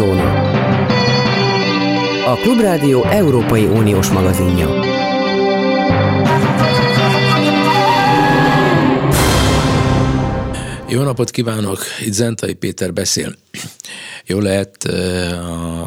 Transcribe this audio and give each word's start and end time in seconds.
Eurozóna. 0.00 0.48
A 2.32 2.34
Klubrádió 2.34 3.04
Európai 3.04 3.64
Uniós 3.64 4.08
magazinja. 4.08 4.68
Jó 10.88 11.02
napot 11.02 11.30
kívánok! 11.30 11.78
Itt 12.04 12.12
Zentai 12.12 12.54
Péter 12.54 12.92
beszél. 12.92 13.36
Jó 14.26 14.38
lehet 14.38 14.84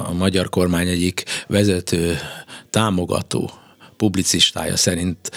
a 0.08 0.14
magyar 0.14 0.50
kormány 0.50 0.88
egyik 0.88 1.24
vezető, 1.48 2.18
támogató, 2.70 3.52
publicistája 3.98 4.78
szerint 4.78 5.32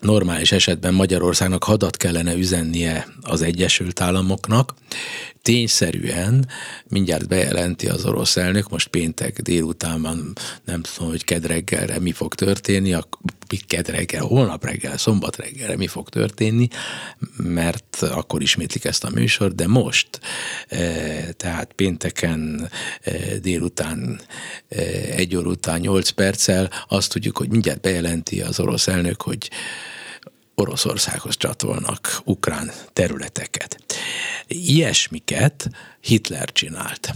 normális 0.00 0.52
esetben 0.52 0.94
Magyarországnak 0.94 1.64
hadat 1.64 1.96
kellene 1.96 2.34
üzennie 2.34 3.06
az 3.22 3.42
Egyesült 3.42 4.00
Államoknak. 4.00 4.74
Tényszerűen 5.42 6.48
mindjárt 6.88 7.28
bejelenti 7.28 7.88
az 7.88 8.04
orosz 8.04 8.36
elnök, 8.36 8.68
most 8.68 8.88
péntek 8.88 9.40
délutánban, 9.40 10.32
nem 10.64 10.82
tudom, 10.82 11.10
hogy 11.10 11.24
kedreggelre 11.24 11.98
mi 11.98 12.12
fog 12.12 12.34
történni, 12.34 12.92
a 12.92 13.08
kedreggel, 13.66 14.22
holnap 14.22 14.64
reggel, 14.64 14.96
szombat 14.96 15.36
reggelre 15.36 15.76
mi 15.76 15.86
fog 15.86 16.08
történni, 16.08 16.68
mert 17.36 17.96
akkor 18.02 18.42
ismétlik 18.42 18.84
ezt 18.84 19.04
a 19.04 19.10
műsort, 19.10 19.54
de 19.54 19.66
most, 19.66 20.20
e, 20.68 20.78
tehát 21.32 21.72
pénteken 21.72 22.70
e, 23.02 23.12
délután 23.38 24.20
e, 24.68 24.80
egy 25.16 25.36
óra 25.36 25.48
után 25.48 25.80
nyolc 25.80 26.10
perccel 26.10 26.70
azt 26.88 27.12
tudjuk, 27.12 27.38
hogy 27.38 27.50
mindjárt 27.50 27.80
bejelenti 27.80 28.40
az 28.40 28.60
orosz 28.60 28.88
elnök, 28.88 29.22
hogy 29.22 29.50
Oroszországhoz 30.60 31.36
csatolnak 31.36 32.20
ukrán 32.24 32.72
területeket. 32.92 33.76
Ilyesmiket 34.46 35.70
Hitler 36.00 36.52
csinált 36.52 37.14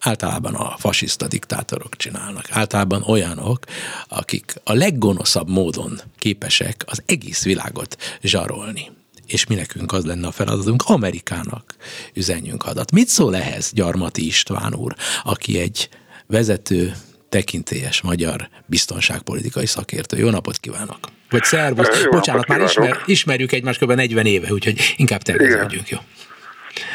általában 0.00 0.54
a 0.54 0.76
fasiszta 0.78 1.28
diktátorok 1.28 1.96
csinálnak. 1.96 2.46
Általában 2.50 3.02
olyanok, 3.02 3.64
akik 4.08 4.54
a 4.64 4.72
leggonoszabb 4.72 5.48
módon 5.48 6.00
képesek 6.18 6.84
az 6.86 7.02
egész 7.06 7.44
világot 7.44 7.96
zsarolni. 8.22 8.90
És 9.26 9.46
mi 9.46 9.54
nekünk 9.54 9.92
az 9.92 10.04
lenne 10.04 10.26
a 10.26 10.30
feladatunk, 10.30 10.82
Amerikának 10.86 11.76
üzenjünk 12.14 12.62
hadat. 12.62 12.90
Mit 12.92 13.08
szól 13.08 13.36
ehhez 13.36 13.70
Gyarmati 13.72 14.26
István 14.26 14.74
úr, 14.74 14.94
aki 15.22 15.58
egy 15.58 15.88
vezető, 16.26 16.94
tekintélyes 17.28 18.00
magyar 18.00 18.48
biztonságpolitikai 18.66 19.66
szakértő. 19.66 20.18
Jó 20.18 20.30
napot 20.30 20.58
kívánok! 20.58 21.19
Vagy 21.30 21.44
szervusz. 21.44 22.02
Jó 22.02 22.10
Bocsánat, 22.10 22.46
már 22.46 22.60
ismer, 22.60 22.96
ismerjük 23.04 23.52
egymást 23.52 23.80
kb. 23.80 23.92
40 23.92 24.26
éve, 24.26 24.52
úgyhogy 24.52 24.94
inkább 24.96 25.22
terveződjünk, 25.22 25.88
jó? 25.88 25.98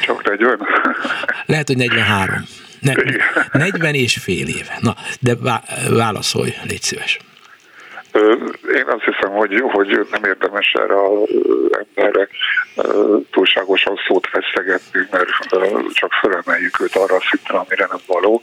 Csak 0.06 0.24
40? 0.24 0.60
Lehet, 1.46 1.68
hogy 1.68 1.78
43. 1.78 2.46
Ne, 2.80 2.94
40 3.52 3.94
és 3.94 4.18
fél 4.18 4.48
éve. 4.48 4.78
Na, 4.80 4.96
de 5.20 5.36
válaszolj, 5.90 6.54
légy 6.64 6.82
szíves. 6.82 7.18
Én 8.74 8.86
azt 8.88 9.04
hiszem, 9.04 9.32
hogy, 9.32 9.62
hogy 9.72 10.08
nem 10.12 10.24
érdemes 10.24 10.74
erre 10.74 11.02
az 11.02 11.30
emberre 11.72 12.28
túlságosan 13.32 13.96
szót 14.08 14.28
feszegetni, 14.28 15.08
mert 15.12 15.30
csak 15.94 16.12
fölemeljük 16.14 16.80
őt 16.82 16.96
arra 16.96 17.16
a 17.16 17.24
szintre, 17.30 17.58
amire 17.58 17.88
nem 17.90 18.00
való. 18.08 18.42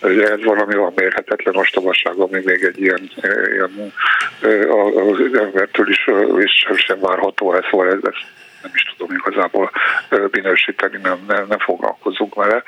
Ez 0.00 0.44
valami 0.44 0.76
olyan 0.76 0.92
mérhetetlen 0.96 1.56
ostobaság, 1.56 2.16
ami 2.16 2.40
még 2.44 2.62
egy 2.62 2.80
ilyen, 2.80 3.10
ilyen 3.52 3.92
az 5.00 5.38
embertől 5.38 5.88
is, 5.88 6.10
is 6.38 6.66
sem 6.76 7.00
várható 7.00 7.54
el, 7.54 7.66
szóval 7.70 7.86
ez, 7.86 7.98
ez 8.02 8.16
nem 8.62 8.72
is 8.74 8.94
tudom 8.96 9.16
igazából 9.16 9.70
minősíteni, 10.30 10.98
nem, 11.02 11.24
nem, 11.28 11.46
nem 11.48 11.58
foglalkozunk 11.58 12.34
vele. 12.34 12.62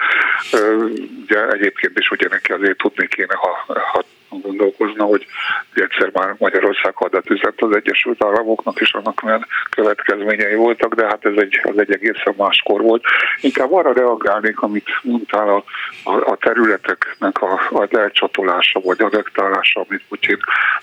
Ugye 1.23 1.49
egyébként 1.49 1.99
is 1.99 2.11
ugye 2.11 2.27
neki 2.31 2.53
azért 2.53 2.77
tudni 2.77 3.07
kéne, 3.09 3.35
ha, 3.35 3.65
ha 3.67 4.03
gondolkozna, 4.41 5.05
hogy 5.05 5.27
egyszer 5.75 6.11
már 6.13 6.35
Magyarország 6.39 6.95
hadat 6.95 7.31
üzent 7.31 7.61
az 7.61 7.77
Egyesült 7.77 8.25
Államoknak, 8.25 8.81
és 8.81 8.93
annak 8.93 9.21
milyen 9.21 9.47
következményei 9.71 10.55
voltak, 10.55 10.95
de 10.95 11.05
hát 11.05 11.25
ez 11.25 11.37
egy, 11.37 11.61
az 11.63 11.79
egy 11.79 11.93
egészen 11.93 12.35
máskor 12.37 12.81
volt. 12.81 13.05
Inkább 13.41 13.73
arra 13.73 13.93
reagálnék, 13.93 14.61
amit 14.61 14.89
mondtál, 15.03 15.49
a, 15.49 15.65
a, 16.05 16.31
a 16.31 16.37
területeknek 16.37 17.43
a, 17.43 17.53
a 17.71 17.87
elcsatolása 17.91 18.81
vagy 18.81 19.03
adektálása, 19.03 19.85
amit 19.89 20.03
Putyin 20.09 20.39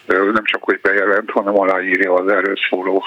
nem 0.08 0.44
csak 0.44 0.64
hogy 0.64 0.80
bejelent, 0.82 1.32
hanem 1.32 1.60
aláírja 1.60 2.14
az 2.14 2.28
erről 2.28 2.56
szóló 2.70 3.06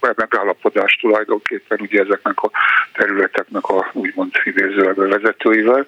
a 0.00 0.14
megállapodás 0.16 0.98
tulajdonképpen 1.00 1.78
ugye 1.80 2.00
ezeknek 2.00 2.42
a 2.42 2.50
területeknek 2.92 3.64
a 3.64 3.90
úgymond 3.92 4.32
idézőleg 4.44 4.96
vezetőivel. 4.96 5.86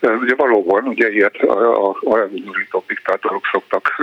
Ugye 0.00 0.34
valóban, 0.34 0.84
ugye 0.84 1.10
ilyet 1.10 1.36
a, 1.36 1.88
a, 1.88 1.96
a 2.70 2.82
diktátor 2.86 3.40
fiatalok 3.42 3.46
szoktak, 3.52 3.94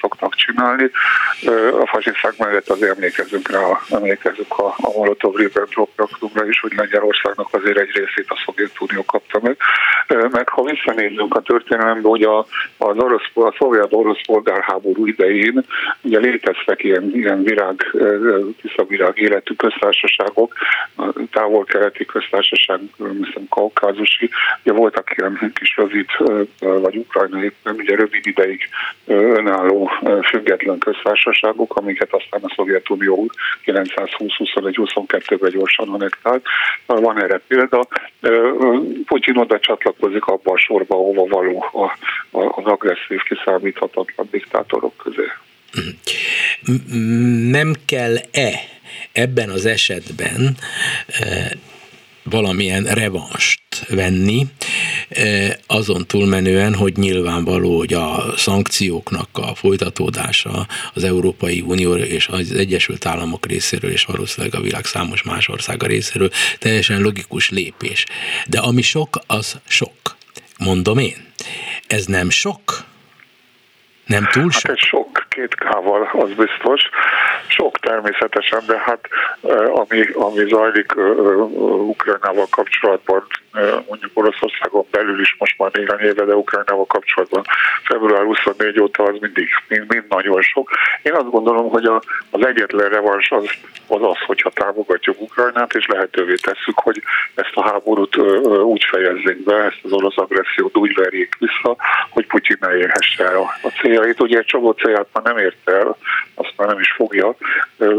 szoktak 0.00 0.34
csinálni. 0.34 0.90
A 1.80 1.86
fasiszták 1.86 2.36
mellett 2.36 2.68
az 2.68 2.82
emlékezünk 2.82 3.50
rá, 3.50 3.60
emlékezünk 3.90 4.58
a, 4.58 4.66
a 4.66 4.90
Molotov-Ribbentrop 4.96 5.90
paktumra 5.96 6.48
is, 6.48 6.60
hogy 6.60 6.72
Lengyelországnak 6.76 7.48
azért 7.50 7.78
egy 7.78 7.90
részét 7.90 8.26
a 8.28 8.42
Szovjetunió 8.44 9.04
kapta 9.04 9.40
meg. 9.42 9.56
Meg 10.30 10.48
ha 10.48 10.62
visszanézzünk 10.62 11.34
a 11.34 11.40
történelembe, 11.40 12.08
hogy 12.08 12.22
a, 12.22 12.38
az 12.76 12.96
orosz, 12.96 13.30
a 13.34 13.54
szovjet-orosz 13.58 14.24
polgárháború 14.26 15.06
idején 15.06 15.64
ugye 16.00 16.18
léteztek 16.18 16.82
ilyen, 16.82 17.10
ilyen 17.14 17.42
virág, 17.42 17.90
tiszavirág 18.62 19.18
életű 19.18 19.54
köztársaságok, 19.54 20.54
távol-keleti 21.32 22.04
köztársaság, 22.04 22.80
hiszem 22.96 23.46
kaukázusi, 23.48 24.30
ugye 24.64 24.72
voltak 24.72 25.16
ilyen 25.16 25.52
kis 25.54 25.76
rövid, 25.76 26.06
vagy 26.58 26.96
ukrajnai, 26.96 27.52
ugye 27.64 27.96
rövid 27.96 28.26
ideig 28.26 28.68
önálló 29.06 29.90
független 30.30 30.78
köztársaságok, 30.78 31.76
amiket 31.76 32.12
aztán 32.12 32.40
a 32.42 32.52
Szovjetunió 32.56 33.30
920-21-22-ben 33.64 35.50
gyorsan 35.50 35.88
annektált. 35.88 36.44
Van 36.86 37.22
erre 37.22 37.40
példa. 37.48 37.86
Putyin 39.04 39.36
oda 39.36 39.58
csatlakozik 39.58 40.24
abba 40.24 40.52
a 40.52 40.58
sorba, 40.58 40.94
ahova 40.94 41.26
való 41.26 41.64
az 42.30 42.64
agresszív, 42.64 43.20
kiszámíthatatlan 43.28 44.28
diktátorok 44.30 44.96
közé. 44.96 45.26
Nem 47.50 47.72
kell-e 47.86 48.50
ebben 49.12 49.48
az 49.48 49.66
esetben 49.66 50.56
valamilyen 52.22 52.84
revanst 52.84 53.86
venni, 53.88 54.46
azon 55.66 56.06
túlmenően, 56.06 56.74
hogy 56.74 56.96
nyilvánvaló, 56.96 57.78
hogy 57.78 57.92
a 57.92 58.36
szankcióknak 58.36 59.28
a 59.32 59.54
folytatódása 59.54 60.66
az 60.94 61.04
Európai 61.04 61.60
Unió 61.66 61.94
és 61.94 62.28
az 62.28 62.52
Egyesült 62.52 63.06
Államok 63.06 63.46
részéről, 63.46 63.90
és 63.90 64.04
valószínűleg 64.04 64.54
a 64.54 64.62
világ 64.62 64.84
számos 64.84 65.22
más 65.22 65.48
országa 65.48 65.86
részéről 65.86 66.30
teljesen 66.58 67.00
logikus 67.00 67.50
lépés. 67.50 68.04
De 68.46 68.58
ami 68.58 68.82
sok, 68.82 69.18
az 69.26 69.60
sok. 69.68 70.16
Mondom 70.58 70.98
én. 70.98 71.32
Ez 71.86 72.06
nem 72.06 72.30
sok? 72.30 72.60
Nem 74.06 74.28
túl 74.32 74.50
sok? 74.50 74.66
Hát 74.66 74.76
ez 74.76 74.86
sok, 74.88 75.26
két 75.28 75.54
kával, 75.54 76.10
az 76.12 76.28
biztos. 76.28 76.80
Sok 77.46 77.78
természetesen, 77.78 78.62
de 78.66 78.78
hát 78.78 79.00
ami, 79.72 80.02
ami 80.14 80.48
zajlik 80.48 80.96
Ukrajnával 81.88 82.46
kapcsolatban, 82.50 83.26
mondjuk 83.88 84.10
Oroszországon 84.14 84.86
belül 84.90 85.20
is 85.20 85.36
most 85.38 85.58
már 85.58 85.70
néhány 85.72 86.00
éve, 86.00 86.24
de 86.24 86.34
Ukrajnával 86.34 86.86
kapcsolatban 86.86 87.44
február 87.84 88.24
24 88.24 88.80
óta 88.80 89.02
az 89.02 89.16
mindig 89.20 89.48
mind, 89.68 89.88
mind 89.88 90.04
nagyon 90.08 90.42
sok. 90.42 90.70
Én 91.02 91.14
azt 91.14 91.30
gondolom, 91.30 91.68
hogy 91.68 91.84
a, 91.84 92.02
az 92.30 92.46
egyetlen 92.46 92.88
revans 92.88 93.30
az, 93.30 93.50
az 93.86 94.02
az, 94.02 94.18
hogyha 94.26 94.50
támogatjuk 94.50 95.20
Ukrajnát, 95.20 95.74
és 95.74 95.86
lehetővé 95.86 96.34
tesszük, 96.34 96.78
hogy 96.78 97.02
ezt 97.34 97.54
a 97.54 97.62
háborút 97.62 98.16
úgy 98.46 98.84
fejezzék 98.90 99.44
be, 99.44 99.54
ezt 99.54 99.80
az 99.82 99.92
orosz 99.92 100.16
agressziót 100.18 100.76
úgy 100.76 100.94
verjék 100.94 101.36
vissza, 101.38 101.76
hogy 102.10 102.26
Putyin 102.26 102.56
ne 102.60 102.76
érhesse 102.76 103.24
el 103.24 103.50
a, 103.62 103.68
céljait. 103.80 104.20
Ugye 104.20 104.38
egy 104.38 104.44
csomó 104.44 104.70
célját 104.70 105.06
már 105.12 105.24
nem 105.24 105.38
ért 105.38 105.70
el, 105.70 105.96
azt 106.34 106.52
már 106.56 106.68
nem 106.68 106.78
is 106.78 106.90
fogja, 106.90 107.34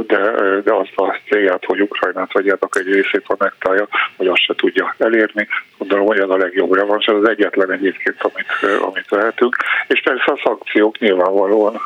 de, 0.08 0.32
de 0.64 0.74
azt 0.74 0.96
a 0.96 1.20
célját, 1.30 1.66
hogy 1.66 1.82
Ukrajnát 1.82 2.34
vagyának 2.34 2.76
egy 2.80 2.94
részét 2.94 3.24
anektálja, 3.28 3.88
hogy 4.16 4.28
azt 4.28 4.42
se 4.42 4.56
tudja 4.56 4.96
elérni. 4.98 5.43
Gondolom, 5.78 6.06
hogy 6.06 6.20
ez 6.20 6.30
a 6.30 6.38
legjobb 6.38 6.74
revansz, 6.74 7.06
ez 7.08 7.16
az 7.16 7.30
egyetlen 7.30 7.72
egyébként, 7.72 8.18
amit, 8.22 8.80
amit 8.82 9.10
lehetünk. 9.10 9.56
És 9.88 10.02
persze 10.02 10.32
a 10.32 10.42
szankciók 10.44 11.00
nyilvánvalóan 11.00 11.82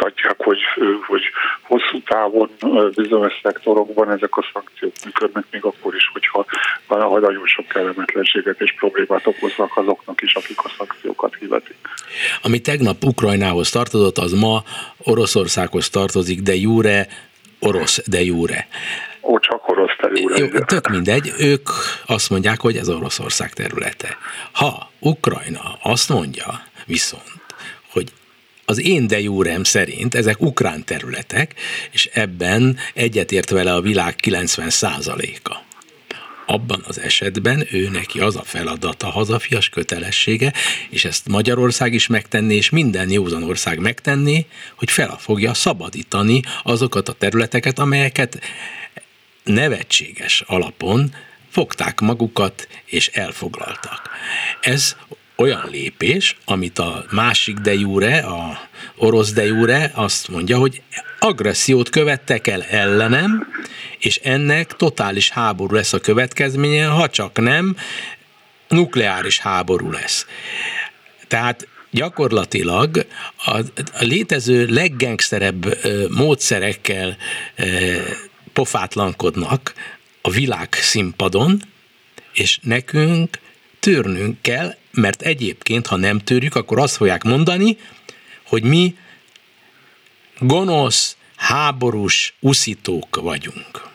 mutatják, 0.00 0.34
hogy, 0.38 0.58
hogy 1.06 1.22
hosszú 1.62 2.02
távon 2.02 2.50
bizonyos 2.94 3.40
szektorokban 3.42 4.10
ezek 4.10 4.36
a 4.36 4.44
szankciók 4.52 4.92
működnek, 5.04 5.44
még 5.50 5.64
akkor 5.64 5.94
is, 5.94 6.10
hogyha 6.12 6.46
valahogy 6.86 7.20
nagyon 7.22 7.46
sok 7.46 7.68
kellemetlenséget 7.68 8.60
és 8.60 8.74
problémát 8.78 9.26
okoznak 9.26 9.76
azoknak 9.76 10.22
is, 10.22 10.34
akik 10.34 10.58
a 10.58 10.68
szankciókat 10.76 11.34
hivetik. 11.34 11.76
Ami 12.42 12.60
tegnap 12.60 13.04
Ukrajnához 13.04 13.70
tartozott, 13.70 14.18
az 14.18 14.32
ma 14.32 14.62
Oroszországhoz 15.04 15.90
tartozik, 15.90 16.40
de 16.40 16.54
jure 16.54 17.06
orosz 17.60 18.08
de 18.08 18.20
jure. 18.22 18.68
Ó, 19.20 19.38
csak 19.38 19.68
orosz 19.68 19.96
Jó, 20.14 20.46
tök 20.48 20.88
mindegy, 20.88 21.32
ők 21.38 21.68
azt 22.06 22.30
mondják, 22.30 22.60
hogy 22.60 22.76
ez 22.76 22.88
Oroszország 22.88 23.52
területe. 23.52 24.16
Ha 24.52 24.90
Ukrajna 24.98 25.78
azt 25.82 26.08
mondja 26.08 26.62
viszont, 26.86 27.40
hogy 27.90 28.12
az 28.64 28.80
én 28.80 29.06
de 29.06 29.20
júrem 29.20 29.64
szerint 29.64 30.14
ezek 30.14 30.40
ukrán 30.40 30.84
területek, 30.84 31.54
és 31.90 32.10
ebben 32.12 32.76
egyetért 32.94 33.50
vele 33.50 33.74
a 33.74 33.80
világ 33.80 34.16
90 34.16 34.70
százaléka. 34.70 35.62
Abban 36.46 36.84
az 36.86 37.00
esetben 37.00 37.66
ő 37.70 37.88
neki 37.88 38.20
az 38.20 38.36
a 38.36 38.42
feladata, 38.42 39.10
hazafias 39.10 39.68
kötelessége, 39.68 40.52
és 40.90 41.04
ezt 41.04 41.28
Magyarország 41.28 41.92
is 41.92 42.06
megtenné, 42.06 42.54
és 42.56 42.70
minden 42.70 43.10
józan 43.10 43.42
ország 43.42 43.78
megtenné, 43.78 44.46
hogy 44.74 44.90
fel 44.90 45.16
fogja 45.18 45.54
szabadítani 45.54 46.42
azokat 46.62 47.08
a 47.08 47.12
területeket, 47.12 47.78
amelyeket 47.78 48.40
nevetséges 49.52 50.42
alapon 50.46 51.14
fogták 51.50 52.00
magukat 52.00 52.68
és 52.84 53.08
elfoglaltak. 53.08 54.10
Ez 54.60 54.96
olyan 55.36 55.68
lépés, 55.70 56.36
amit 56.44 56.78
a 56.78 57.04
másik 57.10 57.56
de 57.56 57.74
jure, 57.74 58.18
a 58.18 58.60
orosz 58.96 59.32
de 59.32 59.46
jure 59.46 59.90
azt 59.94 60.28
mondja, 60.28 60.58
hogy 60.58 60.82
agressziót 61.18 61.88
követtek 61.88 62.46
el 62.46 62.62
ellenem, 62.62 63.46
és 63.98 64.16
ennek 64.16 64.72
totális 64.72 65.30
háború 65.30 65.74
lesz 65.74 65.92
a 65.92 66.00
következménye, 66.00 66.86
ha 66.86 67.08
csak 67.08 67.40
nem 67.40 67.76
nukleáris 68.68 69.38
háború 69.38 69.90
lesz. 69.90 70.26
Tehát 71.28 71.68
gyakorlatilag 71.90 73.06
a, 73.44 73.58
a 73.58 73.64
létező 74.00 74.66
leggengszerebb 74.66 75.78
módszerekkel 76.08 77.16
pofátlankodnak 78.52 79.74
a 80.22 80.30
világ 80.30 80.72
színpadon, 80.72 81.62
és 82.32 82.58
nekünk 82.62 83.38
törnünk 83.80 84.42
kell, 84.42 84.74
mert 84.92 85.22
egyébként, 85.22 85.86
ha 85.86 85.96
nem 85.96 86.18
törjük, 86.18 86.54
akkor 86.54 86.78
azt 86.78 86.96
fogják 86.96 87.24
mondani, 87.24 87.78
hogy 88.46 88.62
mi 88.62 88.96
gonosz, 90.38 91.16
háborús 91.36 92.34
uszítók 92.40 93.16
vagyunk 93.16 93.88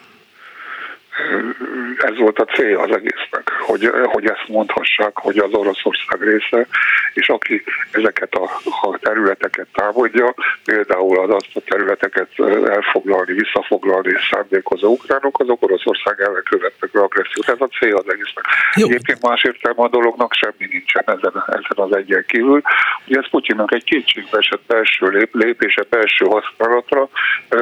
ez 2.06 2.16
volt 2.18 2.38
a 2.38 2.44
célja 2.44 2.80
az 2.80 2.90
egésznek, 2.90 3.50
hogy, 3.66 3.90
hogy 4.04 4.26
ezt 4.26 4.48
mondhassák, 4.48 5.18
hogy 5.18 5.38
az 5.38 5.52
Oroszország 5.52 6.22
része, 6.22 6.66
és 7.14 7.28
aki 7.28 7.62
ezeket 7.90 8.34
a, 8.34 8.44
a 8.88 8.98
területeket 8.98 9.66
távolja, 9.72 10.34
például 10.64 11.18
az 11.18 11.30
azt 11.30 11.56
a 11.56 11.60
területeket 11.60 12.28
elfoglalni, 12.66 13.32
visszafoglalni 13.32 14.08
és 14.08 14.28
szándékozó 14.30 14.90
ukránok, 14.92 15.40
azok 15.40 15.62
Oroszország 15.62 16.20
ellen 16.20 16.42
követnek 16.50 16.90
be 16.90 17.00
agressziót. 17.00 17.48
Ez 17.48 17.60
a 17.60 17.68
cél 17.78 17.96
az 17.96 18.12
egésznek. 18.12 18.44
Jó. 18.74 18.86
Egyébként 18.86 19.22
más 19.22 19.42
értelme 19.42 19.82
a 19.82 19.88
dolognak 19.88 20.32
semmi 20.32 20.66
nincsen 20.70 21.04
ezen, 21.06 21.44
ezen 21.46 21.76
az 21.84 21.96
egyen 21.96 22.24
kívül. 22.26 22.62
Ugye 23.06 23.18
ez 23.18 23.30
Putyinnak 23.30 23.72
egy 23.72 23.84
kétségbe 23.84 24.38
esett 24.38 24.62
belső 24.66 25.06
lép, 25.06 25.34
lépése, 25.34 25.84
belső 25.90 26.24
használatra, 26.24 27.08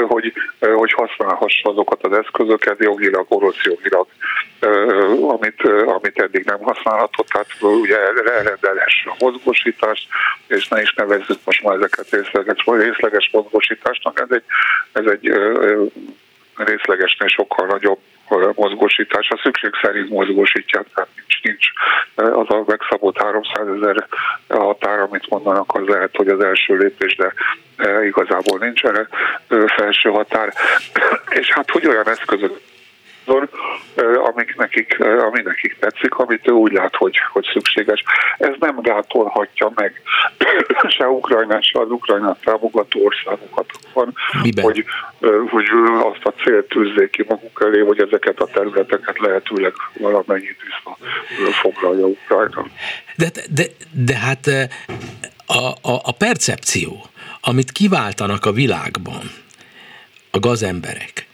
hogy, 0.09 0.33
hogy 0.75 0.93
használhassa 0.93 1.71
azokat 1.71 2.07
az 2.07 2.13
eszközöket 2.13 2.79
jogilag, 2.79 3.27
orosz 3.29 3.63
jogilag 3.63 4.07
amit, 5.29 5.63
amit 5.87 6.21
eddig 6.21 6.45
nem 6.45 6.63
használhatott, 6.63 7.29
tehát 7.29 7.47
ugye 7.61 7.97
elrendelhesse 7.99 9.11
a 9.11 9.17
mozgósítást, 9.19 10.09
és 10.47 10.69
ne 10.69 10.81
is 10.81 10.93
nevezzük 10.93 11.39
most 11.45 11.63
már 11.63 11.77
ezeket 11.77 12.11
részleges, 12.11 12.65
részleges 12.65 13.29
mozgósításnak, 13.33 14.21
ez 14.21 14.31
egy, 14.31 14.45
ez 14.93 15.07
egy 15.07 15.33
részlegesnél 16.57 17.29
sokkal 17.29 17.67
nagyobb 17.67 17.99
mozgósítás. 18.55 19.29
A 19.29 19.41
szükség 19.43 19.71
szerint 19.83 20.09
mozgósítják, 20.09 20.87
tehát 20.95 21.11
nincs, 21.17 21.43
nincs 21.43 21.67
az 22.15 22.57
a 22.57 22.65
megszabott 22.67 23.23
300 23.23 23.67
ezer 23.77 24.07
határ, 24.49 24.99
amit 24.99 25.29
mondanak, 25.29 25.75
az 25.75 25.87
lehet, 25.87 26.17
hogy 26.17 26.29
az 26.29 26.41
első 26.41 26.77
lépés, 26.77 27.17
de 27.17 27.33
igazából 28.05 28.59
nincs 28.59 28.85
erre 28.85 29.09
felső 29.77 30.11
határ. 30.11 30.53
És 31.41 31.51
hát, 31.51 31.71
hogy 31.71 31.87
olyan 31.87 32.09
eszközök 32.09 32.61
amik 34.25 34.57
nekik, 34.57 35.01
ami 35.01 35.43
nekik 35.43 35.77
tetszik, 35.79 36.15
amit 36.15 36.49
ő 36.49 36.53
úgy 36.53 36.73
lát, 36.73 36.97
hogy, 36.97 37.17
hogy 37.33 37.47
szükséges. 37.53 38.03
Ez 38.39 38.55
nem 38.59 38.81
gátolhatja 38.81 39.73
meg 39.75 40.03
se 40.97 41.09
Ukrajnát, 41.09 41.65
se 41.65 41.81
az 41.81 41.91
Ukrajnát 41.91 42.39
támogató 42.45 43.05
országokat, 43.05 43.67
van, 43.93 44.15
hogy, 44.63 44.85
hogy 45.51 45.65
azt 46.03 46.25
a 46.25 46.33
célt 46.45 46.69
tűzzék 46.69 47.11
ki 47.11 47.25
maguk 47.29 47.61
elé, 47.65 47.81
hogy 47.81 48.01
ezeket 48.01 48.41
a 48.41 48.47
területeket 48.47 49.19
lehetőleg 49.19 49.73
valamennyit 49.93 50.57
visszafoglalja 51.39 52.07
Ukrajna. 52.07 52.67
De, 53.17 53.31
de, 53.51 53.65
de 53.91 54.17
hát 54.17 54.47
a, 55.47 55.91
a, 55.93 56.01
a 56.03 56.13
percepció, 56.13 57.07
amit 57.41 57.73
kiváltanak 57.73 58.45
a 58.45 58.53
világban 58.53 59.23
a 60.31 60.39
gazemberek, 60.39 61.27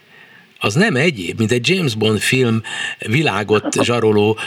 az 0.63 0.73
nem 0.73 0.95
egyéb, 0.95 1.37
mint 1.37 1.51
egy 1.51 1.69
James 1.69 1.95
Bond 1.95 2.19
film 2.19 2.61
világot 2.99 3.83
zsaroló 3.83 4.37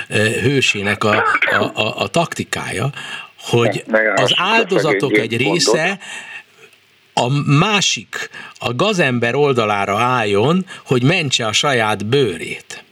hősének 0.42 1.04
a, 1.04 1.24
a, 1.50 1.64
a, 1.74 2.00
a 2.00 2.08
taktikája, 2.08 2.90
hogy 3.38 3.84
az 4.14 4.32
áldozatok 4.36 5.16
egy 5.16 5.36
része 5.36 5.98
a 7.14 7.28
másik, 7.46 8.30
a 8.58 8.74
gazember 8.74 9.34
oldalára 9.34 9.98
álljon, 9.98 10.66
hogy 10.86 11.02
mentse 11.02 11.46
a 11.46 11.52
saját 11.52 12.06
bőrét. 12.06 12.83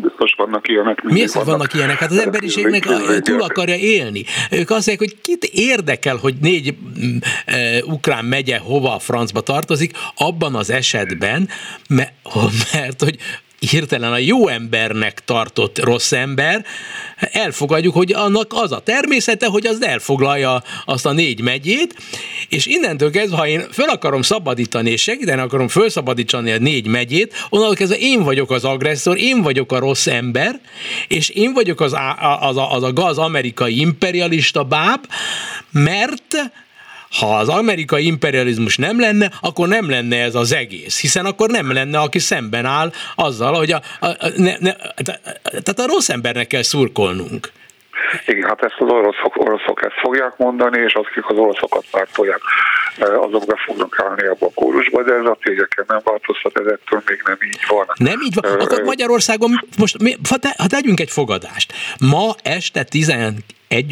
Biztos 0.00 0.34
vannak 0.36 0.68
ilyenek. 0.68 1.02
Miért 1.02 1.32
vannak, 1.32 1.48
vannak 1.48 1.74
ilyenek? 1.74 1.98
Hát 1.98 2.10
az 2.10 2.18
emberiségnek 2.18 2.82
túl 3.20 3.42
akarja 3.42 3.76
élni. 3.76 4.24
Ők 4.50 4.70
azt 4.70 4.86
mondják, 4.86 4.98
hogy 4.98 5.20
kit 5.20 5.44
érdekel, 5.44 6.16
hogy 6.16 6.34
négy 6.40 6.74
mm, 6.74 7.16
e, 7.44 7.84
ukrán 7.84 8.24
megye 8.24 8.58
hova 8.58 8.94
a 8.94 8.98
francba 8.98 9.40
tartozik, 9.40 9.92
abban 10.16 10.54
az 10.54 10.70
esetben, 10.70 11.48
mert, 11.88 12.12
mert 12.72 13.02
hogy 13.02 13.18
hirtelen 13.70 14.12
a 14.12 14.18
jó 14.18 14.48
embernek 14.48 15.24
tartott 15.24 15.84
rossz 15.84 16.12
ember, 16.12 16.64
elfogadjuk, 17.16 17.94
hogy 17.94 18.12
annak 18.12 18.52
az 18.54 18.72
a 18.72 18.80
természete, 18.80 19.46
hogy 19.46 19.66
az 19.66 19.82
elfoglalja 19.82 20.62
azt 20.84 21.06
a 21.06 21.12
négy 21.12 21.40
megyét, 21.40 21.94
és 22.48 22.66
innentől 22.66 23.10
kezdve, 23.10 23.36
ha 23.36 23.46
én 23.46 23.66
föl 23.72 23.88
akarom 23.88 24.22
szabadítani, 24.22 24.90
és 24.90 25.02
segíteni 25.02 25.40
akarom 25.40 25.68
fölszabadítani 25.68 26.50
a 26.52 26.58
négy 26.58 26.86
megyét, 26.86 27.46
onnantól 27.48 27.76
kezdve 27.76 27.96
én 27.98 28.22
vagyok 28.22 28.50
az 28.50 28.64
agresszor, 28.64 29.18
én 29.18 29.42
vagyok 29.42 29.72
a 29.72 29.78
rossz 29.78 30.06
ember, 30.06 30.60
és 31.08 31.28
én 31.28 31.52
vagyok 31.52 31.80
az 31.80 31.92
a, 31.92 32.38
az 32.40 32.56
a, 32.56 32.72
az 32.72 32.82
a 32.82 32.92
gaz 32.92 33.18
amerikai 33.18 33.80
imperialista 33.80 34.64
báb, 34.64 35.06
mert 35.70 36.52
ha 37.12 37.36
az 37.36 37.48
amerikai 37.48 38.06
imperializmus 38.06 38.76
nem 38.76 39.00
lenne, 39.00 39.30
akkor 39.40 39.68
nem 39.68 39.90
lenne 39.90 40.22
ez 40.22 40.34
az 40.34 40.52
egész, 40.52 41.00
hiszen 41.00 41.26
akkor 41.26 41.50
nem 41.50 41.72
lenne, 41.72 41.98
aki 41.98 42.18
szemben 42.18 42.64
áll 42.64 42.92
azzal, 43.14 43.54
hogy 43.54 43.72
a, 43.72 43.82
a, 44.00 44.16
ne, 44.36 44.56
ne, 44.58 44.72
tehát 45.44 45.78
a 45.78 45.86
rossz 45.86 46.08
embernek 46.08 46.46
kell 46.46 46.62
szurkolnunk. 46.62 47.52
Igen, 48.26 48.48
hát 48.48 48.62
ezt 48.62 48.76
az 48.78 48.88
oroszok, 48.88 49.36
oroszok 49.36 49.82
ezt 49.82 49.98
fogják 50.00 50.36
mondani, 50.36 50.80
és 50.80 50.94
akik 50.94 51.28
az 51.28 51.36
oroszokat 51.36 51.84
pártolják, 51.90 52.40
e, 52.98 53.18
azok 53.18 53.46
be 53.46 53.54
fognak 53.66 54.00
állni 54.00 54.26
abba 54.26 54.46
a 54.46 54.50
kórusba, 54.54 55.02
de 55.02 55.12
ez 55.12 55.24
a 55.24 55.38
tényeken 55.42 55.84
nem 55.88 56.00
változtat, 56.04 56.58
ez 56.58 56.66
ettől 56.66 57.02
még 57.06 57.22
nem 57.24 57.36
így 57.46 57.64
van. 57.68 57.86
Nem 57.96 58.20
így 58.20 58.34
van? 58.40 58.60
Akkor 58.60 58.82
Magyarországon 58.82 59.50
most, 59.78 59.96
ha 60.58 60.66
tegyünk 60.66 61.00
egy 61.00 61.10
fogadást. 61.10 61.72
Ma 62.00 62.34
este 62.42 62.84
11 62.84 63.34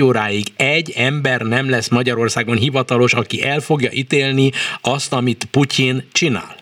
óráig 0.02 0.46
egy 0.56 0.92
ember 0.96 1.40
nem 1.40 1.70
lesz 1.70 1.88
Magyarországon 1.88 2.56
hivatalos, 2.56 3.12
aki 3.12 3.46
el 3.46 3.60
fogja 3.60 3.90
ítélni 3.92 4.50
azt, 4.80 5.12
amit 5.12 5.44
Putyin 5.50 6.08
csinál. 6.12 6.54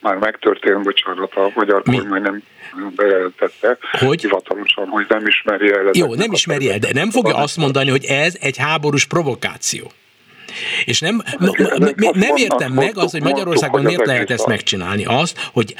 Már 0.00 0.16
megtörtént, 0.16 0.82
bocsánat, 0.82 1.34
a 1.34 1.50
magyar 1.54 1.82
kormány 1.82 2.22
nem 2.22 2.42
bejelentette 2.96 3.78
hogy? 3.98 4.20
hivatalosan, 4.20 4.88
hogy 4.88 5.06
nem 5.08 5.26
ismeri 5.26 5.72
el. 5.72 5.90
Jó, 5.92 6.14
nem 6.14 6.32
ismeri 6.32 6.70
el, 6.70 6.78
de 6.78 6.88
nem 6.92 7.10
fogja 7.10 7.34
azt 7.34 7.56
mondani, 7.56 7.90
hogy 7.90 8.04
ez 8.04 8.36
egy 8.40 8.56
háborús 8.56 9.04
provokáció. 9.04 9.92
És 10.84 11.00
nem, 11.00 11.22
nem 12.12 12.36
értem 12.36 12.72
meg 12.72 12.98
az, 12.98 13.10
hogy 13.10 13.22
Magyarországon 13.22 13.82
miért 13.82 14.06
lehet 14.06 14.30
ezt 14.30 14.46
megcsinálni. 14.46 15.04
Azt, 15.04 15.50
hogy 15.52 15.74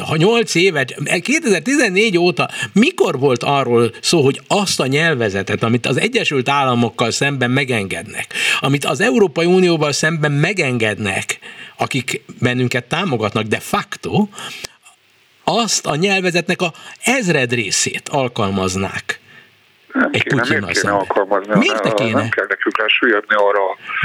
ha 0.00 0.16
8 0.16 0.54
évet, 0.54 0.94
2014 1.20 2.18
óta 2.18 2.48
mikor 2.72 3.18
volt 3.18 3.42
arról 3.42 3.92
szó, 4.00 4.22
hogy 4.22 4.40
azt 4.48 4.80
a 4.80 4.86
nyelvezetet, 4.86 5.62
amit 5.62 5.86
az 5.86 6.00
Egyesült 6.00 6.48
Államokkal 6.48 7.10
szemben 7.10 7.50
megengednek, 7.50 8.34
amit 8.60 8.84
az 8.84 9.00
Európai 9.00 9.46
Unióval 9.46 9.92
szemben 9.92 10.32
megengednek, 10.32 11.38
akik 11.76 12.20
bennünket 12.40 12.84
támogatnak 12.84 13.44
de 13.44 13.58
facto, 13.58 14.28
azt 15.48 15.86
a 15.86 15.96
nyelvezetnek 15.96 16.60
a 16.60 16.72
ezred 17.04 17.52
részét 17.52 18.08
alkalmaznák. 18.08 19.20
Nem 19.92 20.08
egy 20.12 20.22
kéne, 20.22 20.42
miért 20.48 20.80
kéne 20.80 20.92
alkalmazni? 20.92 21.58
Miért 21.58 21.82
ne 21.82 21.90
kéne? 21.90 22.20
Nem 22.20 22.28
kell 22.28 22.46
nekünk 22.48 22.78
rá 22.78 22.86
arra, 23.36 23.60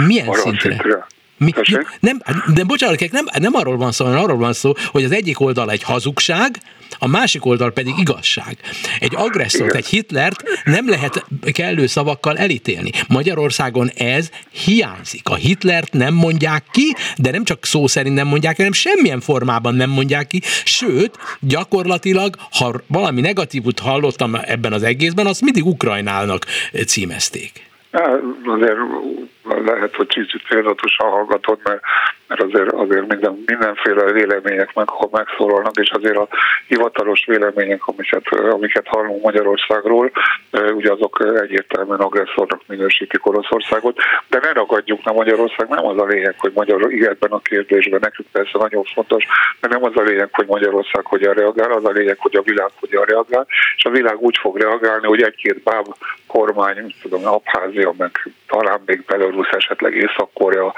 Milyen 0.05 0.27
arra 0.27 0.39
szintre? 0.39 0.69
szintre? 0.69 1.05
Mi, 1.45 1.51
nem, 1.99 2.21
de 2.53 2.63
bocsánat, 2.63 3.11
nem, 3.11 3.25
nem 3.39 3.55
arról 3.55 3.77
van 3.77 3.91
szó, 3.91 4.05
hanem 4.05 4.19
arról 4.19 4.37
van 4.37 4.53
szó, 4.53 4.73
hogy 4.91 5.03
az 5.03 5.11
egyik 5.11 5.39
oldal 5.39 5.71
egy 5.71 5.83
hazugság, 5.83 6.61
a 6.99 7.07
másik 7.07 7.45
oldal 7.45 7.71
pedig 7.71 7.93
igazság. 7.97 8.57
Egy 8.99 9.13
agresszort, 9.15 9.75
egy 9.75 9.85
Hitlert 9.85 10.43
nem 10.63 10.89
lehet 10.89 11.25
kellő 11.53 11.85
szavakkal 11.85 12.37
elítélni. 12.37 12.91
Magyarországon 13.07 13.89
ez 13.89 14.29
hiányzik. 14.51 15.29
A 15.29 15.35
Hitlert 15.35 15.93
nem 15.93 16.13
mondják 16.13 16.63
ki, 16.71 16.95
de 17.17 17.31
nem 17.31 17.43
csak 17.43 17.65
szó 17.65 17.87
szerint 17.87 18.15
nem 18.15 18.27
mondják, 18.27 18.57
hanem 18.57 18.71
semmilyen 18.71 19.19
formában 19.19 19.75
nem 19.75 19.89
mondják 19.89 20.27
ki, 20.27 20.41
sőt, 20.63 21.17
gyakorlatilag, 21.39 22.35
ha 22.51 22.81
valami 22.87 23.21
negatívut 23.21 23.79
hallottam 23.79 24.35
ebben 24.35 24.73
az 24.73 24.83
egészben, 24.83 25.25
azt 25.25 25.41
mindig 25.41 25.65
Ukrajnának 25.65 26.45
címezték. 26.85 27.69
Azért 27.91 28.77
lehet, 29.43 29.95
hogy 29.95 30.07
kicsit 30.07 30.41
félzatosan 30.45 31.09
hallgatod, 31.09 31.59
mert, 31.63 31.81
mert 32.27 32.41
azért, 32.41 32.71
azért 32.71 33.07
minden, 33.07 33.43
mindenféle 33.45 34.11
vélemények 34.11 34.73
meg, 34.73 34.87
megszólalnak, 35.11 35.75
és 35.75 35.89
azért 35.89 36.17
a 36.17 36.27
hivatalos 36.67 37.25
vélemények, 37.25 37.87
amiket, 37.87 38.27
amiket 38.29 38.87
hallunk 38.87 39.23
Magyarországról, 39.23 40.11
ugye 40.51 40.91
azok 40.91 41.39
egyértelműen 41.41 41.99
agresszornak 41.99 42.61
minősítik 42.67 43.25
Oroszországot, 43.25 43.97
de 44.27 44.39
ne 44.41 44.51
ragadjuk, 44.51 45.03
na 45.03 45.11
Magyarország 45.11 45.67
nem 45.67 45.85
az 45.85 45.97
a 45.97 46.05
lényeg, 46.05 46.35
hogy 46.37 46.51
Magyar 46.55 46.81
ebben 46.91 47.31
a 47.31 47.39
kérdésben, 47.39 47.99
nekünk 48.03 48.29
persze 48.31 48.57
nagyon 48.57 48.83
fontos, 48.83 49.25
de 49.59 49.67
nem 49.67 49.83
az 49.83 49.95
a 49.95 50.01
lényeg, 50.01 50.29
hogy 50.31 50.47
Magyarország 50.47 51.05
hogyan 51.05 51.33
reagál, 51.33 51.71
az 51.71 51.85
a 51.85 51.91
lényeg, 51.91 52.17
hogy 52.19 52.35
a 52.35 52.41
világ 52.41 52.69
hogyan 52.79 53.03
reagál, 53.03 53.47
és 53.75 53.85
a 53.85 53.89
világ 53.89 54.17
úgy 54.19 54.37
fog 54.37 54.57
reagálni, 54.57 55.07
hogy 55.07 55.21
egy-két 55.21 55.63
báb 55.63 55.85
kormány, 56.27 56.93
tudom, 57.01 57.25
Abházia, 57.25 57.93
meg 57.97 58.11
talán 58.47 58.81
még 58.85 59.03
Belarus, 59.31 59.49
esetleg 59.49 59.95
Észak-Korea 59.95 60.73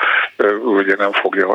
ugye 0.62 0.96
nem 0.96 1.12
fogja, 1.12 1.48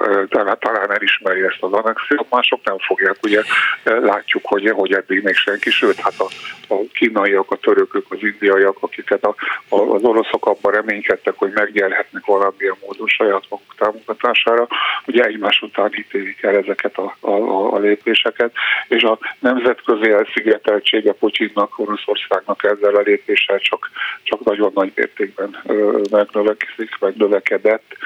talán, 0.58 0.92
elismeri 0.92 1.42
ezt 1.42 1.58
az 1.60 1.72
anexiót, 1.72 2.30
mások 2.30 2.60
nem 2.64 2.78
fogják, 2.78 3.16
ugye 3.22 3.42
látjuk, 3.82 4.46
hogy, 4.46 4.70
hogy 4.70 4.92
eddig 4.92 5.22
még 5.22 5.34
senki, 5.34 5.70
sőt, 5.70 6.00
hát 6.00 6.14
a, 6.18 6.26
a 6.74 6.76
kínaiak, 6.92 7.50
a 7.50 7.56
törökök, 7.56 8.04
az 8.08 8.18
indiaiak, 8.20 8.76
akiket 8.80 9.24
a, 9.24 9.34
a, 9.68 9.80
az 9.80 10.02
oroszok 10.02 10.46
abban 10.46 10.72
reménykedtek, 10.72 11.34
hogy 11.36 11.50
megnyerhetnek 11.54 12.24
valamilyen 12.24 12.76
módon 12.86 13.06
saját 13.06 13.44
maguk 13.48 13.74
támogatására, 13.78 14.66
ugye 15.06 15.22
egymás 15.22 15.60
után 15.62 15.90
ítélik 15.98 16.42
el 16.42 16.56
ezeket 16.56 16.98
a, 16.98 17.16
a, 17.20 17.32
a 17.74 17.78
lépéseket, 17.78 18.52
és 18.88 19.02
a 19.02 19.18
nemzetközi 19.38 20.10
elszigeteltsége 20.10 21.12
Putyinnak, 21.12 21.78
Oroszországnak 21.78 22.64
ezzel 22.64 22.94
a 22.94 23.00
lépéssel 23.00 23.58
csak, 23.58 23.90
csak 24.22 24.44
nagyon 24.44 24.70
nagy 24.74 24.92
mértékben 24.94 25.56
megnövekszik, 26.10 26.87
megnövekedett. 27.00 27.96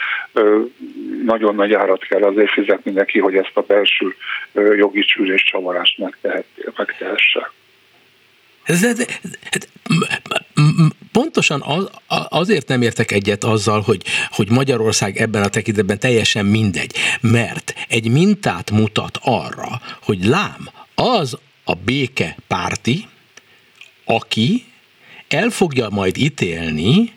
Nagyon 1.25 1.55
nagy 1.55 1.73
árat 1.73 2.05
kell 2.05 2.23
azért 2.23 2.51
fizetni 2.51 2.91
neki, 2.91 3.19
hogy 3.19 3.35
ezt 3.35 3.53
a 3.55 3.61
belső 3.61 4.15
jogi 4.77 5.05
csűrés 5.05 5.43
csavarást 5.43 5.99
megtehesse. 6.77 7.53
Pontosan 11.12 11.62
az, 11.62 11.91
azért 12.29 12.69
nem 12.69 12.83
értek 12.83 13.11
egyet 13.11 13.45
azzal, 13.45 13.81
hogy, 13.81 14.03
hogy 14.31 14.51
Magyarország 14.51 15.17
ebben 15.17 15.43
a 15.43 15.49
tekintetben 15.49 15.99
teljesen 15.99 16.47
mindegy, 16.47 16.97
mert 17.21 17.75
egy 17.89 18.11
mintát 18.11 18.71
mutat 18.71 19.19
arra, 19.23 19.81
hogy 20.03 20.25
lám, 20.25 20.69
az 20.95 21.39
a 21.65 21.75
béke 21.75 22.37
párti, 22.47 23.07
aki 24.05 24.65
el 25.29 25.51
fogja 25.51 25.89
majd 25.91 26.17
ítélni 26.17 27.12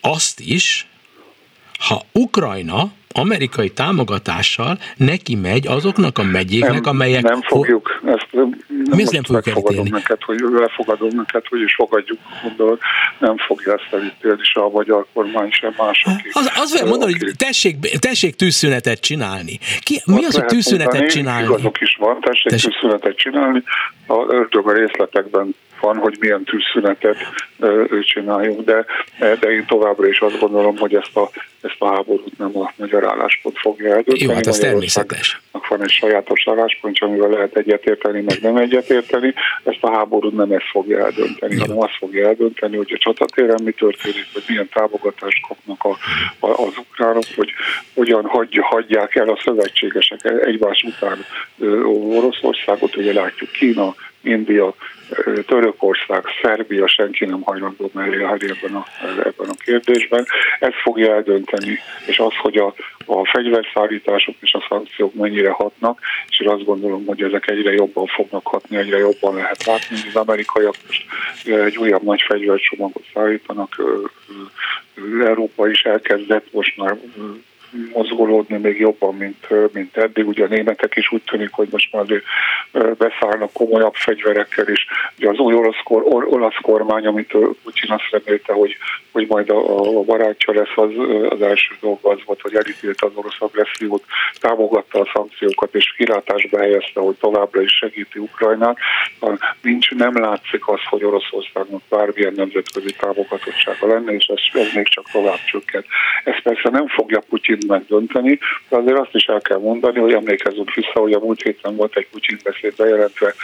azt 0.00 0.40
is, 0.40 0.86
ha 1.78 2.02
Ukrajna 2.12 2.92
amerikai 3.12 3.70
támogatással 3.70 4.78
neki 4.96 5.34
megy 5.34 5.66
azoknak 5.66 6.18
a 6.18 6.22
megyéknek, 6.22 6.82
nem, 6.82 6.94
amelyek... 6.94 7.22
Nem 7.22 7.42
fogjuk, 7.42 8.00
ezt 8.04 8.26
nem, 8.30 8.56
Mi 8.90 9.02
ezt 9.02 9.12
nem 9.12 9.22
fogjuk 9.22 9.46
elítélni? 9.46 9.88
Neked, 9.88 10.22
hogy 10.22 10.38
lefogadom 10.52 11.08
neked, 11.12 11.46
hogy 11.46 11.60
is 11.60 11.74
fogadjuk, 11.74 12.18
gondolod, 12.42 12.78
nem 13.18 13.36
fogja 13.36 13.72
ezt 13.72 13.88
elítélni 13.92 14.42
se 14.42 14.60
a 14.60 14.68
magyar 14.68 15.06
kormány, 15.12 15.50
sem 15.50 15.74
mások. 15.76 16.12
Az, 16.32 16.52
az 16.56 16.74
olyan 16.74 16.88
mondani, 16.88 17.12
hogy 17.12 17.32
tessék, 17.36 17.76
tessék 17.98 18.34
tűzszünetet 18.34 19.00
csinálni. 19.00 19.58
Ki, 19.80 20.02
mi 20.04 20.24
az, 20.24 20.34
hogy 20.34 20.44
tűzszünetet 20.44 20.92
mondani, 20.92 21.12
csinálni? 21.12 21.44
Igazok 21.44 21.80
is 21.80 21.96
van, 21.98 22.20
tessék, 22.20 22.52
tessék 22.52 22.72
tűzszünetet 22.72 23.16
csinálni. 23.16 23.62
A 24.06 24.24
ördög 24.28 24.68
a 24.68 24.72
részletekben 24.72 25.54
van, 25.88 25.96
hogy 25.96 26.16
milyen 26.20 26.44
tűzszünetet 26.44 27.16
csináljunk, 28.02 28.64
de, 28.64 28.84
de 29.40 29.50
én 29.50 29.64
továbbra 29.66 30.08
is 30.08 30.20
azt 30.20 30.38
gondolom, 30.38 30.76
hogy 30.76 30.94
ezt 30.94 31.16
a, 31.16 31.30
ezt 31.60 31.76
a 31.78 31.86
háborút 31.86 32.38
nem 32.38 32.58
a 32.58 32.72
magyar 32.76 33.04
álláspont 33.04 33.58
fogja 33.58 33.86
eldönteni. 33.86 34.22
Jó, 34.22 34.32
hát 34.32 34.46
ez 34.46 34.58
természetes. 34.58 35.40
Van 35.68 35.82
egy 35.82 35.90
sajátos 35.90 36.48
álláspontja, 36.48 37.06
amivel 37.06 37.28
lehet 37.28 37.56
egyetérteni, 37.56 38.20
meg 38.20 38.38
nem 38.42 38.56
egyetérteni. 38.56 39.34
Ezt 39.64 39.78
a 39.80 39.90
háborút 39.90 40.36
nem 40.36 40.52
ezt 40.52 40.70
fogja 40.70 40.98
eldönteni, 40.98 41.54
Jó. 41.54 41.60
hanem 41.60 41.80
azt 41.80 41.96
fogja 41.98 42.26
eldönteni, 42.26 42.76
hogy 42.76 42.92
a 42.94 42.98
csatatéren 42.98 43.62
mi 43.64 43.72
történik, 43.72 44.26
hogy 44.32 44.42
milyen 44.48 44.68
támogatást 44.72 45.46
kapnak 45.48 45.84
a, 45.84 45.96
a, 46.46 46.50
az 46.50 46.72
ukránok, 46.76 47.24
hogy 47.36 47.52
hogyan 47.94 48.24
hagy, 48.24 48.58
hagyják 48.62 49.14
el 49.14 49.28
a 49.28 49.40
szövetségesek 49.44 50.20
egymás 50.44 50.82
után 50.82 51.24
Oroszországot, 52.16 52.96
ugye 52.96 53.12
látjuk 53.12 53.50
Kína, 53.50 53.94
India, 54.22 54.74
Törökország, 55.46 56.24
Szerbia, 56.42 56.86
senki 56.86 57.24
nem 57.24 57.40
hajlandó 57.42 57.90
mellé 57.92 58.22
állni 58.22 58.48
ebben 58.48 58.74
a, 58.76 58.86
ebben 59.18 59.48
a 59.48 59.54
kérdésben. 59.64 60.26
Ez 60.58 60.72
fogja 60.82 61.14
eldönteni, 61.14 61.78
és 62.06 62.18
az, 62.18 62.32
hogy 62.42 62.56
a, 62.56 62.74
a 63.06 63.26
fegyverszállítások 63.26 64.34
és 64.40 64.52
a 64.52 64.66
szankciók 64.68 65.14
mennyire 65.14 65.50
hatnak, 65.50 66.00
és 66.28 66.40
én 66.40 66.48
azt 66.48 66.64
gondolom, 66.64 67.06
hogy 67.06 67.22
ezek 67.22 67.50
egyre 67.50 67.72
jobban 67.72 68.06
fognak 68.06 68.46
hatni, 68.46 68.76
egyre 68.76 68.98
jobban 68.98 69.34
lehet 69.34 69.64
látni. 69.64 69.96
Az 70.08 70.16
amerikaiak 70.16 70.74
most 70.86 71.04
egy 71.44 71.76
újabb 71.76 72.02
nagy 72.02 72.22
fegyvercsomagot 72.22 73.04
szállítanak, 73.14 73.82
Európa 75.24 75.68
is 75.68 75.82
elkezdett 75.82 76.52
most 76.52 76.76
már 76.76 76.96
mozgolódni 77.92 78.56
még 78.56 78.78
jobban, 78.78 79.14
mint, 79.14 79.72
mint 79.72 79.96
eddig. 79.96 80.28
Ugye 80.28 80.44
a 80.44 80.48
németek 80.48 80.96
is 80.96 81.12
úgy 81.12 81.22
tűnik, 81.22 81.50
hogy 81.52 81.68
most 81.70 81.92
már 81.92 82.04
beszállnak 82.72 83.52
komolyabb 83.52 83.94
fegyverekkel, 83.94 84.66
és 84.66 84.86
ugye 85.18 85.28
az 85.28 85.38
új 85.38 85.54
olasz, 85.54 85.82
kor, 85.84 86.02
olasz 86.06 86.58
kormány, 86.62 87.06
amit 87.06 87.36
Putin 87.62 87.90
azt 87.90 88.10
remélte, 88.10 88.52
hogy, 88.52 88.76
hogy 89.12 89.26
majd 89.28 89.50
a, 89.50 89.98
a 89.98 90.02
barátja 90.02 90.52
lesz, 90.54 90.76
az, 90.76 90.90
az 91.28 91.42
első 91.42 91.74
dolga 91.80 92.10
az 92.10 92.18
volt, 92.24 92.40
hogy 92.40 92.54
elítélte 92.54 93.06
az 93.06 93.12
orosz 93.14 93.36
agressziót, 93.38 94.04
támogatta 94.40 95.00
a 95.00 95.10
szankciókat, 95.14 95.74
és 95.74 95.94
kilátásba 95.96 96.58
helyezte, 96.58 97.00
hogy 97.00 97.16
továbbra 97.16 97.62
is 97.62 97.76
segíti 97.76 98.18
Ukrajnát. 98.18 98.78
Nincs, 99.62 99.90
nem 99.90 100.18
látszik 100.20 100.68
az, 100.68 100.80
hogy 100.84 101.04
Oroszországnak 101.04 101.82
bármilyen 101.88 102.32
nemzetközi 102.36 102.94
támogatottsága 102.98 103.86
lenne, 103.86 104.12
és 104.12 104.26
ez, 104.26 104.60
ez 104.60 104.72
még 104.74 104.88
csak 104.88 105.10
tovább 105.10 105.38
csökkent. 105.44 105.86
Ez 106.24 106.42
persze 106.42 106.68
nem 106.70 106.86
fogja 106.86 107.22
Putin 107.28 107.57
Putyin 107.58 107.68
megdönteni, 107.68 108.38
de 108.68 108.76
azért 108.76 108.98
azt 108.98 109.14
is 109.14 109.24
el 109.24 109.40
kell 109.40 109.58
mondani, 109.58 109.98
hogy 109.98 110.12
emlékezzünk 110.12 110.74
vissza, 110.74 111.00
hogy 111.00 111.12
a 111.12 111.18
múlt 111.18 111.42
héten 111.42 111.76
volt 111.76 111.96
egy 111.96 112.08
Putyin 112.10 112.38
beszéd 112.44 112.74
bejelentve, 112.76 113.34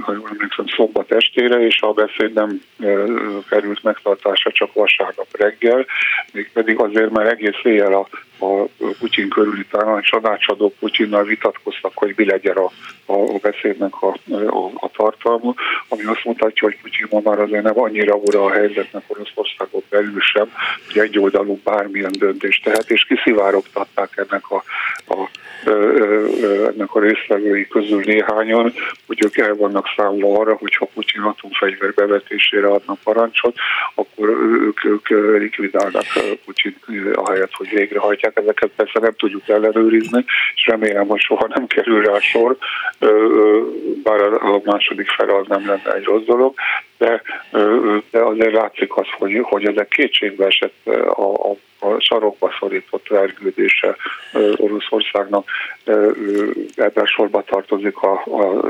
ha 0.00 0.12
jól 0.12 0.28
emlékszem, 0.30 0.66
szombat 0.76 1.12
estére, 1.12 1.66
és 1.66 1.80
a 1.80 1.92
beszéd 1.92 2.32
nem 2.32 2.62
került 3.48 3.82
megtartásra 3.82 4.52
csak 4.52 4.72
vasárnap 4.72 5.26
reggel, 5.30 5.86
mégpedig 6.32 6.78
azért, 6.78 7.10
mert 7.10 7.30
egész 7.30 7.60
éjjel 7.62 7.92
a 7.92 8.08
a 8.38 8.68
Putyin 8.98 9.28
körüli 9.28 9.66
tanácsadók 10.10 10.74
Putyinnal 10.78 11.24
vitatkoztak, 11.24 11.92
hogy 11.94 12.12
mi 12.16 12.24
legyen 12.24 12.56
a, 12.56 12.70
a 13.06 13.38
beszédnek 13.42 14.02
a, 14.02 14.16
a, 14.30 14.70
a 14.74 14.90
tartalma, 14.96 15.54
ami 15.88 16.04
azt 16.04 16.24
mutatja, 16.24 16.68
hogy 16.68 16.78
Putyin 16.82 17.06
ma 17.10 17.20
már 17.24 17.40
azért 17.40 17.62
nem 17.62 17.80
annyira 17.80 18.14
ura 18.14 18.44
a 18.44 18.50
helyzetnek 18.50 19.02
Oroszországon 19.06 19.82
belül 19.88 20.20
sem, 20.20 20.52
hogy 20.86 20.98
egyoldalú 20.98 21.60
bármilyen 21.64 22.12
döntést 22.18 22.64
tehet, 22.64 22.90
és 22.90 23.04
kiszivárogtatták 23.04 24.10
ennek 24.16 24.50
a, 24.50 24.62
a 25.06 25.28
ennek 26.68 26.94
a 26.94 27.00
résztvevői 27.00 27.68
közül 27.68 28.02
néhányan, 28.04 28.72
hogy 29.06 29.24
ők 29.24 29.36
el 29.38 29.54
vannak 29.54 29.86
számolva 29.96 30.40
arra, 30.40 30.54
hogy 30.54 30.74
ha 30.74 30.88
Putyin 30.94 31.22
atomfegyver 31.22 31.94
bevetésére 31.94 32.66
adnak 32.66 32.98
parancsot, 33.04 33.56
akkor 33.94 34.28
ők, 34.28 34.84
ők 34.84 35.08
likvidálnak 35.38 36.04
Putyin 36.44 36.76
ahelyett, 37.14 37.52
hogy 37.52 37.68
végrehajtják. 37.68 38.36
Ezeket 38.38 38.70
persze 38.76 39.00
nem 39.00 39.14
tudjuk 39.16 39.48
ellenőrizni, 39.48 40.24
és 40.54 40.66
remélem, 40.66 41.06
hogy 41.06 41.20
soha 41.20 41.46
nem 41.48 41.66
kerül 41.66 42.02
rá 42.02 42.18
sor, 42.18 42.56
bár 44.02 44.20
a 44.20 44.60
második 44.64 45.08
fel 45.08 45.28
az 45.28 45.46
nem 45.46 45.66
lenne 45.66 45.94
egy 45.94 46.04
rossz 46.04 46.24
dolog, 46.24 46.54
de, 46.98 47.22
de 48.10 48.20
azért 48.20 48.52
látszik 48.52 48.96
az, 48.96 49.06
hogy, 49.18 49.38
hogy 49.42 49.66
ezek 49.66 49.88
kétségbe 49.88 50.46
esett 50.46 50.86
a, 51.08 51.50
a 51.50 51.56
a 51.78 52.00
sarokba 52.00 52.50
szorított 52.60 53.08
vergődése 53.08 53.96
Oroszországnak 54.56 55.48
ebben 56.76 57.04
sorba 57.04 57.42
tartozik 57.42 57.96
a, 57.96 58.12
a, 58.12 58.68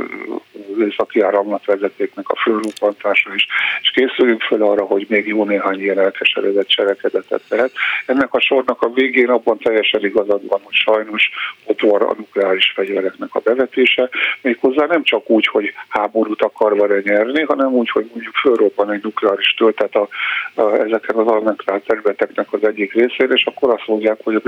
északi 0.79 1.21
áramlatvezetéknek 1.21 2.29
a 2.29 2.37
fölruppantása 2.37 3.35
is, 3.35 3.47
és 3.81 3.91
készüljünk 3.91 4.43
fel 4.43 4.63
arra, 4.63 4.85
hogy 4.85 5.07
még 5.09 5.27
jó 5.27 5.45
néhány 5.45 5.81
ilyen 5.81 5.99
elkeseredett 5.99 6.67
cselekedetet 6.67 7.43
lehet. 7.49 7.73
Ennek 8.07 8.35
a 8.35 8.41
sornak 8.41 8.83
a 8.83 8.93
végén 8.93 9.29
abban 9.29 9.59
teljesen 9.59 10.05
igazad 10.05 10.47
van, 10.49 10.61
hogy 10.63 10.75
sajnos 10.75 11.31
ott 11.65 11.81
van 11.81 12.03
a 12.03 12.15
nukleáris 12.17 12.73
fegyvereknek 12.75 13.35
a 13.35 13.41
bevetése, 13.41 14.09
méghozzá 14.41 14.87
nem 14.87 15.03
csak 15.03 15.31
úgy, 15.31 15.47
hogy 15.47 15.73
háborút 15.89 16.43
akarva 16.43 16.87
nyerni, 17.03 17.43
hanem 17.43 17.73
úgy, 17.73 17.91
hogy 17.91 18.11
mondjuk 18.13 18.35
fölrobban 18.35 18.91
egy 18.91 19.03
nukleáris 19.03 19.55
töltet 19.55 19.95
a, 19.95 20.09
a, 20.55 20.63
ezeken 20.63 21.17
az 21.17 21.27
annektált 21.27 21.85
területeknek 21.85 22.53
az 22.53 22.65
egyik 22.65 22.93
részére, 22.99 23.35
és 23.35 23.45
akkor 23.45 23.71
azt 23.71 23.87
mondják, 23.87 24.19
hogy 24.25 24.35
a 24.35 24.41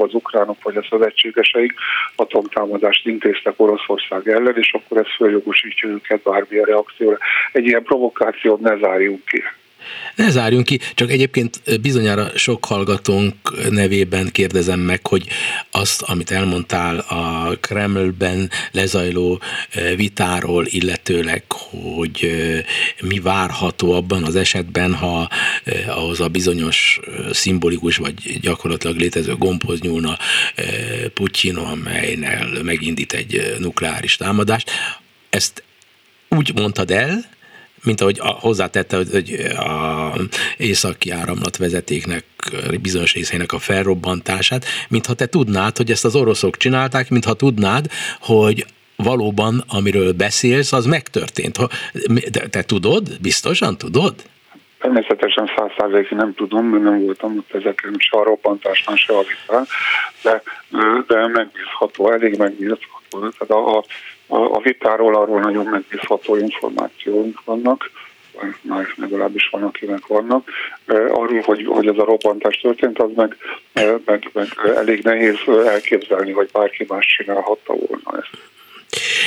az 0.00 0.14
ukránok 0.14 0.62
vagy 0.62 0.76
a 0.76 0.86
szövetségeseik 0.90 1.72
atomtámadást 2.16 3.06
intéztek 3.06 3.54
Oroszország 3.56 4.28
ellen, 4.28 4.56
és 4.56 4.72
akkor 4.72 4.98
ez 4.98 5.14
följogosítja 5.16 5.88
őket 5.88 6.22
bármilyen 6.22 6.64
reakcióra. 6.64 7.18
Egy 7.52 7.66
ilyen 7.66 7.82
provokációt 7.82 8.60
ne 8.60 8.76
zárjunk 8.76 9.24
ki. 9.24 9.42
Ne 10.14 10.30
zárjunk 10.30 10.66
ki, 10.66 10.80
csak 10.94 11.10
egyébként 11.10 11.80
bizonyára 11.80 12.30
sok 12.34 12.64
hallgatónk 12.64 13.34
nevében 13.70 14.30
kérdezem 14.30 14.80
meg, 14.80 15.06
hogy 15.06 15.26
azt, 15.70 16.02
amit 16.02 16.30
elmondtál 16.30 16.98
a 16.98 17.56
Kremlben 17.60 18.50
lezajló 18.72 19.40
vitáról, 19.96 20.66
illetőleg, 20.66 21.44
hogy 21.52 22.30
mi 23.00 23.18
várható 23.18 23.92
abban 23.92 24.24
az 24.24 24.36
esetben, 24.36 24.94
ha 24.94 25.30
ahhoz 25.86 26.20
a 26.20 26.28
bizonyos 26.28 27.00
szimbolikus 27.30 27.96
vagy 27.96 28.40
gyakorlatilag 28.40 28.96
létező 28.96 29.34
gombhoz 29.34 29.80
nyúlna 29.80 30.18
Putyin, 31.14 31.56
amelynel 31.56 32.62
megindít 32.62 33.12
egy 33.12 33.56
nukleáris 33.58 34.16
támadást. 34.16 34.70
Ezt 35.30 35.62
úgy 36.28 36.54
mondtad 36.54 36.90
el, 36.90 37.36
mint 37.84 38.00
ahogy 38.00 38.18
hozzátette, 38.20 38.96
hogy 38.96 39.32
a 39.56 40.12
északi 40.56 41.10
áramlat 41.10 41.56
vezetéknek 41.56 42.24
bizonyos 42.80 43.14
részének 43.14 43.52
a 43.52 43.58
felrobbantását, 43.58 44.64
mintha 44.88 45.14
te 45.14 45.26
tudnád, 45.26 45.76
hogy 45.76 45.90
ezt 45.90 46.04
az 46.04 46.16
oroszok 46.16 46.56
csinálták, 46.56 47.10
mintha 47.10 47.34
tudnád, 47.34 47.86
hogy 48.20 48.66
valóban, 48.96 49.64
amiről 49.68 50.12
beszélsz, 50.12 50.72
az 50.72 50.86
megtörtént. 50.86 51.58
De 52.30 52.48
te 52.48 52.62
tudod? 52.62 53.20
Biztosan 53.20 53.78
tudod? 53.78 54.14
Természetesen 54.78 55.50
száz 55.56 55.70
százalékig 55.78 56.16
nem 56.16 56.34
tudom, 56.34 56.66
mert 56.66 56.82
nem 56.82 57.04
voltam 57.04 57.36
ott 57.36 57.54
ezeken 57.54 57.96
se 57.98 58.18
a 58.18 58.22
robbantásnál, 58.22 58.96
se 58.96 59.12
a 59.12 59.22
vitán, 59.22 59.66
de, 60.22 60.42
de 61.06 61.26
megbízható, 61.26 62.12
elég 62.12 62.36
megbízható. 62.36 63.18
Tehát 63.18 63.50
a, 63.50 63.76
a 63.76 63.84
a 64.28 64.60
vitáról 64.60 65.14
arról 65.14 65.40
nagyon 65.40 65.66
megbízható 65.66 66.36
információink 66.36 67.44
vannak, 67.44 67.90
már 68.60 68.86
legalábbis 68.96 69.48
van, 69.50 69.62
akinek 69.62 70.06
vannak. 70.06 70.50
Arról, 70.86 71.40
hogy, 71.40 71.64
hogy 71.66 71.86
ez 71.86 71.98
a 71.98 72.04
robbantás 72.04 72.56
történt, 72.56 72.98
az 72.98 73.10
meg, 73.14 73.36
meg, 74.04 74.30
meg 74.32 74.46
elég 74.76 75.02
nehéz 75.02 75.36
elképzelni, 75.66 76.32
hogy 76.32 76.48
bárki 76.52 76.84
más 76.88 77.06
csinálhatta 77.16 77.72
volna 77.72 78.18
ezt. 78.20 78.46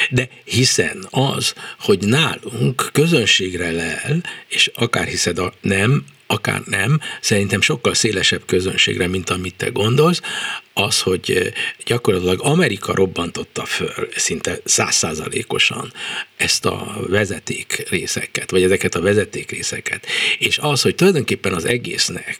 De 0.10 0.27
hiszen 0.43 0.98
az, 1.12 1.53
hogy 1.79 2.00
nálunk 2.00 2.89
közönségre 2.93 3.72
lel, 3.72 4.22
és 4.48 4.72
akár 4.75 5.05
hiszed 5.05 5.38
a 5.38 5.53
nem, 5.62 6.03
akár 6.32 6.62
nem, 6.66 7.00
szerintem 7.22 7.62
sokkal 7.62 7.94
szélesebb 7.94 8.46
közönségre, 8.46 9.08
mint 9.08 9.30
amit 9.30 9.56
te 9.56 9.70
gondolsz, 9.70 10.22
az, 10.74 11.02
hogy 11.02 11.32
eh, 11.32 11.52
gyakorlatilag 11.86 12.42
Amerika 12.42 12.96
robbantotta 12.96 13.66
föl 13.66 14.10
szinte 14.16 14.60
százszázalékosan 14.64 15.94
ezt 16.38 16.66
a 16.66 17.06
vezeték 17.08 17.84
részeket, 17.90 18.52
vagy 18.52 18.64
ezeket 18.64 18.96
a 18.96 19.02
vezeték 19.02 19.52
részeket, 19.52 20.06
és 20.38 20.58
az, 20.58 20.82
hogy 20.82 20.96
tulajdonképpen 20.96 21.54
az 21.54 21.66
egésznek, 21.66 22.40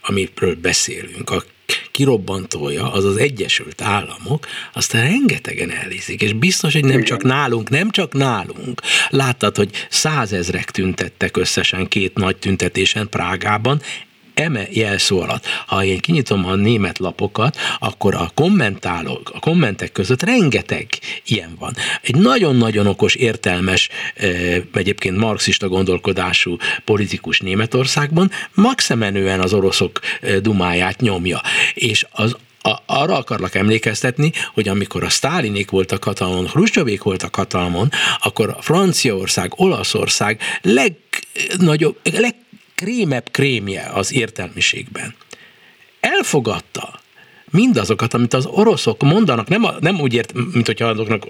amiről 0.00 0.54
beszélünk, 0.54 1.30
a 1.30 1.44
kirobbantója, 1.90 2.92
az 2.92 3.04
az 3.04 3.16
Egyesült 3.16 3.80
Államok, 3.80 4.46
azt 4.72 4.92
rengetegen 4.92 5.70
elhiszik, 5.70 6.22
és 6.22 6.32
biztos, 6.32 6.72
hogy 6.72 6.84
nem 6.84 7.02
csak 7.02 7.22
nálunk, 7.22 7.70
nem 7.70 7.90
csak 7.90 8.12
nálunk. 8.12 8.80
Láttad, 9.08 9.56
hogy 9.56 9.70
százezrek 9.90 10.70
tüntettek 10.70 11.36
összesen 11.36 11.88
két 11.88 12.14
nagy 12.14 12.36
tüntetésen 12.36 13.08
Prágában, 13.08 13.80
eme 14.34 14.66
jelszó 14.70 15.20
alatt. 15.20 15.46
Ha 15.66 15.84
én 15.84 16.00
kinyitom 16.00 16.46
a 16.46 16.54
német 16.54 16.98
lapokat, 16.98 17.56
akkor 17.78 18.14
a 18.14 18.30
kommentálók, 18.34 19.30
a 19.34 19.38
kommentek 19.38 19.92
között 19.92 20.22
rengeteg 20.22 20.88
ilyen 21.26 21.56
van. 21.58 21.74
Egy 22.02 22.16
nagyon-nagyon 22.16 22.86
okos, 22.86 23.14
értelmes, 23.14 23.88
egyébként 24.74 25.16
marxista 25.16 25.68
gondolkodású 25.68 26.56
politikus 26.84 27.40
Németországban 27.40 28.30
maximenően 28.54 29.40
az 29.40 29.52
oroszok 29.52 30.00
dumáját 30.40 31.00
nyomja. 31.00 31.40
És 31.74 32.06
az 32.10 32.36
a, 32.66 32.82
arra 32.86 33.16
akarlak 33.16 33.54
emlékeztetni, 33.54 34.32
hogy 34.54 34.68
amikor 34.68 35.04
a 35.04 35.08
Sztálinék 35.08 35.70
voltak 35.70 36.04
hatalmon, 36.04 36.46
Hruscsovék 36.46 37.02
voltak 37.02 37.34
hatalmon, 37.34 37.90
akkor 38.22 38.56
Franciaország, 38.60 39.52
Olaszország 39.56 40.40
legnagyobb, 40.62 41.96
leg 42.12 42.34
krémebb 42.74 43.30
krémje 43.30 43.90
az 43.94 44.12
értelmiségben. 44.12 45.14
Elfogadta 46.00 47.02
mindazokat, 47.54 48.14
amit 48.14 48.34
az 48.34 48.46
oroszok 48.46 49.02
mondanak, 49.02 49.48
nem, 49.48 49.64
a, 49.64 49.74
nem 49.80 50.00
úgy 50.00 50.14
ért, 50.14 50.32
mint 50.52 50.66
hogyha 50.66 50.86
azoknak, 50.86 51.26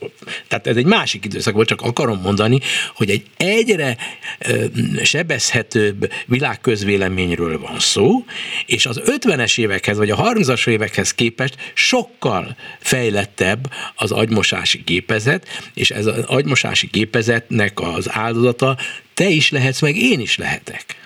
tehát 0.48 0.66
ez 0.66 0.76
egy 0.76 0.84
másik 0.84 1.24
időszak 1.24 1.54
volt, 1.54 1.68
csak 1.68 1.80
akarom 1.80 2.20
mondani, 2.20 2.60
hogy 2.94 3.10
egy 3.10 3.26
egyre 3.36 3.96
ö, 4.38 4.64
sebezhetőbb 5.02 6.12
világközvéleményről 6.26 7.58
van 7.58 7.78
szó, 7.78 8.24
és 8.66 8.86
az 8.86 9.00
50-es 9.04 9.58
évekhez, 9.58 9.96
vagy 9.96 10.10
a 10.10 10.16
30-as 10.16 10.68
évekhez 10.68 11.14
képest 11.14 11.56
sokkal 11.74 12.56
fejlettebb 12.80 13.72
az 13.94 14.10
agymosási 14.10 14.82
gépezet, 14.84 15.46
és 15.74 15.90
ez 15.90 16.06
az 16.06 16.24
agymosási 16.26 16.88
gépezetnek 16.92 17.80
az 17.80 18.06
áldozata 18.10 18.76
te 19.14 19.28
is 19.28 19.50
lehetsz, 19.50 19.80
meg 19.80 19.96
én 19.96 20.20
is 20.20 20.36
lehetek. 20.36 21.03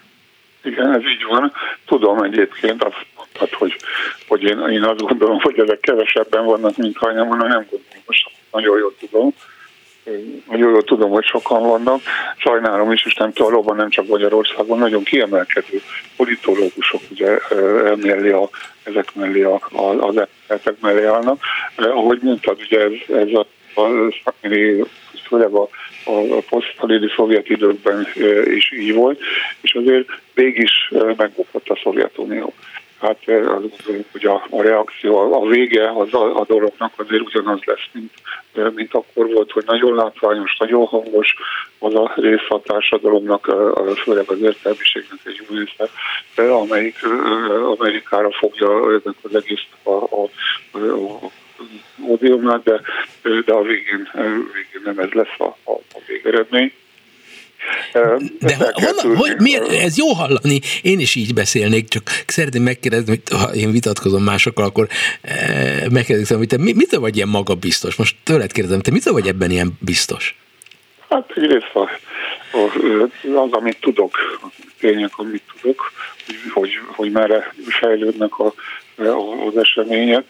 Igen, 0.64 0.94
ez 0.94 1.00
így 1.00 1.24
van. 1.28 1.52
Tudom 1.86 2.22
egyébként, 2.22 2.84
azt 2.84 3.06
mondtad, 3.16 3.52
hogy, 3.52 3.76
hogy 4.28 4.42
én, 4.42 4.58
én 4.58 4.84
azt 4.84 5.00
gondolom, 5.00 5.38
hogy 5.40 5.58
ezek 5.58 5.80
kevesebben 5.80 6.44
vannak, 6.44 6.76
mint 6.76 6.96
hanem 6.96 7.28
nem 7.28 7.38
gondolom, 7.38 8.02
most 8.06 8.30
nagyon 8.52 8.78
jól 8.78 8.94
tudom. 9.00 9.34
Nagyon 10.48 10.70
jól 10.70 10.84
tudom, 10.84 11.10
hogy 11.10 11.24
sokan 11.24 11.62
vannak. 11.62 12.00
Sajnálom 12.36 12.92
is, 12.92 13.04
és 13.04 13.14
nem 13.14 13.30
valóban 13.34 13.76
nem 13.76 13.90
csak 13.90 14.06
Magyarországon, 14.06 14.78
nagyon 14.78 15.02
kiemelkedő 15.02 15.80
politológusok 16.16 17.00
ugye 17.10 17.38
mellé 17.96 18.30
a, 18.30 18.48
ezek 18.82 19.14
mellé 19.14 19.42
a, 19.42 19.60
a, 19.72 19.82
az 19.82 20.26
ezek 20.46 20.80
mellé 20.80 21.04
állnak. 21.04 21.40
Ahogy 21.76 22.18
mondtad, 22.22 22.58
ugye 22.60 22.80
ez, 22.80 23.16
ez 23.16 23.28
a, 23.32 23.46
a 23.80 24.12
főleg 25.28 25.52
a 25.52 25.68
a 26.08 26.42
posztszalidi 26.48 27.08
szovjet 27.16 27.48
időkben 27.48 28.06
is 28.44 28.72
így 28.72 28.94
volt, 28.94 29.20
és 29.60 29.74
azért 29.74 30.08
végig 30.34 30.62
is 30.62 30.92
megbukott 31.16 31.68
a 31.68 31.78
Szovjetunió. 31.82 32.52
Hát 33.00 33.24
gondolom, 33.24 34.04
hogy 34.12 34.26
a, 34.26 34.46
a 34.50 34.62
reakció, 34.62 35.32
a 35.32 35.46
vége 35.46 35.90
az 35.90 36.14
a, 36.14 36.40
a 36.40 36.44
dolognak 36.44 36.92
azért 36.96 37.22
ugyanaz 37.22 37.60
lesz, 37.64 37.88
mint, 37.92 38.12
mint 38.74 38.94
akkor 38.94 39.32
volt, 39.32 39.50
hogy 39.50 39.64
nagyon 39.66 39.94
látványos, 39.94 40.56
nagyon 40.58 40.86
hangos 40.86 41.34
az 41.78 41.94
a 41.94 42.12
rész 42.16 42.46
a 42.48 42.60
társadalomnak, 42.60 43.54
főleg 44.02 44.24
az 44.30 44.40
értelmiségnek 44.40 45.18
egy 45.24 45.46
új 45.50 45.58
része, 45.58 46.52
amelyik 46.52 46.96
Amerikára 47.78 48.30
fogja 48.30 48.90
ennek 48.90 49.16
az 49.22 49.34
egész 49.34 49.66
a, 49.82 49.90
a, 49.90 50.22
a 50.72 51.30
ódiumnál, 52.06 52.60
de, 52.64 52.80
de 53.44 53.52
a 53.52 53.62
végén, 53.62 54.08
végén 54.52 54.82
nem 54.84 54.98
ez 54.98 55.10
lesz 55.10 55.38
a, 55.38 55.44
a, 55.44 55.72
a 55.72 56.00
végeredmény. 56.06 56.72
De 58.38 58.56
honnan, 58.72 59.16
hogy 59.16 59.36
miért, 59.38 59.68
ez 59.68 59.98
jó 59.98 60.12
hallani, 60.12 60.60
én 60.82 61.00
is 61.00 61.14
így 61.14 61.34
beszélnék, 61.34 61.88
csak 61.88 62.02
szeretném 62.26 62.62
megkérdezni, 62.62 63.08
hogy 63.08 63.38
ha 63.38 63.54
én 63.54 63.70
vitatkozom 63.70 64.22
másokkal, 64.22 64.64
akkor 64.64 64.88
megkérdezem, 65.90 66.38
hogy 66.38 66.46
te 66.46 66.58
mitől 66.58 67.00
vagy 67.00 67.16
ilyen 67.16 67.28
magabiztos? 67.28 67.96
Most 67.96 68.16
tőled 68.22 68.52
kérdezem, 68.52 68.80
te 68.80 68.90
mitől 68.90 69.12
vagy 69.12 69.26
ebben 69.26 69.50
ilyen 69.50 69.72
biztos? 69.80 70.34
Hát 71.08 71.32
egyrészt 71.34 71.74
a, 71.74 71.90
az, 73.34 73.52
amit 73.52 73.80
tudok, 73.80 74.16
tények, 74.80 75.10
amit 75.16 75.42
tudok, 75.60 75.92
hogy, 76.26 76.36
hogy, 76.54 76.70
hogy 76.86 77.10
merre 77.10 77.54
fejlődnek 77.68 78.38
a 78.38 78.54
az 79.46 79.56
események, 79.56 80.24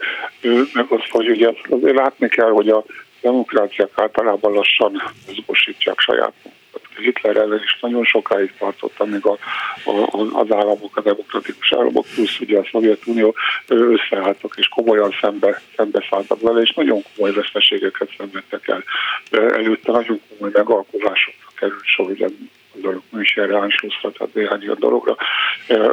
meg 0.72 0.87
az, 0.88 1.00
hogy 1.11 1.28
ugye 1.28 1.50
azért 1.68 1.96
látni 1.96 2.28
kell, 2.28 2.50
hogy 2.50 2.68
a 2.68 2.85
demokráciák 3.20 3.90
általában 3.94 4.52
lassan 4.52 5.02
mozgósítják 5.26 6.00
saját. 6.00 6.33
Hitler 6.96 7.37
ellen 7.37 7.62
is 7.64 7.78
nagyon 7.81 8.04
sokáig 8.04 8.52
tartott, 8.59 8.98
amíg 8.98 9.26
a, 9.26 9.38
a, 9.85 10.18
az 10.33 10.52
államok, 10.52 10.96
a 10.96 11.00
demokratikus 11.00 11.72
államok, 11.72 12.07
plusz 12.14 12.40
ugye 12.40 12.59
a 12.59 12.68
Szovjetunió 12.70 13.35
összeálltak 13.66 14.54
és 14.57 14.68
komolyan 14.68 15.14
szembe, 15.20 15.61
szembe 15.76 16.07
szálltak 16.11 16.40
vele, 16.40 16.61
és 16.61 16.74
nagyon 16.74 17.02
komoly 17.14 17.33
veszteségeket 17.33 18.09
szenvedtek 18.16 18.68
el. 18.68 18.85
Előtte 19.31 19.92
nagyon 19.92 20.20
komoly 20.28 20.50
megalkozásokra 20.52 21.48
került 21.54 21.85
sor, 21.85 22.11
ugye 22.11 22.26
gondolok 22.80 23.02
Münchenre, 23.10 23.58
Anschlussra, 23.58 24.12
tehát 24.12 24.34
néhány 24.34 24.62
ilyen 24.62 24.76
dologra, 24.78 25.16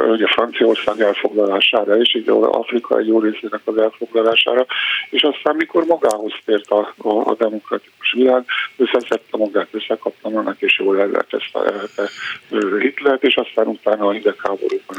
ugye 0.08 0.26
Franciaország 0.26 1.00
elfoglalására 1.00 1.96
és 1.96 2.14
így 2.14 2.28
Afrika 2.50 2.98
egy 2.98 3.06
jó 3.06 3.20
részének 3.20 3.60
az 3.64 3.76
elfoglalására, 3.76 4.66
és 5.10 5.22
aztán 5.22 5.56
mikor 5.56 5.84
magához 5.84 6.32
tért 6.44 6.70
a, 6.70 6.94
a, 6.96 7.08
a 7.08 7.34
demokratikus 7.38 8.12
világ, 8.12 8.44
összeszedte 8.76 9.36
magát, 9.36 9.68
összekapta 9.70 10.28
annak, 10.28 10.56
és 10.60 10.78
jól 10.78 11.00
el 11.00 11.06
lehet 11.06 11.32
ezt 11.32 11.54
a, 11.54 11.58
a 12.02 12.76
Hitlert, 12.78 13.22
és 13.22 13.34
aztán 13.34 13.66
utána 13.66 14.06
a 14.06 14.12
hidegháborúban 14.12 14.96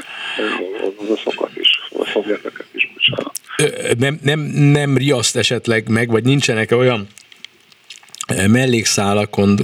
az 0.82 0.94
oroszokat 1.06 1.56
is, 1.56 1.70
a 1.90 2.06
szovjeteket 2.14 2.68
is, 2.72 2.92
bocsánat. 2.94 3.36
Nem, 4.00 4.20
nem, 4.24 4.40
nem 4.72 4.98
riaszt 4.98 5.36
esetleg 5.36 5.90
meg, 5.90 6.10
vagy 6.10 6.24
nincsenek 6.24 6.72
olyan 6.72 7.08
mellékszálakon, 8.48 9.58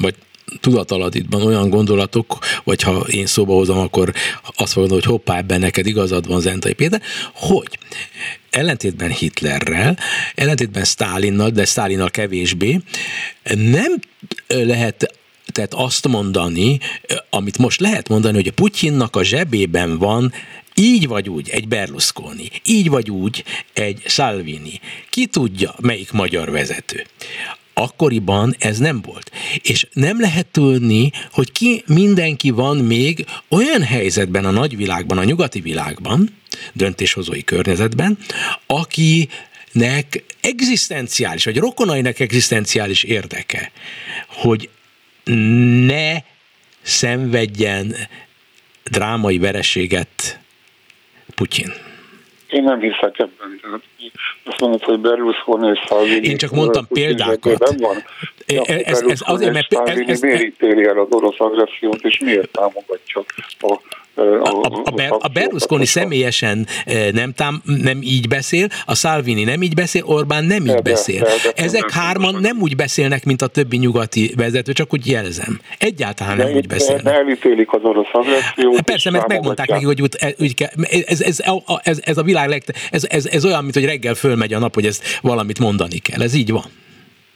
vagy 0.00 0.14
tudatalatitban 0.60 1.42
olyan 1.42 1.68
gondolatok, 1.68 2.38
vagy 2.64 2.82
ha 2.82 2.98
én 2.98 3.26
szóba 3.26 3.54
hozom, 3.54 3.78
akkor 3.78 4.12
azt 4.56 4.72
fogom, 4.72 4.88
hogy 4.88 5.04
hoppá, 5.04 5.36
ebben 5.36 5.60
neked 5.60 5.86
igazad 5.86 6.26
van, 6.26 6.40
Zentai 6.40 6.72
Péter, 6.72 7.02
hogy 7.34 7.78
ellentétben 8.50 9.10
Hitlerrel, 9.10 9.98
ellentétben 10.34 10.84
Stálinnal, 10.84 11.50
de 11.50 11.64
Stálinnal 11.64 12.10
kevésbé, 12.10 12.80
nem 13.54 13.98
lehet 14.46 15.14
tehát 15.52 15.74
azt 15.74 16.08
mondani, 16.08 16.78
amit 17.30 17.58
most 17.58 17.80
lehet 17.80 18.08
mondani, 18.08 18.34
hogy 18.34 18.48
a 18.48 18.52
Putyinnak 18.52 19.16
a 19.16 19.24
zsebében 19.24 19.98
van 19.98 20.32
így 20.74 21.06
vagy 21.06 21.28
úgy 21.28 21.48
egy 21.48 21.68
Berlusconi, 21.68 22.50
így 22.64 22.88
vagy 22.88 23.10
úgy 23.10 23.44
egy 23.72 24.02
Salvini. 24.06 24.80
Ki 25.08 25.26
tudja, 25.26 25.74
melyik 25.80 26.12
magyar 26.12 26.50
vezető 26.50 27.06
akkoriban 27.80 28.54
ez 28.58 28.78
nem 28.78 29.00
volt. 29.00 29.30
És 29.62 29.86
nem 29.92 30.20
lehet 30.20 30.46
tudni, 30.46 31.12
hogy 31.30 31.52
ki 31.52 31.82
mindenki 31.86 32.50
van 32.50 32.76
még 32.76 33.26
olyan 33.48 33.82
helyzetben 33.82 34.44
a 34.44 34.50
nagyvilágban, 34.50 35.18
a 35.18 35.24
nyugati 35.24 35.60
világban, 35.60 36.36
döntéshozói 36.72 37.44
környezetben, 37.44 38.18
aki 38.66 39.28
nek 39.72 40.24
egzisztenciális, 40.40 41.44
vagy 41.44 41.56
rokonainak 41.56 42.20
egzisztenciális 42.20 43.02
érdeke, 43.02 43.72
hogy 44.26 44.68
ne 45.86 46.16
szenvedjen 46.82 47.96
drámai 48.84 49.38
vereséget 49.38 50.40
Putyin. 51.34 51.89
Én 52.50 52.62
nem 52.62 52.80
hiszek 52.80 53.18
ebben. 53.18 53.82
Azt 54.44 54.60
mondod, 54.60 54.82
hogy 54.82 54.98
Berlusconi 54.98 55.70
és 55.70 55.80
Salvini... 55.86 56.26
Én 56.26 56.36
csak 56.36 56.50
mondtam 56.50 56.86
példákat. 56.88 57.74
Van. 57.78 57.96
Ja, 58.46 58.62
ez, 58.64 58.80
ez, 58.84 59.02
ez 59.08 59.20
azért, 59.24 59.52
mert... 59.52 59.88
Ez, 59.88 59.98
ez, 59.98 60.20
miért 60.20 60.42
ítéli 60.42 60.84
el 60.84 60.98
az 60.98 61.06
orosz 61.10 61.40
agressziót, 61.40 62.04
és 62.04 62.18
miért 62.18 62.50
támogatja 62.50 63.24
a 63.60 63.80
a, 64.14 64.20
a, 64.22 64.82
a, 64.84 64.90
Ber, 64.90 65.12
a 65.18 65.28
Berlusconi 65.28 65.86
személyesen 65.86 66.66
nem, 67.12 67.32
tám, 67.32 67.62
nem 67.64 67.98
így 68.02 68.28
beszél, 68.28 68.66
a 68.86 68.94
Salvini 68.94 69.44
nem 69.44 69.62
így 69.62 69.74
beszél, 69.74 70.02
Orbán 70.04 70.44
nem 70.44 70.66
így 70.66 70.74
de, 70.74 70.80
beszél. 70.80 71.22
De, 71.22 71.30
de, 71.54 71.62
Ezek 71.62 71.90
hárman 71.90 72.34
nem, 72.40 72.60
úgy 72.60 72.76
beszélnek, 72.76 73.24
mint 73.24 73.42
a 73.42 73.46
többi 73.46 73.76
nyugati 73.76 74.32
vezető, 74.36 74.72
csak 74.72 74.92
úgy 74.92 75.06
jelzem. 75.06 75.60
Egyáltalán 75.78 76.36
nem 76.36 76.52
úgy 76.52 76.66
beszélnek. 76.66 77.04
De 77.04 77.12
elítélik 77.12 77.72
az 77.72 77.80
orosz 77.82 78.08
agressziót. 78.12 78.74
Hát 78.74 78.84
persze, 78.84 79.10
mert 79.10 79.28
megmondták 79.28 79.68
neki, 79.68 79.84
hogy 79.84 80.02
úgy, 80.02 80.18
úgy 80.38 80.54
kell, 80.54 80.68
ez, 81.06 81.20
ez, 81.20 81.42
ez, 81.82 81.98
ez, 82.04 82.18
a 82.18 82.22
világ 82.22 82.48
leg, 82.48 82.62
ez, 82.90 83.06
ez, 83.08 83.26
ez 83.26 83.44
olyan, 83.44 83.62
mint 83.62 83.74
hogy 83.74 83.84
reggel 83.84 84.14
fölmegy 84.14 84.52
a 84.52 84.58
nap, 84.58 84.74
hogy 84.74 84.86
ezt 84.86 85.04
valamit 85.22 85.58
mondani 85.58 85.98
kell. 85.98 86.22
Ez 86.22 86.34
így 86.34 86.50
van. 86.50 86.64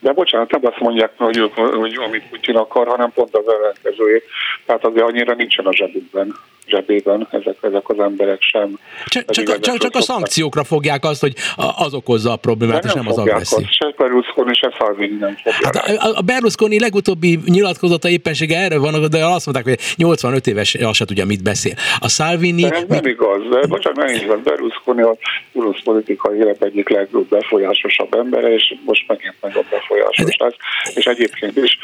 De 0.05 0.13
bocsánat, 0.13 0.51
nem 0.51 0.61
azt 0.65 0.81
mondják, 0.81 1.13
hogy, 1.17 1.51
hogy, 1.55 1.75
hogy 1.75 1.95
amit 1.95 2.29
Putyin 2.31 2.57
akar, 2.57 2.87
hanem 2.87 3.13
pont 3.13 3.37
az 3.37 3.45
ellenkezőjét. 3.49 4.25
Tehát 4.67 4.85
azért 4.85 5.07
annyira 5.07 5.35
nincsen 5.35 5.67
a 5.67 5.73
zsebükben 5.73 6.35
zsebében 6.67 7.29
ezek, 7.31 7.57
ezek 7.61 7.89
az 7.89 7.99
emberek 7.99 8.43
sem. 8.43 8.79
Csak, 9.05 9.31
csak, 9.31 9.61
csak, 9.61 9.77
csak 9.77 9.95
a 9.95 10.01
szankciókra 10.01 10.65
fogják 10.65 11.05
azt, 11.05 11.21
hogy 11.21 11.33
az 11.77 11.95
okozza 11.95 12.33
a 12.33 12.37
problémát, 12.37 12.83
nem 12.83 12.91
és 12.91 13.03
nem 13.03 13.09
az 13.09 13.19
agresszió. 13.19 13.67
Se 13.71 13.95
Berlusconi, 13.97 14.55
se 14.55 14.75
Salvini 14.79 15.17
nem 15.19 15.37
fogják. 15.43 15.77
Hát 15.77 15.87
a, 15.87 16.19
a 16.19 16.21
Berlusconi 16.21 16.81
legutóbbi 16.81 17.39
nyilatkozata 17.47 18.09
éppensége 18.09 18.59
erre 18.59 18.79
van, 18.79 19.11
de 19.11 19.27
azt 19.27 19.47
mondták, 19.47 19.65
hogy 19.65 19.95
85 19.97 20.47
éves, 20.47 20.75
azt 20.75 20.95
se 20.95 21.05
tudja, 21.05 21.27
mit 21.27 21.43
beszél. 21.43 21.75
A 21.99 22.09
Salvini... 22.09 22.63
De 22.63 22.75
ez 22.75 22.85
nem 22.89 23.07
igaz, 23.07 23.43
de 23.51 23.67
bocsánat, 23.67 24.05
nem 24.05 24.15
igaz. 24.15 24.41
Berlusconi 24.45 25.03
a 25.03 25.17
orosz 25.53 25.83
politikai 25.85 26.39
élet 26.39 26.63
egyik 26.63 26.89
legbefolyásosabb 26.89 28.15
embere, 28.15 28.53
és 28.53 28.75
most 28.85 29.05
megint 29.07 29.35
nagyobb 29.41 29.67
befolyásos 29.71 29.94
lesz. 30.37 30.55
És 30.95 31.05
egyébként 31.05 31.57
is 31.57 31.79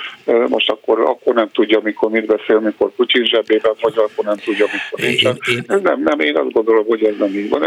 most 0.48 0.70
akkor, 0.70 1.00
akkor 1.00 1.34
nem 1.34 1.48
tudja, 1.52 1.80
mikor 1.82 2.10
mit 2.10 2.26
beszél, 2.26 2.60
mikor 2.60 2.90
Putyin 2.96 3.24
zsebében, 3.24 3.72
vagy 3.80 3.94
akkor 3.96 4.24
nem 4.24 4.36
tudja, 4.36 4.66
amikor 4.66 5.08
nincsen. 5.08 5.38
Én, 5.48 5.54
én, 5.56 5.80
nem, 5.82 6.02
nem, 6.02 6.20
én 6.20 6.36
azt 6.36 6.52
gondolom, 6.52 6.86
hogy 6.86 7.04
ez 7.04 7.14
nem 7.18 7.34
így 7.34 7.48
van. 7.48 7.62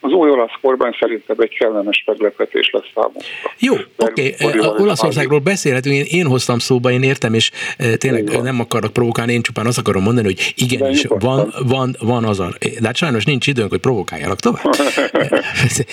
Az 0.00 0.12
új 0.12 0.30
olasz 0.30 0.58
kormány 0.60 0.96
szerintem 1.00 1.36
egy 1.38 1.56
kellemes 1.58 2.02
meglepetés 2.06 2.70
lesz 2.72 2.90
számunkra. 2.94 3.28
Jó, 3.58 3.74
oké, 3.96 4.34
okay. 4.40 4.58
Olaszországról 4.58 5.38
beszélhetünk, 5.38 5.94
én, 5.94 6.04
én 6.08 6.26
hoztam 6.26 6.58
szóba, 6.58 6.90
én 6.90 7.02
értem, 7.02 7.34
és 7.34 7.50
tényleg 7.98 8.22
Igen. 8.22 8.42
nem 8.42 8.60
akarok 8.60 8.92
provokálni, 8.92 9.32
én 9.32 9.42
csupán 9.42 9.66
azt 9.66 9.78
akarom 9.78 10.02
mondani, 10.02 10.26
hogy 10.26 10.52
igenis, 10.56 11.04
van, 11.08 11.52
van, 11.66 11.96
van 11.98 12.24
az 12.24 12.40
a... 12.40 12.48
De 12.80 12.86
hát 12.86 12.96
sajnos 12.96 13.24
nincs 13.24 13.46
időnk, 13.46 13.70
hogy 13.70 13.80
provokáljalak 13.80 14.40
tovább. 14.40 14.62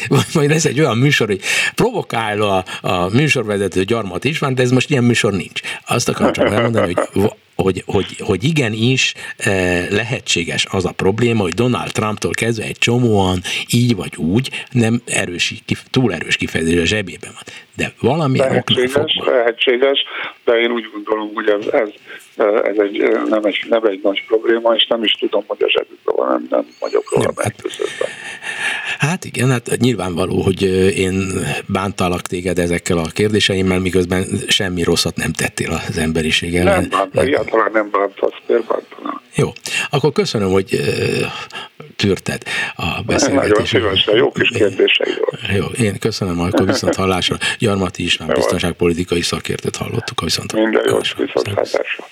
Majd 0.34 0.50
lesz 0.50 0.66
egy 0.66 0.80
olyan 0.80 0.98
műsor, 0.98 1.28
hogy 1.28 1.40
provokál 1.76 2.42
a, 2.42 2.64
a 2.82 3.10
műsorvezető 3.14 3.84
gyarmat 3.86 4.24
is 4.24 4.40
van, 4.40 4.56
de 4.56 4.62
ez 4.62 4.72
most 4.72 4.90
ilyen 4.90 5.04
műsor 5.04 5.32
nincs. 5.32 5.62
Azt 5.88 6.10
akarom 6.10 6.32
csak 6.32 6.52
elmondani, 6.52 6.94
hogy 6.94 7.30
hogy, 7.56 7.84
hogy, 7.86 8.06
hogy 8.20 8.44
igenis 8.44 9.14
eh, 9.38 9.88
lehetséges 9.90 10.66
az 10.72 10.86
a 10.86 10.92
probléma, 10.92 11.42
hogy 11.42 11.54
Donald 11.54 11.92
Trumptól 11.92 12.32
kezdve 12.32 12.66
egy 12.66 12.78
csomóan 12.78 13.40
így 13.74 13.96
vagy 13.96 14.16
úgy 14.18 14.50
nem 14.72 15.02
erős, 15.06 15.54
túl 15.92 16.14
erős 16.14 16.36
kifejezés 16.36 16.80
a 16.80 16.86
zsebében 16.86 17.32
van. 17.34 17.44
De 17.76 17.94
valami 18.02 18.38
lehetséges, 18.38 18.92
fogva... 18.92 19.32
lehetséges, 19.32 20.00
de 20.44 20.60
én 20.60 20.72
úgy 20.72 20.90
gondolom, 20.94 21.34
hogy 21.34 21.48
ez, 21.48 21.68
ez, 21.68 21.90
ez 22.64 22.78
egy, 22.78 23.04
nem, 23.30 23.44
egy, 23.44 23.66
nem 23.70 23.86
egy 23.86 24.00
nagy 24.04 24.24
probléma, 24.28 24.76
és 24.76 24.88
nem 24.88 25.04
is 25.04 25.12
tudom, 25.12 25.44
hogy 25.48 25.64
a 25.64 25.70
zsebükben 25.70 26.16
van, 26.16 26.28
nem, 26.32 26.48
nem 26.50 26.66
vagyok 26.80 27.12
róla 27.12 27.34
hát, 27.36 27.56
hát 29.00 29.26
igen, 29.26 29.50
hát 29.50 29.78
nyilvánvaló, 29.80 30.42
hogy 30.42 30.62
én 30.98 31.46
bántalak 31.66 32.22
téged 32.22 32.60
ezekkel 32.60 32.98
a 32.98 33.06
kérdéseimmel, 33.14 33.80
miközben 33.80 34.26
semmi 34.48 34.84
rosszat 34.84 35.16
nem 35.16 35.34
tettél 35.34 35.82
az 35.88 35.98
emberiség 35.98 36.56
ellen. 36.56 36.80
Nem 36.80 36.90
bántam, 36.90 37.26
egyáltalán 37.26 37.70
nem 37.74 37.90
bántasz, 37.92 38.34
miért 38.48 38.66
bántanám? 38.68 39.22
Jó, 39.36 39.52
akkor 39.90 40.12
köszönöm, 40.12 40.52
hogy 40.52 40.80
tűrted 41.96 42.42
a 42.76 43.02
beszélgetést. 43.06 43.52
Nagyon 43.52 43.66
szívesen, 43.66 44.16
jó 44.16 44.32
kis 44.32 44.50
kérdéseid 44.50 45.20
Jó, 45.56 45.66
én 45.86 46.00
köszönöm, 46.00 46.40
akkor 46.40 46.66
viszont 46.66 46.96
hallásra. 46.96 47.38
Gyarmati 47.60 48.04
István 48.04 48.28
biztonságpolitikai 48.34 49.22
szakértőt 49.22 49.76
hallottuk 49.76 50.22
a 50.22 50.24
viszont 50.24 50.54
Minden 50.54 50.84
jó, 50.88 50.98
viszont 50.98 51.48
hallásra. 51.48 52.06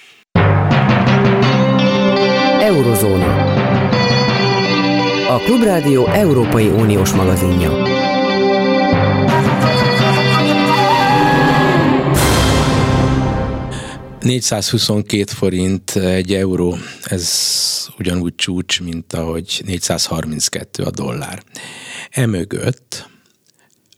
Eurozóna. 2.60 3.53
A 5.34 5.38
Klubrádió 5.38 6.08
Európai 6.08 6.68
Uniós 6.68 7.12
magazinja. 7.12 7.72
...422 14.20 15.26
forint 15.28 15.96
egy 15.96 16.34
euró, 16.34 16.78
ez 17.04 17.30
ugyanúgy 18.00 18.36
csúcs, 18.36 18.82
mint 18.82 19.14
ahogy 19.14 19.62
432 19.66 20.84
a 20.84 20.90
dollár. 20.90 21.44
Emögött 22.10 23.10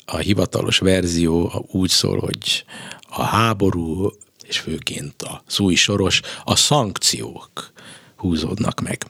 a 0.06 0.18
hivatalos 0.18 0.78
verzió 0.78 1.66
úgy 1.72 1.90
szól, 1.90 2.20
hogy 2.20 2.66
a 3.10 3.24
háború 3.24 4.12
és 4.48 4.60
főként 4.60 5.22
a 5.22 5.44
szúj 5.48 5.76
soros, 5.76 6.22
a 6.44 6.56
szankciók 6.56 7.74
húzódnak 8.16 8.82
meg. 8.82 9.06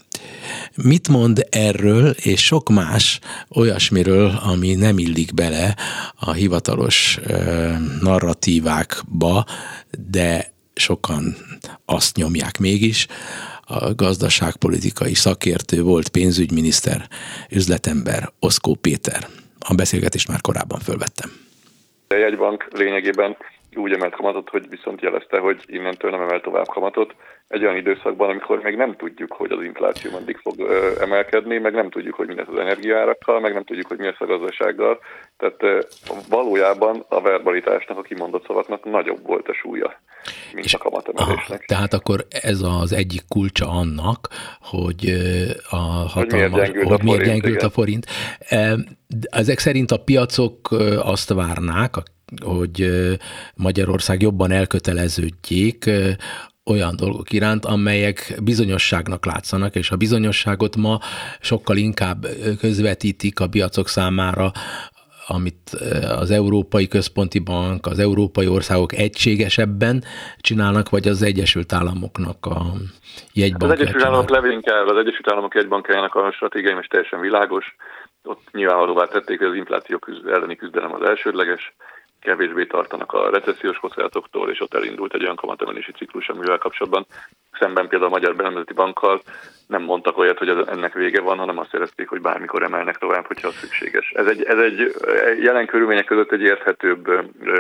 Mit 0.84 1.08
mond 1.08 1.48
erről 1.50 2.10
és 2.10 2.46
sok 2.46 2.70
más 2.70 3.20
olyasmiről, 3.50 4.40
ami 4.44 4.74
nem 4.74 4.98
illik 4.98 5.34
bele 5.34 5.76
a 6.16 6.32
hivatalos 6.32 7.20
narratívákba, 8.02 9.46
de 10.10 10.54
sokan 10.74 11.36
azt 11.86 12.16
nyomják 12.16 12.58
mégis, 12.58 13.08
a 13.62 13.94
gazdaságpolitikai 13.94 15.14
szakértő 15.14 15.82
volt 15.82 16.10
pénzügyminiszter, 16.10 17.08
üzletember 17.50 18.32
Oszkó 18.40 18.76
Péter. 18.76 19.28
A 19.60 19.74
beszélgetést 19.74 20.28
már 20.28 20.42
korábban 20.42 20.80
fölvettem. 20.80 21.30
A 22.08 22.16
jegybank 22.16 22.68
lényegében 22.72 23.38
úgy 23.78 23.94
emelt 23.94 24.16
kamatot, 24.16 24.50
hogy 24.50 24.70
viszont 24.70 25.02
jelezte, 25.02 25.40
hogy 25.40 25.64
innentől 25.66 26.12
nem 26.12 26.22
emel 26.22 26.42
tovább 26.42 26.68
kamatot 26.68 27.16
egy 27.48 27.64
olyan 27.64 27.76
időszakban, 27.76 28.30
amikor 28.30 28.62
még 28.62 28.76
nem 28.76 28.96
tudjuk, 28.96 29.34
hogy 29.34 29.52
az 29.52 29.64
infláció 29.64 30.12
meddig 30.12 30.38
fog 30.38 30.60
ö, 30.60 30.92
emelkedni, 31.02 31.58
meg 31.58 31.74
nem 31.74 31.90
tudjuk, 31.90 32.16
hogy 32.16 32.28
mi 32.28 32.36
lesz 32.36 32.48
az 32.52 32.58
energiárakkal, 32.58 33.40
meg 33.40 33.54
nem 33.54 33.64
tudjuk, 33.64 33.88
hogy 33.88 33.98
mi 33.98 34.06
lesz 34.06 34.20
a 34.22 34.26
gazdasággal. 34.26 35.00
Tehát 35.38 35.64
ö, 35.64 35.80
valójában 36.30 37.06
a 37.10 37.22
verbalitásnak, 37.22 37.98
a 37.98 38.02
kimondott 38.02 38.46
szavaknak 38.46 38.84
nagyobb 38.84 39.26
volt 39.28 39.48
a 39.48 39.54
súlya, 39.54 40.00
mint 40.54 40.66
És, 40.66 40.74
a 40.74 40.78
kamatemelésnek. 40.78 41.48
Aha, 41.48 41.64
tehát 41.66 41.94
akkor 41.94 42.26
ez 42.30 42.62
az 42.62 42.94
egyik 42.94 43.22
kulcsa 43.28 43.70
annak, 43.70 44.28
hogy 44.62 45.10
a 45.70 45.76
hatalmas, 45.76 46.14
hogy 46.14 46.34
miért 46.34 46.54
gyengült, 46.54 46.88
hogy 46.88 47.00
a, 47.00 47.04
miért 47.04 47.20
forint, 47.20 47.42
gyengült 47.42 47.64
a 47.64 47.70
forint. 47.70 48.06
Ezek 49.30 49.60
szerint 49.60 49.92
a 49.92 49.98
piacok 49.98 50.72
azt 51.04 51.34
várnák, 51.34 51.96
hogy 52.44 52.90
Magyarország 53.56 54.22
jobban 54.22 54.52
elköteleződjék 54.52 55.90
olyan 56.66 56.96
dolgok 56.96 57.32
iránt, 57.32 57.66
amelyek 57.66 58.40
bizonyosságnak 58.44 59.26
látszanak, 59.26 59.76
és 59.76 59.92
a 59.92 59.96
bizonyosságot 59.96 60.76
ma 60.76 61.00
sokkal 61.40 61.78
inkább 61.78 62.26
közvetítik 62.60 63.40
a 63.40 63.48
piacok 63.48 63.88
számára, 63.88 64.52
amit 65.28 65.70
az 66.20 66.32
Európai 66.32 66.88
Központi 66.88 67.40
Bank, 67.40 67.86
az 67.86 68.00
európai 68.00 68.48
országok 68.48 68.94
egységesebben 68.94 70.04
csinálnak, 70.38 70.90
vagy 70.90 71.08
az 71.08 71.22
Egyesült 71.22 71.74
Államoknak 71.74 72.46
a 72.46 72.62
jegybankja? 73.34 73.68
Az 73.68 73.80
Egyesült 73.80 74.04
Államok 74.04 74.30
leginkább, 74.30 74.88
az 74.88 74.98
Egyesült 74.98 75.32
Államok 75.32 75.56
jegybankjának 75.56 76.16
a 76.16 76.32
stratégiai 76.32 76.78
és 76.80 76.88
teljesen 76.88 77.20
világos. 77.20 77.76
Ott 78.24 78.42
nyilvánvalóvá 78.52 79.06
tették, 79.06 79.38
hogy 79.38 79.48
az 79.48 79.56
infláció 79.56 80.00
elleni 80.28 80.56
küzdelem 80.56 80.94
az 80.94 81.08
elsődleges, 81.08 81.76
kevésbé 82.26 82.66
tartanak 82.66 83.14
a 83.14 83.30
recessziós 83.30 83.78
kockázatoktól, 83.78 84.50
és 84.50 84.62
ott 84.62 84.74
elindult 84.74 85.14
egy 85.14 85.24
olyan 85.24 85.36
kamatemelési 85.36 85.92
ciklus, 85.92 86.30
amivel 86.30 86.58
kapcsolatban 86.58 87.06
szemben 87.60 87.88
például 87.88 88.12
a 88.12 88.16
Magyar 88.18 88.36
Benemzeti 88.36 88.74
Bankkal 88.74 89.22
nem 89.68 89.82
mondtak 89.82 90.18
olyat, 90.18 90.38
hogy 90.38 90.50
ennek 90.50 90.94
vége 90.94 91.22
van, 91.22 91.38
hanem 91.38 91.58
azt 91.58 91.74
érezték, 91.74 92.10
hogy 92.10 92.22
bármikor 92.22 92.64
emelnek 92.64 92.98
tovább, 92.98 93.26
hogyha 93.26 93.48
az 93.48 93.54
szükséges. 93.54 94.12
Ez 94.16 94.28
egy, 94.28 94.44
ez 94.44 94.58
egy 94.58 94.96
jelen 95.42 95.66
körülmények 95.66 96.06
között 96.06 96.32
egy 96.32 96.42
érthetőbb 96.42 97.06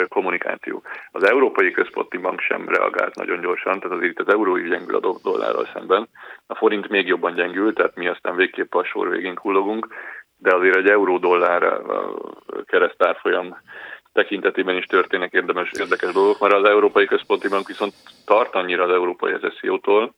kommunikáció. 0.07 0.81
Az 1.11 1.23
Európai 1.23 1.71
Központi 1.71 2.17
Bank 2.17 2.39
sem 2.39 2.69
reagált 2.69 3.15
nagyon 3.15 3.41
gyorsan, 3.41 3.79
tehát 3.79 3.97
azért 3.97 4.11
itt 4.11 4.27
az 4.27 4.33
euró 4.33 4.55
is 4.55 4.69
gyengül 4.69 4.95
a 4.95 5.19
dollárral 5.23 5.69
szemben. 5.73 6.07
A 6.47 6.55
forint 6.55 6.89
még 6.89 7.07
jobban 7.07 7.33
gyengül, 7.33 7.73
tehát 7.73 7.95
mi 7.95 8.07
aztán 8.07 8.35
végképp 8.35 8.73
a 8.73 8.83
sor 8.83 9.09
végén 9.09 9.35
kullogunk, 9.35 9.87
de 10.37 10.55
azért 10.55 10.75
egy 10.75 10.89
euró-dollár 10.89 11.81
keresztárfolyam 12.65 13.57
tekintetében 14.15 14.75
is 14.75 14.85
történnek 14.85 15.33
érdemes, 15.33 15.71
érdekes 15.79 16.13
dolgok, 16.13 16.39
mert 16.39 16.53
az 16.53 16.63
Európai 16.63 17.05
Központi 17.05 17.47
Bank 17.47 17.67
viszont 17.67 17.93
tart 18.25 18.55
annyira 18.55 18.83
az 18.83 18.91
európai 18.91 19.31
recessziótól, 19.31 20.13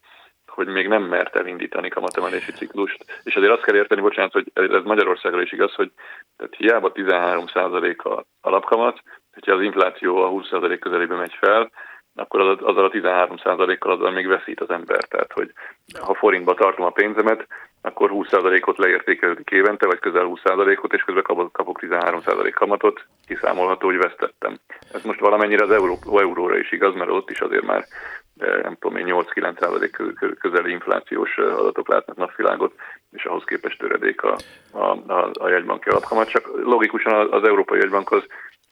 hogy 0.48 0.68
még 0.68 0.88
nem 0.88 1.04
mert 1.04 1.36
elindítani 1.36 1.90
kamatemelési 1.90 2.52
ciklust. 2.52 3.06
És 3.24 3.36
azért 3.36 3.52
azt 3.52 3.64
kell 3.64 3.76
érteni, 3.76 4.02
bocsánat, 4.02 4.32
hogy 4.32 4.52
ez 4.54 4.84
Magyarországra 4.84 5.42
is 5.42 5.52
igaz, 5.52 5.74
hogy 5.74 5.92
tehát 6.38 6.56
hiába 6.56 6.92
13% 6.94 7.98
a 7.98 8.24
alapkamat, 8.42 9.02
hogyha 9.34 9.54
az 9.54 9.62
infláció 9.62 10.18
a 10.18 10.30
20% 10.30 10.78
közelébe 10.80 11.16
megy 11.16 11.34
fel, 11.40 11.72
akkor 12.16 12.40
az, 12.40 12.58
azzal 12.62 12.86
a 12.86 12.90
13%-kal 12.90 13.92
azzal 13.92 14.12
még 14.12 14.28
veszít 14.28 14.62
az 14.62 14.70
ember. 14.70 15.04
Tehát, 15.04 15.32
hogy 15.34 15.52
ha 16.00 16.14
forintba 16.14 16.54
tartom 16.54 16.86
a 16.86 16.90
pénzemet, 16.90 17.48
akkor 17.82 18.12
20%-ot 18.14 18.78
leértékelődik 18.78 19.50
évente, 19.50 19.86
vagy 19.86 20.00
közel 20.00 20.32
20%-ot, 20.34 20.94
és 20.94 21.02
közben 21.02 21.24
kapok, 21.24 21.52
kapok 21.52 21.80
13% 21.82 22.52
kamatot, 22.56 23.06
kiszámolható, 23.28 23.88
hogy 23.88 23.98
vesztettem. 23.98 24.60
Ez 24.94 25.04
most 25.04 25.20
valamennyire 25.20 25.64
az 25.64 25.72
euró, 25.72 26.00
euróra 26.06 26.58
is 26.58 26.72
igaz, 26.72 26.96
mert 26.96 27.10
ott 27.10 27.30
is 27.30 27.40
azért 27.40 27.66
már 27.66 27.86
eh, 28.38 28.62
nem 28.62 28.78
tudom 28.80 28.98
én, 28.98 29.06
8-9% 29.36 30.36
közeli 30.40 30.72
inflációs 30.72 31.38
eh, 31.38 31.60
adatok 31.60 31.88
látnak 31.88 32.18
napvilágot, 32.18 32.74
és 33.12 33.26
ahhoz 33.26 33.44
képest 33.44 33.80
töredék 33.80 34.24
a, 34.24 34.36
a, 34.72 34.98
a, 35.08 35.30
a 35.40 35.50
jegybanki 35.50 35.90
alapkamat. 35.90 36.30
Csak 36.30 36.50
logikusan 36.64 37.14
az, 37.14 37.28
az 37.32 37.44
Európai 37.44 37.80
Jegybankhoz 37.80 38.24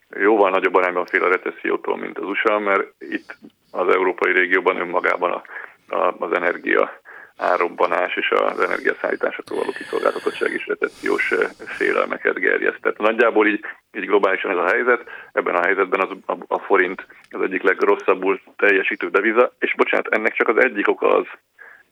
jóval 0.09 0.49
nagyobb 0.49 0.75
arányban 0.75 1.05
fél 1.05 1.23
a 1.23 1.29
recessziótól, 1.29 1.97
mint 1.97 2.19
az 2.19 2.27
USA, 2.27 2.59
mert 2.59 2.93
itt 2.99 3.37
az 3.71 3.87
európai 3.87 4.31
régióban 4.31 4.79
önmagában 4.79 5.31
a, 5.31 5.43
a, 5.95 6.15
az 6.19 6.31
energia 6.33 7.01
árobbanás 7.37 8.15
és 8.15 8.29
az 8.29 8.59
energiaszállításától 8.59 9.57
való 9.57 9.71
kiszolgáltatottság 9.71 10.53
is 10.53 10.67
recessziós 10.67 11.33
félelmeket 11.65 12.39
gerjeszt. 12.39 12.81
Tehát 12.81 12.97
nagyjából 12.97 13.47
így, 13.47 13.65
így 13.91 14.05
globálisan 14.05 14.51
ez 14.51 14.57
a 14.57 14.67
helyzet. 14.67 15.03
Ebben 15.31 15.55
a 15.55 15.65
helyzetben 15.65 16.01
az, 16.01 16.09
a, 16.25 16.35
a 16.47 16.59
forint 16.59 17.05
az 17.29 17.41
egyik 17.41 17.61
legrosszabbul 17.61 18.41
teljesítő 18.55 19.09
deviza, 19.09 19.51
és 19.59 19.75
bocsánat, 19.75 20.07
ennek 20.07 20.33
csak 20.33 20.47
az 20.47 20.63
egyik 20.63 20.87
oka 20.87 21.07
az, 21.07 21.25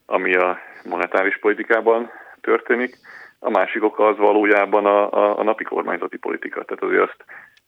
ami 0.06 0.36
a 0.36 0.60
monetáris 0.84 1.40
politikában 1.40 2.12
történik, 2.42 2.98
a 3.40 3.50
másik 3.50 3.84
oka 3.84 4.08
az 4.08 4.18
valójában 4.18 4.86
a, 4.86 5.12
a, 5.12 5.40
a 5.40 5.44
napi 5.44 5.64
kormányzati 5.64 6.18
politika. 6.18 6.64
Tehát 6.64 6.84
azért 6.84 7.10
azt 7.10 7.26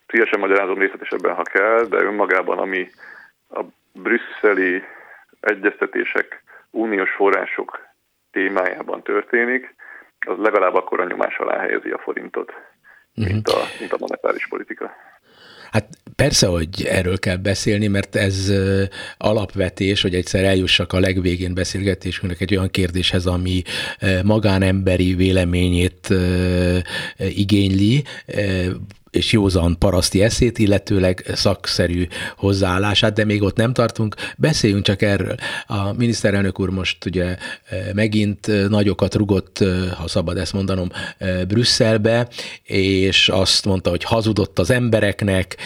szívesen 0.08 0.40
magyarázom 0.40 0.80
részletesebben, 0.80 1.36
ha 1.36 1.42
kell, 1.42 1.86
de 1.90 1.98
önmagában, 1.98 2.58
ami 2.58 2.90
a 3.50 3.62
brüsszeli 3.94 4.84
egyeztetések, 5.40 6.44
uniós 6.76 7.12
források 7.12 7.80
témájában 8.32 9.04
történik, 9.04 9.76
az 10.28 10.38
legalább 10.38 10.74
akkor 10.76 11.00
a 11.00 11.06
nyomás 11.06 11.38
alá 11.38 11.60
helyezi 11.60 11.90
a 11.90 12.02
forintot, 12.04 12.52
uh-huh. 13.16 13.34
mint, 13.34 13.48
a, 13.48 13.60
mint 13.80 13.92
a 13.92 13.98
monetáris 14.00 14.48
politika. 14.48 14.92
Hát 15.72 15.88
persze, 16.16 16.48
hogy 16.48 16.86
erről 16.90 17.20
kell 17.20 17.36
beszélni, 17.36 17.88
mert 17.88 18.16
ez 18.16 18.52
alapvetés, 19.18 20.02
hogy 20.02 20.16
egyszer 20.16 20.44
eljussak 20.44 20.94
a 20.94 21.00
legvégén 21.00 21.54
beszélgetésünknek 21.54 22.42
egy 22.42 22.56
olyan 22.56 22.70
kérdéshez, 22.70 23.26
ami 23.26 23.62
magánemberi 24.24 25.14
véleményét 25.14 26.08
igényli, 27.18 28.04
és 29.16 29.32
józan 29.32 29.76
paraszti 29.80 30.24
eszét, 30.24 30.58
illetőleg 30.58 31.32
szakszerű 31.34 32.08
hozzáállását, 32.38 33.14
de 33.14 33.26
még 33.26 33.42
ott 33.44 33.56
nem 33.56 33.74
tartunk. 33.74 34.16
Beszéljünk 34.38 34.84
csak 34.84 35.02
erről. 35.02 35.36
A 35.66 35.94
miniszterelnök 35.94 36.60
úr 36.60 36.70
most 36.70 37.06
ugye 37.06 37.24
eh, 37.24 37.38
megint 37.94 38.48
eh, 38.48 38.68
nagyokat 38.68 39.16
rugott, 39.16 39.60
eh, 39.60 39.92
ha 39.92 40.08
szabad 40.08 40.38
ezt 40.38 40.54
mondanom, 40.54 40.90
Brüsszelbe, 41.48 42.28
és 42.64 43.30
azt 43.30 43.66
mondta, 43.66 43.90
hogy 43.90 44.04
hazudott 44.04 44.60
az 44.60 44.70
embereknek, 44.70 45.58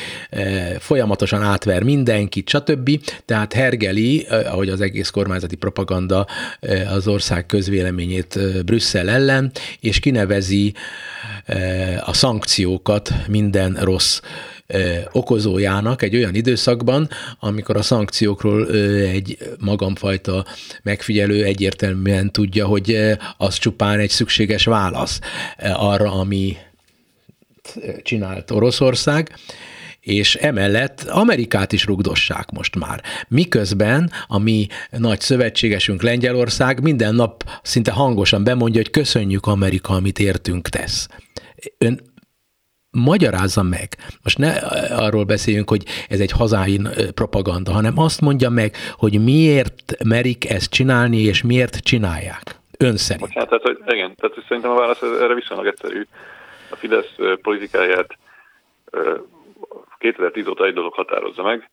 folyamatosan 0.80 1.42
átver 1.42 1.84
mindenkit, 1.84 2.50
stb. 2.50 2.90
Tehát 3.26 3.54
hergeli, 3.54 4.28
ahogy 4.30 4.70
az 4.70 4.82
egész 4.82 5.10
kormányzati 5.10 5.56
propaganda 5.56 6.28
az 6.90 7.08
ország 7.08 7.46
közvéleményét 7.46 8.40
Brüsszel 8.66 9.10
ellen, 9.10 9.52
és 9.80 10.00
kinevezi 10.00 10.74
a 12.06 12.14
szankciókat 12.14 13.14
minden 13.28 13.74
rossz 13.74 14.20
okozójának 15.12 16.02
egy 16.02 16.16
olyan 16.16 16.36
időszakban, 16.36 17.10
amikor 17.40 17.78
a 17.78 17.82
szankciókról 17.82 18.68
egy 18.96 19.38
magamfajta 19.60 20.46
megfigyelő 20.84 21.44
egyértelműen 21.44 22.32
tudja, 22.32 22.66
hogy 22.66 23.18
az 23.38 23.58
csupán 23.58 24.00
egy 24.00 24.10
szükséges 24.10 24.66
válasz 24.66 25.20
arra, 25.74 26.12
ami 26.12 26.58
csinált 28.04 28.52
Oroszország, 28.52 29.36
és 30.10 30.36
emellett 30.36 31.02
Amerikát 31.02 31.72
is 31.72 31.86
rugdossák 31.86 32.52
most 32.52 32.76
már. 32.76 33.02
Miközben 33.28 34.12
a 34.28 34.40
mi 34.40 34.68
nagy 34.92 35.20
szövetségesünk 35.20 36.02
Lengyelország 36.02 36.82
minden 36.82 37.16
nap 37.16 37.44
szinte 37.62 37.92
hangosan 37.92 38.44
bemondja, 38.44 38.82
hogy 38.82 38.92
köszönjük 38.92 39.46
Amerika, 39.46 39.94
amit 39.94 40.20
értünk 40.20 40.68
tesz. 40.68 41.08
Ön 41.78 42.00
magyarázza 42.92 43.64
meg. 43.64 43.88
Most 44.24 44.38
ne 44.38 44.52
arról 44.96 45.24
beszéljünk, 45.24 45.70
hogy 45.70 45.84
ez 46.08 46.20
egy 46.20 46.32
hazáin 46.32 46.88
propaganda, 47.14 47.72
hanem 47.72 48.00
azt 48.00 48.22
mondja 48.22 48.50
meg, 48.50 48.76
hogy 48.94 49.24
miért 49.24 50.04
merik 50.04 50.50
ezt 50.50 50.70
csinálni, 50.72 51.18
és 51.18 51.44
miért 51.44 51.78
csinálják. 51.78 52.60
Ön 52.78 52.98
szerint. 52.98 53.28
Bocsánat, 53.28 53.50
tehát, 53.50 53.64
hogy 53.64 53.96
igen, 53.96 54.16
tehát 54.16 54.36
szerintem 54.48 54.72
a 54.72 54.76
válasz 54.76 55.02
erre 55.02 55.34
viszonylag 55.34 55.68
egyszerű. 55.68 56.08
A 56.70 56.76
Fidesz 56.76 57.16
politikáját 57.42 58.18
2010 59.98 60.48
óta 60.48 60.66
egy 60.66 60.74
dolog 60.74 60.94
határozza 60.94 61.44
meg, 61.44 61.70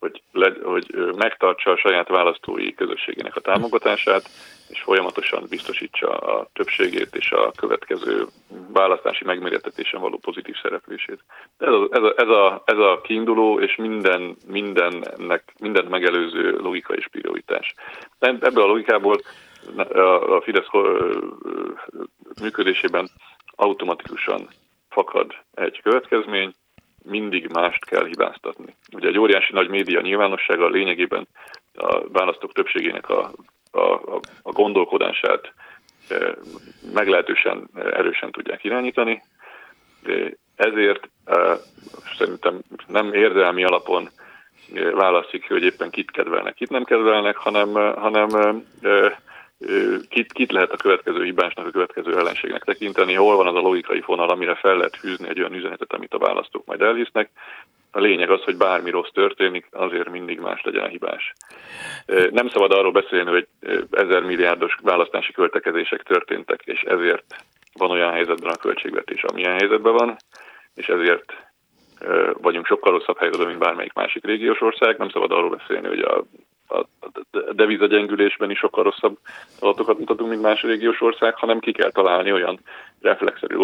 hogy, 0.00 0.22
le, 0.32 0.52
hogy 0.62 0.86
megtartsa 1.16 1.70
a 1.70 1.76
saját 1.76 2.08
választói 2.08 2.74
közösségének 2.74 3.36
a 3.36 3.40
támogatását, 3.40 4.28
és 4.68 4.80
folyamatosan 4.82 5.46
biztosítsa 5.48 6.08
a 6.08 6.48
többségét 6.52 7.14
és 7.14 7.30
a 7.30 7.52
következő 7.56 8.26
választási 8.72 9.24
megméretetésen 9.24 10.00
való 10.00 10.18
pozitív 10.18 10.54
szereplését. 10.62 11.24
Ez 11.58 11.72
a, 11.72 11.88
ez 11.90 12.02
a, 12.02 12.14
ez 12.16 12.28
a, 12.28 12.62
ez 12.64 12.78
a 12.78 13.00
kiinduló 13.02 13.60
és 13.60 13.76
minden, 13.76 14.36
mindennek, 14.46 15.54
mindent 15.58 15.88
megelőző 15.88 16.58
logika 16.58 16.94
és 16.94 17.08
prioritás. 17.08 17.74
Ebből 18.18 18.62
a 18.62 18.66
logikából 18.66 19.20
a 20.28 20.40
Fidesz 20.40 20.68
működésében 22.42 23.10
automatikusan 23.54 24.48
fakad 24.88 25.34
egy 25.54 25.80
következmény, 25.82 26.54
mindig 27.04 27.48
mást 27.52 27.84
kell 27.84 28.06
hibáztatni. 28.06 28.74
Ugye 28.92 29.08
egy 29.08 29.18
óriási 29.18 29.52
nagy 29.52 29.68
média 29.68 30.00
nyilvánossága 30.00 30.68
lényegében 30.68 31.28
a 31.74 32.08
választók 32.08 32.52
többségének 32.52 33.08
a, 33.08 33.30
a, 33.70 33.80
a 34.42 34.52
gondolkodását 34.52 35.52
meglehetősen 36.94 37.68
erősen 37.74 38.30
tudják 38.30 38.64
irányítani, 38.64 39.22
ezért 40.56 41.08
szerintem 42.18 42.60
nem 42.86 43.12
érzelmi 43.14 43.64
alapon 43.64 44.08
válaszik 44.94 45.48
hogy 45.48 45.62
éppen 45.62 45.90
kit 45.90 46.10
kedvelnek, 46.10 46.54
kit 46.54 46.70
nem 46.70 46.84
kedvelnek, 46.84 47.36
hanem, 47.36 47.74
hanem 47.96 48.28
kit, 50.08 50.32
kit 50.32 50.52
lehet 50.52 50.72
a 50.72 50.76
következő 50.76 51.24
hibásnak, 51.24 51.66
a 51.66 51.70
következő 51.70 52.18
ellenségnek 52.18 52.64
tekinteni, 52.64 53.14
hol 53.14 53.36
van 53.36 53.46
az 53.46 53.54
a 53.54 53.60
logikai 53.60 54.00
fonal, 54.00 54.28
amire 54.28 54.54
fel 54.54 54.76
lehet 54.76 54.96
fűzni 54.96 55.28
egy 55.28 55.38
olyan 55.38 55.54
üzenetet, 55.54 55.92
amit 55.92 56.14
a 56.14 56.18
választók 56.18 56.66
majd 56.66 56.80
elhisznek. 56.80 57.30
A 57.92 58.00
lényeg 58.00 58.30
az, 58.30 58.42
hogy 58.42 58.56
bármi 58.56 58.90
rossz 58.90 59.10
történik, 59.12 59.66
azért 59.70 60.10
mindig 60.10 60.38
más 60.38 60.62
legyen 60.62 60.84
a 60.84 60.88
hibás. 60.88 61.32
Nem 62.30 62.48
szabad 62.48 62.72
arról 62.72 62.92
beszélni, 62.92 63.30
hogy 63.30 63.46
ezer 63.90 64.22
milliárdos 64.22 64.76
választási 64.82 65.32
költekezések 65.32 66.02
történtek, 66.02 66.60
és 66.64 66.80
ezért 66.80 67.24
van 67.72 67.90
olyan 67.90 68.12
helyzetben 68.12 68.52
a 68.52 68.56
költségvetés, 68.56 69.22
amilyen 69.22 69.58
helyzetben 69.58 69.92
van, 69.92 70.16
és 70.74 70.86
ezért 70.86 71.32
vagyunk 72.32 72.66
sokkal 72.66 72.92
rosszabb 72.92 73.18
helyzetben, 73.18 73.48
mint 73.48 73.60
bármelyik 73.60 73.92
másik 73.92 74.24
régiós 74.24 74.60
ország. 74.60 74.98
Nem 74.98 75.10
szabad 75.10 75.32
arról 75.32 75.56
beszélni, 75.56 75.88
hogy 75.88 76.00
a 76.00 76.24
a 76.70 76.86
devizagyengülésben 77.52 78.50
is 78.50 78.58
sokkal 78.58 78.84
rosszabb 78.84 79.18
adatokat 79.60 79.98
mutatunk, 79.98 80.30
mint 80.30 80.42
más 80.42 80.62
régiós 80.62 81.00
ország, 81.00 81.34
hanem 81.36 81.58
ki 81.58 81.72
kell 81.72 81.90
találni 81.90 82.32
olyan 82.32 82.60
reflexzerű 83.00 83.56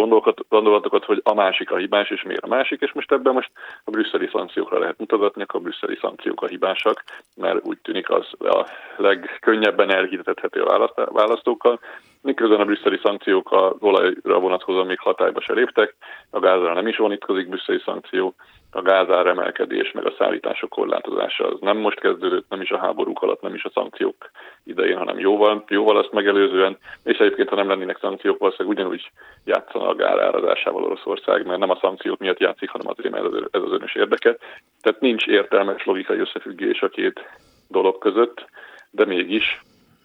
gondolatokat, 0.49 1.05
hogy 1.05 1.21
a 1.25 1.35
másik 1.35 1.71
a 1.71 1.77
hibás, 1.77 2.11
és 2.11 2.23
miért 2.23 2.43
a 2.43 2.49
másik, 2.49 2.81
és 2.81 2.93
most 2.93 3.13
ebben 3.13 3.33
most 3.33 3.51
a 3.85 3.91
brüsszeli 3.91 4.29
szankciókra 4.33 4.79
lehet 4.79 4.99
mutatni, 4.99 5.45
a 5.47 5.59
brüsszeli 5.59 5.99
szankciók 6.01 6.43
a 6.43 6.47
hibásak, 6.47 7.05
mert 7.37 7.67
úgy 7.67 7.79
tűnik 7.79 8.11
az 8.11 8.27
a 8.39 8.67
legkönnyebben 8.97 9.91
elhitethető 9.91 10.65
választókkal, 10.95 11.81
miközben 12.23 12.61
a 12.61 12.65
brüsszeli 12.65 12.99
szankciók 13.03 13.51
a 13.51 13.75
olajra 13.79 14.39
vonatkozóan 14.39 14.87
még 14.87 14.99
hatályba 14.99 15.41
se 15.41 15.53
léptek, 15.53 15.97
a 16.31 16.39
gázra 16.39 16.73
nem 16.73 16.87
is 16.87 16.97
vonatkozik 16.97 17.49
brüsszeli 17.49 17.81
szankció, 17.85 18.35
a 18.71 18.83
gázár 18.83 19.27
emelkedés, 19.27 19.93
meg 19.93 20.07
a 20.07 20.15
szállítások 20.19 20.71
korlátozása 20.71 21.47
az 21.47 21.61
nem 21.61 21.77
most 21.77 22.01
kezdődött, 22.01 22.49
nem 22.49 22.61
is 22.61 22.71
a 22.71 22.79
háborúk 22.79 23.23
alatt, 23.23 23.41
nem 23.41 23.55
is 23.55 23.65
a 23.65 23.71
szankciók 23.75 24.31
idején, 24.65 24.97
hanem 24.97 25.19
jóval, 25.19 25.65
jóval 25.69 25.97
azt 25.97 26.13
megelőzően, 26.13 26.79
és 27.05 27.19
egyébként, 27.19 27.49
ha 27.49 27.57
nem 27.57 27.69
lennének 27.69 27.99
szankciók, 27.99 28.39
valószínűleg 28.39 28.79
ugyanúgy 28.79 29.11
játszana 29.45 29.89
a 29.89 29.95
gár 29.95 30.19
árazásával 30.19 30.85
Oroszország, 30.85 31.47
mert 31.47 31.59
nem 31.59 31.71
a 31.71 31.79
szankciók 31.81 32.19
miatt 32.19 32.39
játszik, 32.39 32.71
hanem 32.71 32.89
azért, 32.89 33.11
mert 33.11 33.55
ez 33.55 33.63
az 33.63 33.73
önös 33.73 33.95
érdeke. 33.95 34.37
Tehát 34.81 35.01
nincs 35.01 35.27
értelmes 35.27 35.85
logikai 35.85 36.19
összefüggés 36.19 36.81
a 36.81 36.89
két 36.89 37.21
dolog 37.69 37.99
között, 37.99 38.45
de 38.91 39.05
mégis 39.05 39.61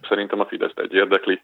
szerintem 0.08 0.40
a 0.40 0.46
Fidesz 0.46 0.72
egy 0.74 0.94
érdekli. 0.94 1.42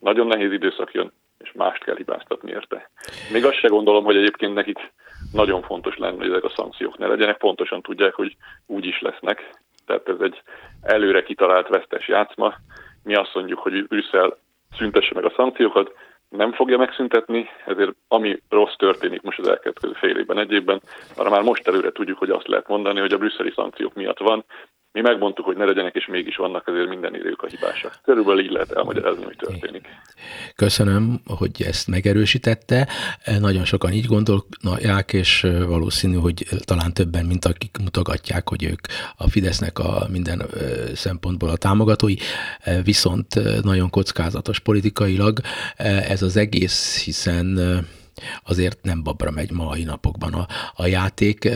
Nagyon 0.00 0.26
nehéz 0.26 0.52
időszak 0.52 0.92
jön, 0.92 1.12
és 1.38 1.52
mást 1.52 1.84
kell 1.84 1.96
hibáztatni 1.96 2.50
érte. 2.50 2.90
Még 3.32 3.44
azt 3.44 3.58
se 3.58 3.68
gondolom, 3.68 4.04
hogy 4.04 4.16
egyébként 4.16 4.54
nekik 4.54 4.78
nagyon 5.32 5.62
fontos 5.62 5.96
lenne, 5.96 6.16
hogy 6.16 6.30
ezek 6.30 6.44
a 6.44 6.52
szankciók 6.56 6.98
ne 6.98 7.06
legyenek, 7.06 7.36
pontosan 7.36 7.82
tudják, 7.82 8.14
hogy 8.14 8.36
úgy 8.66 8.86
is 8.86 9.00
lesznek. 9.00 9.50
Tehát 9.86 10.08
ez 10.08 10.20
egy 10.20 10.42
előre 10.82 11.22
kitalált 11.22 11.68
vesztes 11.68 12.08
játszma. 12.08 12.54
Mi 13.02 13.14
azt 13.14 13.34
mondjuk, 13.34 13.58
hogy 13.58 13.86
Brüsszel 13.86 14.38
szüntesse 14.76 15.14
meg 15.14 15.24
a 15.24 15.32
szankciókat, 15.36 15.92
nem 16.28 16.52
fogja 16.52 16.78
megszüntetni, 16.78 17.48
ezért 17.66 17.92
ami 18.08 18.42
rossz 18.48 18.74
történik 18.76 19.22
most 19.22 19.38
az 19.38 19.48
elkövetkező 19.48 19.92
fél 19.92 20.16
évben, 20.18 20.38
egy 20.38 20.80
arra 21.16 21.30
már 21.30 21.42
most 21.42 21.68
előre 21.68 21.90
tudjuk, 21.92 22.18
hogy 22.18 22.30
azt 22.30 22.48
lehet 22.48 22.68
mondani, 22.68 23.00
hogy 23.00 23.12
a 23.12 23.18
brüsszeli 23.18 23.52
szankciók 23.54 23.94
miatt 23.94 24.18
van, 24.18 24.44
mi 24.92 25.00
megmondtuk, 25.00 25.44
hogy 25.44 25.56
ne 25.56 25.64
legyenek, 25.64 25.94
és 25.94 26.06
mégis 26.06 26.36
vannak, 26.36 26.68
ezért 26.68 26.88
minden 26.88 27.14
idők 27.14 27.42
a 27.42 27.46
hibásak. 27.46 27.98
Körülbelül 28.04 28.44
így 28.44 28.50
lehet 28.50 28.72
elmagyarázni, 28.72 29.24
hogy 29.24 29.36
történik. 29.36 29.86
Köszönöm, 30.54 31.20
hogy 31.26 31.62
ezt 31.66 31.88
megerősítette. 31.88 32.88
Nagyon 33.40 33.64
sokan 33.64 33.92
így 33.92 34.06
gondolják, 34.06 35.12
és 35.12 35.46
valószínű, 35.66 36.16
hogy 36.16 36.46
talán 36.64 36.92
többen, 36.92 37.24
mint 37.24 37.44
akik 37.44 37.76
mutogatják, 37.84 38.48
hogy 38.48 38.64
ők 38.64 38.80
a 39.16 39.28
Fidesznek 39.28 39.78
a 39.78 40.06
minden 40.10 40.42
szempontból 40.94 41.48
a 41.48 41.56
támogatói, 41.56 42.14
viszont 42.82 43.62
nagyon 43.62 43.90
kockázatos 43.90 44.58
politikailag 44.58 45.38
ez 46.08 46.22
az 46.22 46.36
egész, 46.36 47.04
hiszen 47.04 47.58
azért 48.44 48.78
nem 48.82 49.02
babra 49.02 49.30
megy 49.30 49.50
ma 49.50 49.68
a 49.68 49.76
napokban 49.84 50.32
a, 50.32 50.46
a 50.74 50.86
játék. 50.86 51.48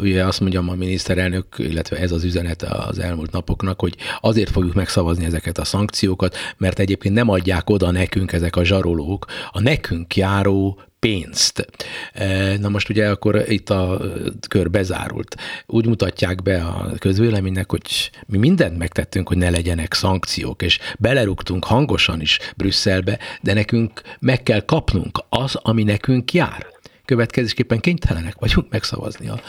Ugye 0.00 0.24
azt 0.24 0.40
mondjam 0.40 0.68
a 0.68 0.74
miniszterelnök, 0.74 1.46
illetve 1.58 1.96
ez 1.96 2.12
az 2.12 2.24
üzenet 2.24 2.62
az 2.62 2.98
elmúlt 2.98 3.32
napoknak, 3.32 3.80
hogy 3.80 3.96
azért 4.20 4.50
fogjuk 4.50 4.74
megszavazni 4.74 5.24
ezeket 5.24 5.58
a 5.58 5.64
szankciókat, 5.64 6.36
mert 6.56 6.78
egyébként 6.78 7.14
nem 7.14 7.28
adják 7.28 7.70
oda 7.70 7.90
nekünk 7.90 8.32
ezek 8.32 8.56
a 8.56 8.64
zsarolók 8.64 9.26
a 9.52 9.60
nekünk 9.60 10.16
járó 10.16 10.80
pénzt. 11.04 11.66
E, 12.12 12.56
na 12.58 12.68
most 12.68 12.88
ugye 12.88 13.08
akkor 13.08 13.44
itt 13.48 13.70
a 13.70 14.00
kör 14.48 14.70
bezárult. 14.70 15.36
Úgy 15.66 15.86
mutatják 15.86 16.42
be 16.42 16.64
a 16.64 16.92
közvéleménynek, 16.98 17.70
hogy 17.70 18.10
mi 18.26 18.38
mindent 18.38 18.78
megtettünk, 18.78 19.28
hogy 19.28 19.36
ne 19.36 19.50
legyenek 19.50 19.94
szankciók, 19.94 20.62
és 20.62 20.78
belerúgtunk 20.98 21.64
hangosan 21.64 22.20
is 22.20 22.38
Brüsszelbe, 22.56 23.18
de 23.40 23.54
nekünk 23.54 24.00
meg 24.20 24.42
kell 24.42 24.60
kapnunk 24.60 25.18
az, 25.28 25.54
ami 25.54 25.82
nekünk 25.82 26.32
jár. 26.32 26.66
Következésképpen 27.04 27.80
kénytelenek 27.80 28.34
vagyunk 28.38 28.70
megszavazni 28.70 29.28
a, 29.28 29.40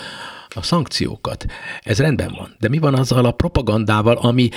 a 0.56 0.62
szankciókat. 0.62 1.46
Ez 1.84 2.00
rendben 2.00 2.34
van. 2.38 2.50
De 2.60 2.70
mi 2.70 2.80
van 2.80 2.94
azzal 2.94 3.26
a 3.26 3.32
propagandával, 3.32 4.18
ami, 4.22 4.50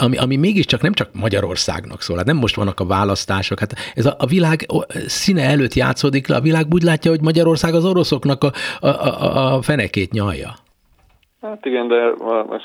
ami, 0.00 0.16
ami 0.16 0.36
mégiscsak 0.36 0.80
nem 0.80 0.92
csak 0.92 1.08
Magyarországnak 1.12 2.00
szól? 2.00 2.16
Hát 2.16 2.26
nem 2.26 2.36
most 2.36 2.56
vannak 2.56 2.80
a 2.80 2.86
választások. 2.86 3.58
Hát 3.58 3.72
ez 3.94 4.06
a, 4.06 4.14
a 4.18 4.26
világ 4.26 4.66
színe 5.06 5.42
előtt 5.42 5.74
játszódik 5.74 6.28
le. 6.28 6.36
A 6.36 6.40
világ 6.40 6.66
úgy 6.72 6.82
látja, 6.82 7.10
hogy 7.10 7.20
Magyarország 7.20 7.74
az 7.74 7.84
oroszoknak 7.84 8.44
a, 8.44 8.50
a, 8.80 8.88
a, 8.88 9.54
a 9.54 9.62
fenekét 9.62 10.12
nyalja. 10.12 10.50
Hát 11.40 11.64
igen, 11.64 11.88
de 11.88 12.14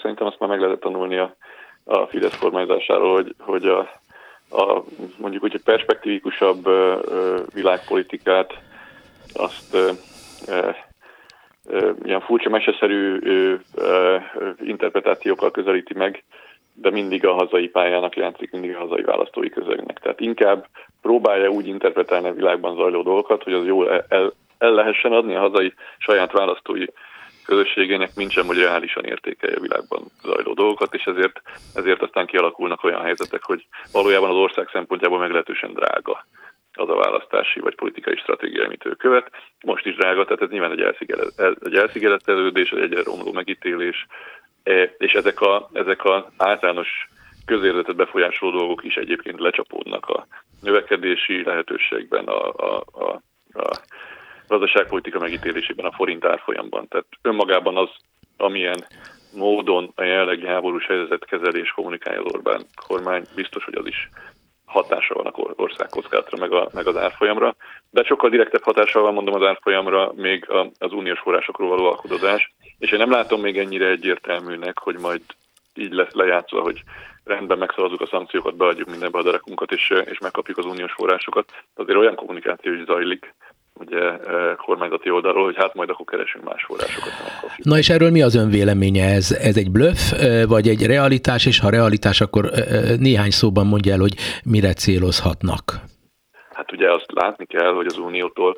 szerintem 0.01 0.27
azt 0.27 0.39
már 0.39 0.49
meg 0.49 0.59
lehetett 0.59 0.81
tanulni 0.81 1.17
a, 1.17 1.35
a 1.83 2.07
Fidesz 2.07 2.37
kormányzásáról, 2.37 3.13
hogy, 3.13 3.35
hogy 3.39 3.65
a, 3.65 3.79
a, 4.49 4.83
mondjuk 5.17 5.43
úgy, 5.43 5.51
hogy 5.51 5.63
perspektívikusabb 5.63 6.69
világpolitikát 7.53 8.53
azt 9.33 9.77
ilyen 12.03 12.21
furcsa 12.21 12.49
meseszerű 12.49 13.19
interpretációkkal 14.59 15.51
közelíti 15.51 15.93
meg, 15.93 16.23
de 16.73 16.89
mindig 16.89 17.25
a 17.25 17.33
hazai 17.33 17.67
pályának 17.67 18.15
játszik, 18.15 18.51
mindig 18.51 18.75
a 18.75 18.79
hazai 18.79 19.01
választói 19.01 19.49
közegnek. 19.49 19.99
Tehát 19.99 20.19
inkább 20.19 20.67
próbálja 21.01 21.49
úgy 21.49 21.67
interpretálni 21.67 22.27
a 22.27 22.33
világban 22.33 22.75
zajló 22.75 23.01
dolgokat, 23.01 23.43
hogy 23.43 23.53
az 23.53 23.65
jól 23.65 23.91
el, 24.07 24.33
el 24.57 24.71
lehessen 24.71 25.11
adni 25.11 25.35
a 25.35 25.39
hazai 25.39 25.73
saját 25.97 26.31
választói 26.31 26.85
közösségének, 27.45 28.15
mint 28.15 28.31
sem, 28.31 28.45
hogy 28.45 28.57
reálisan 28.57 29.05
értékelje 29.05 29.55
a 29.55 29.61
világban 29.61 30.03
zajló 30.21 30.53
dolgokat, 30.53 30.93
és 30.93 31.03
ezért, 31.03 31.41
ezért 31.73 32.01
aztán 32.01 32.25
kialakulnak 32.25 32.83
olyan 32.83 33.01
helyzetek, 33.01 33.43
hogy 33.43 33.65
valójában 33.91 34.29
az 34.29 34.35
ország 34.35 34.69
szempontjából 34.71 35.19
meglehetősen 35.19 35.73
drága 35.73 36.25
az 36.73 36.89
a 36.89 36.95
választási 36.95 37.59
vagy 37.59 37.75
politikai 37.75 38.15
stratégia, 38.15 38.65
amit 38.65 38.85
ő 38.85 38.95
követ. 38.95 39.31
Most 39.65 39.85
is 39.85 39.95
drága, 39.95 40.23
tehát 40.23 40.41
ez 40.41 40.49
nyilván 40.49 40.71
egy, 40.71 40.81
elszigelet, 40.81 41.57
egy 41.63 41.75
elszigetelődés, 41.75 42.69
egy 42.69 42.81
egyre 42.81 43.03
romló 43.03 43.31
megítélés, 43.31 44.07
e, 44.63 44.93
és 44.97 45.13
ezek 45.13 45.41
a, 45.41 45.69
ezek 45.73 46.03
a 46.03 46.31
általános 46.37 47.07
közérzetet 47.45 47.95
befolyásoló 47.95 48.57
dolgok 48.57 48.83
is 48.83 48.95
egyébként 48.95 49.39
lecsapódnak 49.39 50.05
a 50.05 50.27
növekedési 50.61 51.43
lehetőségben, 51.43 52.25
a, 52.25 52.49
a, 52.49 52.83
a, 52.91 53.21
a 53.53 53.79
gazdaságpolitika 54.47 55.19
megítélésében, 55.19 55.85
a 55.85 55.91
forint 55.91 56.25
árfolyamban. 56.25 56.87
Tehát 56.87 57.05
önmagában 57.21 57.77
az, 57.77 57.89
amilyen 58.37 58.85
módon 59.33 59.91
a 59.95 60.03
jelenlegi 60.03 60.47
háborús 60.47 60.85
helyzet 60.85 61.25
kezelés 61.25 61.71
kommunikálja 61.71 62.21
az 62.23 62.33
Orbán 62.33 62.61
kormány, 62.87 63.23
biztos, 63.35 63.63
hogy 63.63 63.75
az 63.75 63.85
is 63.85 64.09
hatása 64.73 65.13
van 65.13 65.25
a 65.25 65.31
ország 65.55 65.89
kockázatra, 65.89 66.37
meg, 66.37 66.51
a, 66.51 66.69
meg 66.73 66.87
az 66.87 66.97
árfolyamra, 66.97 67.55
de 67.89 68.03
sokkal 68.03 68.29
direktebb 68.29 68.63
hatással 68.63 69.01
van, 69.01 69.13
mondom, 69.13 69.33
az 69.33 69.47
árfolyamra 69.47 70.11
még 70.15 70.47
az 70.79 70.91
uniós 70.91 71.19
forrásokról 71.19 71.69
való 71.69 71.85
alkudozás, 71.85 72.53
és 72.79 72.91
én 72.91 72.99
nem 72.99 73.11
látom 73.11 73.41
még 73.41 73.57
ennyire 73.57 73.87
egyértelműnek, 73.87 74.79
hogy 74.79 74.99
majd 74.99 75.21
így 75.73 75.91
lesz 75.91 76.13
lejátszva, 76.13 76.61
hogy 76.61 76.83
rendben 77.23 77.57
megszavazzuk 77.57 78.01
a 78.01 78.07
szankciókat, 78.07 78.55
beadjuk 78.55 78.89
mindenbe 78.89 79.17
a 79.17 79.23
derekunkat, 79.23 79.71
és, 79.71 79.93
és 80.05 80.19
megkapjuk 80.19 80.57
az 80.57 80.65
uniós 80.65 80.91
forrásokat. 80.91 81.51
Azért 81.75 81.97
olyan 81.97 82.15
kommunikáció 82.15 82.73
is 82.73 82.83
zajlik, 82.83 83.33
ugye 83.73 83.99
e, 83.99 84.55
kormányzati 84.55 85.09
oldalról, 85.09 85.43
hogy 85.43 85.55
hát 85.55 85.73
majd 85.73 85.89
akkor 85.89 86.05
keresünk 86.05 86.43
más 86.43 86.63
forrásokat. 86.63 87.11
Na 87.57 87.77
és 87.77 87.89
erről 87.89 88.11
mi 88.11 88.21
az 88.21 88.35
ön 88.35 88.49
véleménye? 88.49 89.05
Ez, 89.05 89.31
ez 89.31 89.57
egy 89.57 89.71
bluff, 89.71 90.11
e, 90.11 90.47
vagy 90.47 90.67
egy 90.67 90.85
realitás, 90.85 91.45
és 91.45 91.59
ha 91.59 91.69
realitás, 91.69 92.21
akkor 92.21 92.45
e, 92.45 92.59
néhány 92.99 93.29
szóban 93.29 93.67
mondja 93.67 93.93
el, 93.93 93.99
hogy 93.99 94.15
mire 94.45 94.73
célozhatnak. 94.73 95.63
Hát 96.53 96.71
ugye 96.71 96.91
azt 96.91 97.11
látni 97.11 97.45
kell, 97.45 97.73
hogy 97.73 97.85
az 97.85 97.97
Uniótól 97.97 98.57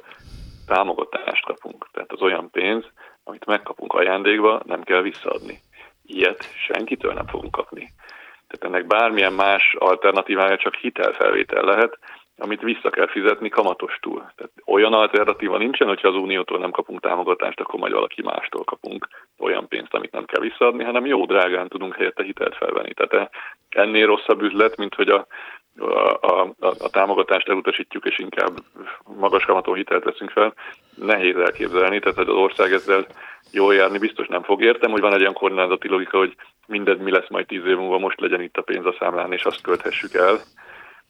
támogatást 0.68 1.46
kapunk. 1.46 1.88
Tehát 1.92 2.12
az 2.12 2.22
olyan 2.22 2.50
pénz, 2.52 2.84
amit 3.24 3.46
megkapunk 3.46 3.94
ajándékba, 3.94 4.62
nem 4.66 4.84
kell 4.84 5.02
visszaadni. 5.02 5.60
Ilyet 6.06 6.44
senkitől 6.68 7.14
nem 7.14 7.28
fogunk 7.28 7.52
kapni. 7.52 7.90
Tehát 8.48 8.76
ennek 8.76 8.88
bármilyen 8.88 9.34
más 9.34 9.76
alternatívája 9.80 10.58
csak 10.58 10.76
hitelfelvétel 10.76 11.64
lehet, 11.64 11.98
amit 12.38 12.62
vissza 12.62 12.90
kell 12.90 13.08
fizetni 13.08 13.50
kamatostul. 13.50 14.32
Tehát 14.36 14.52
olyan 14.66 14.94
alternatíva 14.94 15.58
nincsen, 15.58 15.88
hogyha 15.88 16.08
az 16.08 16.16
Uniótól 16.16 16.60
nem 16.60 16.72
kapunk 16.72 17.00
támogatást, 17.02 17.60
akkor 17.60 17.80
majd 17.80 17.94
valaki 17.94 18.22
mástól 18.22 18.64
kapunk 18.64 19.08
olyan 19.40 19.68
pénzt, 19.68 19.94
amit 19.94 20.12
nem 20.12 20.26
kell 20.26 20.42
visszaadni, 20.42 20.84
hanem 20.84 21.06
jó 21.06 21.26
drágán 21.26 21.68
tudunk 21.68 21.96
helyette 21.96 22.24
hitelt 22.24 22.56
felvenni. 22.56 22.94
Tehát 22.94 23.30
ennél 23.70 24.06
rosszabb 24.06 24.42
üzlet, 24.42 24.78
mint 24.78 24.96
hogy 24.96 25.10
a, 25.10 25.28
a, 25.80 26.42
a, 26.42 26.50
a 26.60 26.90
támogatást 26.90 27.50
elutasítjuk, 27.50 28.06
és 28.06 28.20
inkább 28.20 28.52
magas 29.20 29.46
kamaton 29.46 29.76
hitelt 29.76 30.04
veszünk 30.04 30.30
fel, 30.30 30.54
nehéz 30.96 31.36
elképzelni, 31.36 32.00
tehát 32.00 32.18
hogy 32.18 32.30
az 32.30 32.36
ország 32.36 32.72
ezzel 32.74 33.06
jól 33.52 33.76
járni 33.76 33.98
biztos 33.98 34.28
nem 34.28 34.44
fog. 34.44 34.64
Értem, 34.64 34.92
hogy 34.92 35.02
van 35.02 35.14
egy 35.14 35.22
olyan 35.22 35.34
kormányzati 35.34 35.88
logika, 35.88 36.18
hogy 36.18 36.36
mindent 36.68 37.04
mi 37.04 37.12
lesz 37.12 37.30
majd 37.30 37.46
tíz 37.46 37.66
év 37.66 37.78
múlva, 37.78 37.98
most 37.98 38.20
legyen 38.20 38.42
itt 38.42 38.58
a 38.58 38.62
pénz 38.62 38.86
a 38.86 38.96
számlán, 39.00 39.34
és 39.34 39.44
azt 39.44 39.62
költhessük 39.62 40.14
el, 40.14 40.40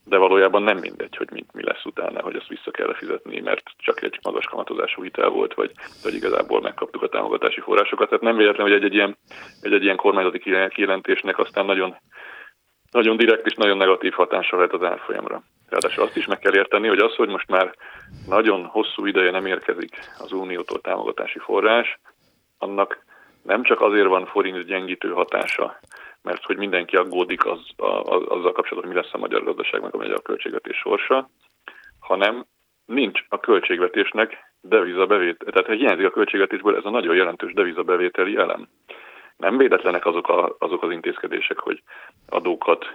de 0.05 0.17
valójában 0.17 0.63
nem 0.63 0.77
mindegy, 0.77 1.15
hogy 1.15 1.31
mi, 1.31 1.45
mi 1.53 1.63
lesz 1.63 1.85
utána, 1.85 2.21
hogy 2.21 2.35
azt 2.35 2.47
vissza 2.47 2.71
kell 2.71 2.93
fizetni, 2.93 3.39
mert 3.39 3.63
csak 3.77 4.01
egy 4.01 4.19
magas 4.21 4.45
kamatozású 4.45 5.03
hitel 5.03 5.29
volt, 5.29 5.53
vagy, 5.53 5.71
vagy 6.03 6.13
igazából 6.13 6.61
megkaptuk 6.61 7.01
a 7.01 7.07
támogatási 7.07 7.59
forrásokat. 7.61 8.09
Tehát 8.09 8.23
nem 8.23 8.37
véletlen, 8.37 8.67
hogy 8.67 8.75
egy, 8.75 8.83
egy, 8.83 8.93
ilyen, 8.93 9.17
egy, 9.61 9.73
egy 9.73 9.83
ilyen 9.83 9.95
kormányzati 9.95 10.39
kijelentésnek 10.69 11.37
aztán 11.37 11.65
nagyon, 11.65 11.95
nagyon 12.91 13.17
direkt 13.17 13.45
és 13.45 13.53
nagyon 13.53 13.77
negatív 13.77 14.13
hatása 14.13 14.55
lehet 14.55 14.73
az 14.73 14.83
árfolyamra. 14.83 15.43
Ráadásul 15.69 16.03
azt 16.03 16.17
is 16.17 16.25
meg 16.25 16.39
kell 16.39 16.55
érteni, 16.55 16.87
hogy 16.87 16.99
az, 16.99 17.15
hogy 17.15 17.29
most 17.29 17.47
már 17.47 17.75
nagyon 18.27 18.65
hosszú 18.65 19.05
ideje 19.05 19.31
nem 19.31 19.45
érkezik 19.45 19.99
az 20.17 20.31
Uniótól 20.31 20.81
támogatási 20.81 21.39
forrás, 21.39 21.99
annak 22.57 23.03
nem 23.43 23.63
csak 23.63 23.81
azért 23.81 24.07
van 24.07 24.25
forint 24.25 24.65
gyengítő 24.65 25.09
hatása, 25.09 25.79
mert 26.25 26.43
hogy 26.43 26.57
mindenki 26.57 26.95
aggódik 26.95 27.45
az, 27.45 27.59
a, 27.75 27.85
azzal 28.09 28.51
kapcsolatban, 28.51 28.83
hogy 28.83 28.93
mi 28.93 28.95
lesz 28.95 29.13
a 29.13 29.17
magyar 29.17 29.43
gazdaságnak 29.43 29.93
a 29.93 29.97
magyar 29.97 30.21
költségvetés 30.21 30.77
sorsa, 30.77 31.29
hanem 31.99 32.45
nincs 32.85 33.23
a 33.29 33.39
költségvetésnek 33.39 34.53
devizabevétel. 34.61 35.51
Tehát 35.51 35.67
ha 35.67 35.73
hiányzik 35.73 36.05
a 36.05 36.11
költségvetésből 36.11 36.75
ez 36.75 36.85
a 36.85 36.89
nagyon 36.89 37.15
jelentős 37.15 37.53
devizabevételi 37.53 38.35
elem. 38.37 38.67
Nem 39.37 39.57
védetlenek 39.57 40.05
azok, 40.05 40.27
a, 40.27 40.55
azok 40.59 40.83
az 40.83 40.91
intézkedések, 40.91 41.59
hogy 41.59 41.81
adókat 42.29 42.85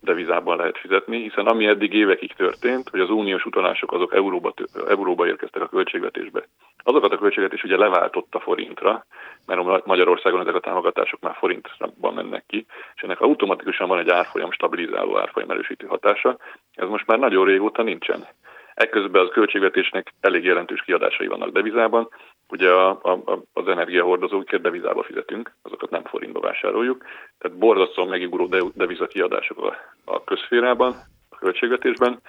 devizában 0.00 0.56
lehet 0.56 0.78
fizetni, 0.78 1.22
hiszen 1.22 1.46
ami 1.46 1.66
eddig 1.66 1.92
évekig 1.92 2.32
történt, 2.32 2.88
hogy 2.88 3.00
az 3.00 3.10
uniós 3.10 3.44
utalások 3.44 3.92
azok 3.92 4.14
euróba, 4.14 4.52
euróba 4.88 5.26
érkeztek 5.26 5.62
a 5.62 5.68
költségvetésbe. 5.68 6.44
Azokat 6.82 7.12
a 7.12 7.18
költségvetés 7.18 7.62
ugye 7.62 7.76
leváltotta 7.76 8.40
forintra, 8.40 9.04
mert 9.46 9.86
Magyarországon 9.86 10.40
ezek 10.40 10.54
a 10.54 10.60
támogatások 10.60 11.20
már 11.20 11.34
forintban 11.34 12.14
mennek 12.14 12.44
ki, 12.46 12.66
és 12.94 13.02
ennek 13.02 13.20
automatikusan 13.20 13.88
van 13.88 13.98
egy 13.98 14.10
árfolyam 14.10 14.50
stabilizáló 14.50 15.18
árfolyam 15.18 15.50
erősítő 15.50 15.86
hatása. 15.86 16.38
Ez 16.74 16.88
most 16.88 17.06
már 17.06 17.18
nagyon 17.18 17.44
régóta 17.44 17.82
nincsen. 17.82 18.26
Ekközben 18.74 19.22
az 19.22 19.30
költségvetésnek 19.32 20.12
elég 20.20 20.44
jelentős 20.44 20.82
kiadásai 20.82 21.26
vannak 21.26 21.50
devizában. 21.50 22.08
Ugye 22.50 22.70
a, 22.70 22.88
a, 23.02 23.42
az 23.52 23.68
energiahordozókat 23.68 24.60
devizába 24.60 25.02
fizetünk, 25.02 25.52
azokat 25.62 25.90
nem 25.90 26.04
forintba 26.04 26.40
vásároljuk. 26.40 27.04
Tehát 27.38 27.58
borzasztóan 27.58 28.08
megugró 28.08 28.48
deviza 28.74 29.06
kiadások 29.06 29.64
a, 29.64 29.76
a 30.04 30.24
közférában, 30.24 30.94
a 31.28 31.36
költségvetésben, 31.36 32.20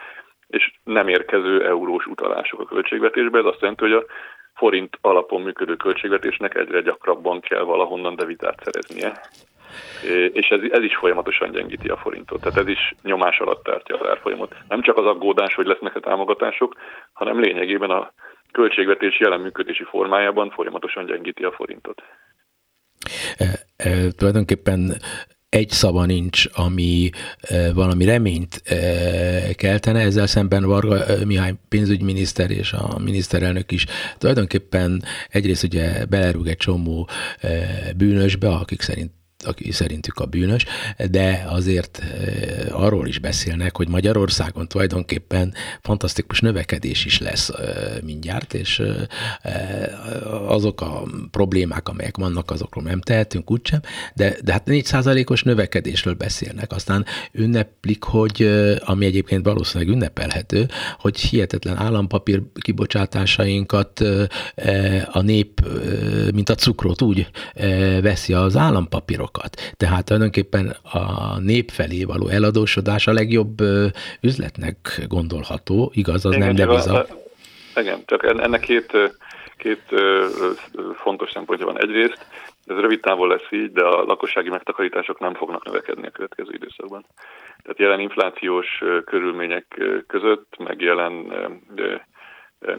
és 0.47 0.73
nem 0.83 1.07
érkező 1.07 1.65
eurós 1.65 2.05
utalások 2.05 2.59
a 2.59 2.65
költségvetésbe. 2.65 3.39
Ez 3.39 3.45
azt 3.45 3.61
jelenti, 3.61 3.83
hogy 3.83 3.93
a 3.93 4.05
forint 4.53 4.97
alapon 5.01 5.41
működő 5.41 5.75
költségvetésnek 5.75 6.55
egyre 6.55 6.81
gyakrabban 6.81 7.39
kell 7.39 7.63
valahonnan 7.63 8.15
devizát 8.15 8.59
szereznie. 8.63 9.21
És 10.33 10.47
ez, 10.47 10.59
ez 10.71 10.83
is 10.83 10.95
folyamatosan 10.95 11.51
gyengíti 11.51 11.87
a 11.87 11.97
forintot. 11.97 12.41
Tehát 12.41 12.57
ez 12.57 12.67
is 12.67 12.93
nyomás 13.03 13.39
alatt 13.39 13.63
tartja 13.63 13.95
az 13.97 14.09
árfolyamot. 14.09 14.55
Nem 14.67 14.81
csak 14.81 14.97
az 14.97 15.05
aggódás, 15.05 15.55
hogy 15.55 15.65
lesznek 15.65 15.95
a 15.95 15.99
támogatások, 15.99 16.75
hanem 17.13 17.39
lényegében 17.39 17.89
a 17.89 18.11
költségvetés 18.51 19.19
jelen 19.19 19.39
működési 19.39 19.83
formájában 19.83 20.49
folyamatosan 20.49 21.05
gyengíti 21.05 21.43
a 21.43 21.51
forintot. 21.51 22.01
E, 23.37 23.45
e, 23.75 24.11
tulajdonképpen 24.11 24.93
egy 25.49 25.69
szava 25.69 26.05
nincs, 26.05 26.45
ami 26.53 27.09
e, 27.41 27.73
valami 27.73 28.05
reményt 28.05 28.61
e, 28.65 28.75
keltene, 29.53 29.99
ezzel 29.99 30.27
szemben 30.27 30.65
Varga 30.65 31.05
e, 31.05 31.25
Mihály 31.25 31.53
pénzügyminiszter 31.69 32.51
és 32.51 32.73
a 32.73 32.99
miniszterelnök 32.99 33.71
is 33.71 33.85
tulajdonképpen 34.17 35.01
egyrészt 35.29 35.63
ugye 35.63 36.05
belerúg 36.05 36.47
egy 36.47 36.57
csomó 36.57 37.09
bűnösbe, 37.97 38.49
akik 38.49 38.81
szerint 38.81 39.11
aki 39.45 39.71
szerintük 39.71 40.19
a 40.19 40.25
bűnös, 40.25 40.65
de 41.09 41.45
azért 41.47 41.99
eh, 41.99 42.81
arról 42.81 43.07
is 43.07 43.19
beszélnek, 43.19 43.75
hogy 43.75 43.87
Magyarországon 43.87 44.67
tulajdonképpen 44.67 45.53
fantasztikus 45.81 46.39
növekedés 46.39 47.05
is 47.05 47.19
lesz 47.19 47.49
eh, 47.49 47.65
mindjárt, 48.03 48.53
és 48.53 48.81
eh, 49.43 50.49
azok 50.49 50.81
a 50.81 51.03
problémák, 51.31 51.89
amelyek 51.89 52.17
vannak, 52.17 52.51
azokról 52.51 52.83
nem 52.83 53.01
tehetünk 53.01 53.51
úgysem, 53.51 53.79
de, 54.15 54.35
de 54.43 54.51
hát 54.51 54.63
4%-os 54.65 55.43
növekedésről 55.43 56.13
beszélnek. 56.13 56.71
Aztán 56.71 57.05
ünneplik, 57.31 58.03
hogy 58.03 58.49
ami 58.79 59.05
egyébként 59.05 59.45
valószínűleg 59.45 59.93
ünnepelhető, 59.93 60.67
hogy 60.99 61.19
hihetetlen 61.19 61.77
állampapír 61.77 62.41
kibocsátásainkat 62.61 64.03
a 65.11 65.21
nép, 65.21 65.61
mint 66.33 66.49
a 66.49 66.55
cukrot 66.55 67.01
úgy 67.01 67.27
veszi 68.01 68.33
az 68.33 68.57
állampapírok 68.57 69.30
adókat. 69.31 69.75
Tehát 69.77 70.05
tulajdonképpen 70.05 70.75
a 70.91 71.39
nép 71.39 71.69
felé 71.69 72.03
való 72.03 72.27
eladósodás 72.27 73.07
a 73.07 73.13
legjobb 73.13 73.61
üzletnek 74.21 75.05
gondolható, 75.07 75.91
igaz, 75.93 76.25
az 76.25 76.35
igen, 76.35 76.45
nem 76.45 76.55
deviza. 76.55 77.05
Igen, 77.75 78.03
csak 78.05 78.23
ennek 78.23 78.59
két, 78.59 78.91
két 79.57 79.81
fontos 80.95 81.31
szempontja 81.31 81.65
van. 81.65 81.79
Egyrészt 81.79 82.25
ez 82.65 82.77
rövid 82.77 82.99
távon 82.99 83.27
lesz 83.27 83.51
így, 83.51 83.71
de 83.71 83.83
a 83.83 84.03
lakossági 84.03 84.49
megtakarítások 84.49 85.19
nem 85.19 85.33
fognak 85.33 85.65
növekedni 85.65 86.07
a 86.07 86.11
következő 86.11 86.51
időszakban. 86.53 87.05
Tehát 87.61 87.79
jelen 87.79 87.99
inflációs 87.99 88.83
körülmények 89.05 89.81
között, 90.07 90.57
meg 90.57 90.81
jelen 90.81 91.33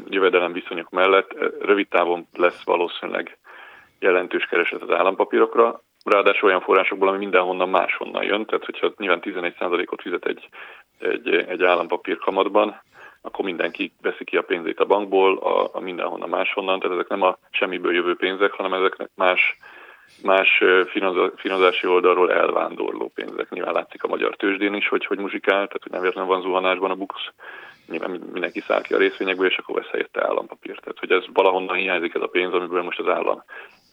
jövedelem 0.09 0.53
viszonyok 0.53 0.91
mellett 0.91 1.35
rövid 1.61 1.89
távon 1.89 2.27
lesz 2.33 2.63
valószínűleg 2.65 3.39
jelentős 3.99 4.45
kereset 4.45 4.83
az 4.83 4.91
állampapírokra, 4.91 5.83
ráadásul 6.05 6.49
olyan 6.49 6.61
forrásokból, 6.61 7.09
ami 7.09 7.19
mindenhonnan 7.19 7.69
máshonnan 7.69 8.25
jön, 8.25 8.47
tehát 8.47 8.65
hogyha 8.65 8.93
nyilván 8.97 9.23
11%-ot 9.23 10.03
fizet 10.03 10.27
egy, 10.27 10.49
egy, 10.99 11.29
egy 11.29 11.63
állampapír 11.63 12.19
kamatban, 12.19 12.83
akkor 13.23 13.45
mindenki 13.45 13.93
veszi 14.01 14.25
ki 14.25 14.37
a 14.37 14.43
pénzét 14.43 14.81
a 14.81 14.85
bankból, 14.85 15.39
a, 15.39 15.71
a 15.73 15.81
mindenhonnan 15.81 16.29
máshonnan, 16.29 16.81
tehát 16.81 16.97
ezek 16.97 17.09
nem 17.09 17.23
a 17.23 17.39
semmiből 17.51 17.95
jövő 17.95 18.17
pénzek, 18.17 18.53
hanem 18.53 18.75
ezeknek 18.75 19.11
más, 19.15 19.59
más 20.23 20.63
finanszási 21.37 21.87
oldalról 21.87 22.33
elvándorló 22.33 23.11
pénzek. 23.15 23.51
Nyilván 23.51 23.75
látszik 23.75 24.03
a 24.03 24.09
magyar 24.09 24.37
tőzsdén 24.37 24.75
is, 24.75 24.89
hogy 24.89 25.07
hogy 25.07 25.19
muzsikál, 25.19 25.67
tehát 25.67 25.83
hogy 25.83 25.93
nem 25.93 26.01
véletlenül 26.01 26.31
van 26.31 26.43
zuhanásban 26.43 26.91
a 26.91 26.95
BUX, 26.95 27.15
nyilván 27.87 28.11
mindenki 28.33 28.61
száll 28.61 28.83
ki 28.83 28.95
a 28.95 28.99
részvényekből, 28.99 29.47
és 29.47 29.57
akkor 29.57 29.75
vesz 29.75 29.91
helyette 29.91 30.25
állampapírt. 30.25 30.81
Tehát, 30.81 30.99
hogy 30.99 31.11
ez 31.11 31.25
valahonnan 31.33 31.77
hiányzik 31.77 32.15
ez 32.15 32.23
a 32.23 32.27
pénz, 32.27 32.53
amiből 32.53 32.83
most 32.83 32.99
az 32.99 33.09
állam 33.09 33.43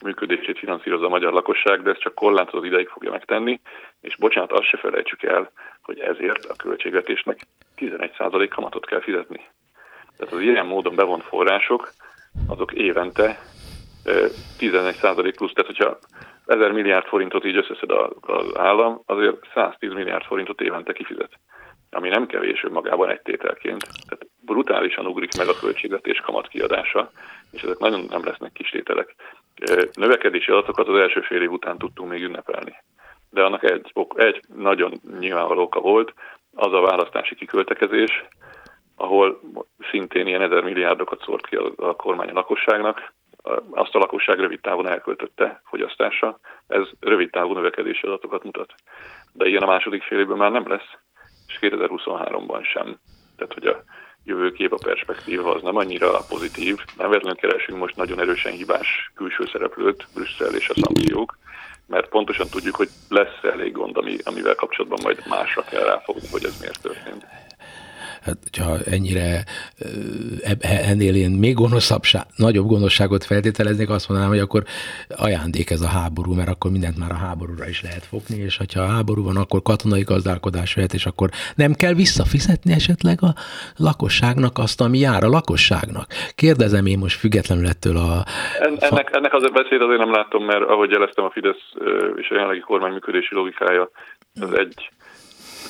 működését 0.04 0.60
finanszírozza 0.60 1.06
a 1.06 1.10
magyar 1.10 1.34
lakosság, 1.34 1.82
de 1.82 1.90
ez 1.90 1.98
csak 1.98 2.16
korlátozott 2.16 2.66
ideig 2.66 2.88
fogja 2.88 3.12
megtenni, 3.12 3.60
és 4.02 4.16
bocsánat, 4.18 4.52
azt 4.52 4.68
se 4.68 4.78
felejtsük 4.78 5.24
el, 5.24 5.52
hogy 5.82 6.00
ezért 6.00 6.46
a 6.46 6.56
költségvetésnek 6.56 7.40
11% 7.78 8.48
kamatot 8.50 8.86
kell 8.86 9.02
fizetni. 9.02 9.42
Tehát 10.18 10.34
az 10.34 10.40
ilyen 10.42 10.66
módon 10.66 10.96
bevont 10.96 11.24
források, 11.24 11.92
azok 12.48 12.74
évente 12.74 13.40
11% 14.60 15.34
plusz, 15.36 15.54
tehát 15.54 15.76
hogyha 15.76 15.98
1000 16.46 16.72
milliárd 16.72 17.06
forintot 17.06 17.46
így 17.46 17.58
összeszed 17.58 17.92
az 18.22 18.58
állam, 18.58 19.02
azért 19.06 19.36
110 19.54 19.94
milliárd 19.94 20.24
forintot 20.24 20.62
évente 20.62 20.94
kifizet 20.94 21.40
ami 21.92 22.10
nem 22.10 22.26
kevés 22.26 22.64
önmagában 22.64 23.10
egy 23.10 23.22
tételként. 23.22 23.82
Tehát 24.08 24.28
brutálisan 24.42 25.06
ugrik 25.06 25.38
meg 25.38 25.48
a 25.48 25.60
költségvetés 25.60 26.20
kamat 26.20 26.48
kiadása, 26.48 27.12
és 27.52 27.62
ezek 27.62 27.78
nagyon 27.78 28.06
nem 28.10 28.24
lesznek 28.24 28.52
kis 28.52 28.70
tételek. 28.70 29.16
Növekedési 29.94 30.52
adatokat 30.52 30.88
az 30.88 31.00
első 31.00 31.22
fél 31.22 31.42
év 31.42 31.52
után 31.52 31.78
tudtunk 31.78 32.10
még 32.10 32.24
ünnepelni. 32.24 32.76
De 33.30 33.44
annak 33.44 33.64
egy, 33.64 33.92
egy 34.16 34.40
nagyon 34.56 35.02
nyilvánvaló 35.20 35.62
oka 35.62 35.80
volt, 35.80 36.14
az 36.56 36.74
a 36.74 36.82
választási 36.82 37.36
kiköltekezés, 37.36 38.24
ahol 38.96 39.40
szintén 39.92 40.28
ilyen 40.28 40.42
ezer 40.42 40.64
milliárdokat 40.64 41.22
szórt 41.24 41.48
ki 41.48 41.56
a, 41.56 41.72
a 41.76 41.96
kormány 41.96 42.30
a 42.30 42.34
lakosságnak, 42.34 43.14
azt 43.72 43.96
a 43.96 44.00
lakosság 44.00 44.40
rövid 44.40 44.62
távon 44.62 44.88
elköltötte 44.88 45.62
fogyasztásra, 45.66 46.40
ez 46.68 46.88
rövid 47.00 47.30
távú 47.30 47.54
növekedési 47.54 48.08
adatokat 48.08 48.44
mutat. 48.44 48.74
De 49.34 49.48
ilyen 49.48 49.64
a 49.64 49.66
második 49.66 50.04
fél 50.04 50.20
évben 50.20 50.38
már 50.38 50.52
nem 50.52 50.68
lesz, 50.68 50.98
és 51.48 51.58
2023-ban 51.62 52.64
sem. 52.64 53.00
Tehát, 53.38 53.54
hogy 53.54 53.66
a 53.68 53.84
jövőkép, 54.30 54.74
a 54.74 54.78
perspektíva 54.84 55.54
az 55.54 55.62
nem 55.62 55.76
annyira 55.76 56.26
pozitív. 56.30 56.78
Nem 56.98 57.10
véletlenül 57.10 57.40
keresünk 57.40 57.80
most 57.80 57.96
nagyon 57.96 58.20
erősen 58.20 58.52
hibás 58.52 59.12
külső 59.16 59.46
szereplőt, 59.52 60.08
Brüsszel 60.14 60.56
és 60.56 60.70
a 60.70 60.74
szankciók, 60.74 61.38
mert 61.88 62.10
pontosan 62.10 62.48
tudjuk, 62.50 62.76
hogy 62.76 62.90
lesz 63.10 63.44
elég 63.44 63.72
gond, 63.72 63.98
ami, 63.98 64.18
amivel 64.24 64.56
kapcsolatban 64.56 65.00
majd 65.04 65.24
másra 65.28 65.64
kell 65.64 65.84
ráfogni, 65.84 66.28
hogy 66.32 66.46
ez 66.46 66.60
miért 66.60 66.82
történt 66.82 67.26
hát, 68.22 68.38
ha 68.58 68.78
ennyire 68.86 69.44
ennél 70.62 71.16
én 71.16 71.30
még 71.32 71.54
gonoszabb, 71.54 72.02
nagyobb 72.36 72.68
gonoszságot 72.68 73.24
feltételeznék, 73.24 73.90
azt 73.90 74.08
mondanám, 74.08 74.34
hogy 74.34 74.42
akkor 74.42 74.64
ajándék 75.18 75.70
ez 75.70 75.82
a 75.82 75.88
háború, 75.88 76.34
mert 76.34 76.50
akkor 76.50 76.72
mindent 76.72 76.98
már 76.98 77.12
a 77.12 77.26
háborúra 77.26 77.68
is 77.68 77.82
lehet 77.82 78.06
fogni, 78.06 78.38
és 78.38 78.58
ha 78.58 78.82
a 78.82 78.88
háború 78.88 79.24
van, 79.24 79.38
akkor 79.38 79.62
katonai 79.62 80.02
gazdálkodás 80.02 80.76
lehet, 80.76 80.94
és 80.94 81.06
akkor 81.06 81.30
nem 81.56 81.74
kell 81.74 81.94
visszafizetni 81.94 82.74
esetleg 82.74 83.18
a 83.22 83.34
lakosságnak 83.78 84.58
azt, 84.58 84.82
ami 84.82 84.98
jár 84.98 85.24
a 85.24 85.30
lakosságnak. 85.30 86.08
Kérdezem 86.36 86.86
én 86.86 86.98
most 86.98 87.20
függetlenül 87.20 87.68
ettől 87.68 87.98
a... 87.98 88.24
En, 88.60 88.78
ennek, 88.80 89.10
ennek 89.12 89.34
az 89.34 89.44
a 89.44 89.50
beszéd 89.50 89.82
azért 89.82 90.00
nem 90.00 90.12
látom, 90.12 90.46
mert 90.46 90.64
ahogy 90.64 90.92
jeleztem 90.92 91.26
a 91.26 91.32
Fidesz 91.32 91.64
és 92.16 92.30
a 92.30 92.34
jelenlegi 92.34 92.60
kormány 92.60 92.92
működési 92.92 93.36
logikája, 93.36 93.90
az 94.42 94.54
egy 94.54 94.90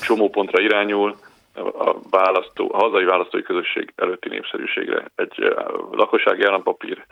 csomó 0.00 0.28
pontra 0.28 0.60
irányul, 0.60 1.16
a, 1.54 1.96
választó, 2.10 2.70
a 2.72 2.76
hazai 2.76 3.04
választói 3.04 3.42
közösség 3.42 3.92
előtti 3.96 4.28
népszerűségre. 4.28 5.10
Egy 5.14 5.54
lakossági 5.90 6.44
állampapír 6.44 7.04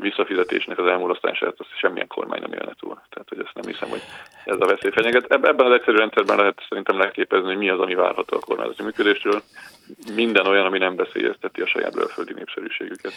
visszafizetésnek 0.00 0.78
az 0.78 0.86
elmulasztását 0.86 1.54
azt 1.58 1.78
semmilyen 1.78 2.06
kormány 2.06 2.40
nem 2.40 2.52
élne 2.52 2.72
túl. 2.80 3.02
Tehát, 3.10 3.28
hogy 3.28 3.38
ezt 3.38 3.54
nem 3.54 3.72
hiszem, 3.72 3.88
hogy 3.88 4.02
ez 4.44 4.60
a 4.60 4.66
veszély 4.66 4.90
fenyeget. 4.90 5.32
Ebben 5.32 5.66
az 5.66 5.72
egyszerű 5.72 5.96
rendszerben 5.96 6.36
lehet 6.36 6.66
szerintem 6.68 6.98
leképezni, 6.98 7.46
hogy 7.46 7.56
mi 7.56 7.70
az, 7.70 7.80
ami 7.80 7.94
várható 7.94 8.36
a 8.36 8.40
kormányzati 8.40 8.82
működésről. 8.82 9.42
Minden 10.14 10.46
olyan, 10.46 10.66
ami 10.66 10.78
nem 10.78 10.96
veszélyezteti 10.96 11.60
a 11.60 11.66
saját 11.66 11.94
belföldi 11.94 12.32
népszerűségüket 12.32 13.12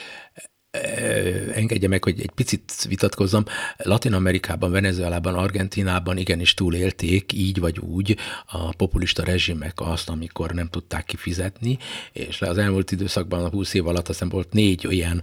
engedje 1.53 1.87
meg, 1.87 2.03
hogy 2.03 2.21
egy 2.21 2.31
picit 2.35 2.85
vitatkozzam. 2.87 3.43
Latin 3.77 4.13
Amerikában, 4.13 4.71
Venezuelában, 4.71 5.33
Argentinában 5.35 6.17
igenis 6.17 6.53
túlélték 6.53 7.33
így 7.33 7.59
vagy 7.59 7.79
úgy 7.79 8.17
a 8.45 8.75
populista 8.75 9.23
rezsimek 9.23 9.73
azt, 9.75 10.09
amikor 10.09 10.51
nem 10.51 10.67
tudták 10.67 11.05
kifizetni, 11.05 11.77
és 12.11 12.39
le 12.39 12.49
az 12.49 12.57
elmúlt 12.57 12.91
időszakban, 12.91 13.43
a 13.43 13.49
20 13.49 13.73
év 13.73 13.87
alatt 13.87 14.09
aztán 14.09 14.29
volt 14.29 14.53
négy 14.53 14.87
olyan 14.87 15.21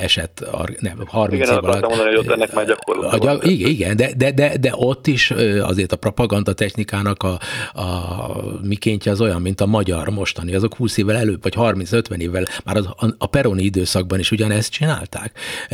eset, 0.00 0.44
nem, 0.78 1.02
30 1.06 1.42
igen, 1.42 1.56
év 1.56 1.64
alatt. 1.64 1.80
Mondani, 1.80 2.08
hogy 2.08 2.18
ott 2.18 2.30
ennek 2.30 2.52
már 2.52 2.76
a, 3.10 3.38
igen, 3.42 3.70
igen 3.70 3.96
de, 3.96 4.12
de, 4.16 4.32
de, 4.32 4.56
de, 4.56 4.72
ott 4.74 5.06
is 5.06 5.30
azért 5.60 5.92
a 5.92 5.96
propaganda 5.96 6.52
technikának 6.52 7.22
a, 7.22 7.38
a 7.80 8.60
mikéntje 8.62 9.12
az 9.12 9.20
olyan, 9.20 9.42
mint 9.42 9.60
a 9.60 9.66
magyar 9.66 10.08
mostani, 10.08 10.54
azok 10.54 10.74
20 10.74 10.96
évvel 10.96 11.16
előbb, 11.16 11.42
vagy 11.42 11.54
30-50 11.56 12.16
évvel, 12.16 12.44
már 12.64 12.76
az, 12.76 12.86
a, 12.86 13.14
a 13.18 13.26
peroni 13.26 13.62
időszakban 13.62 14.18
is 14.18 14.30
ugyanez 14.30 14.61
ezt 14.62 14.72
csinálták. 14.72 15.30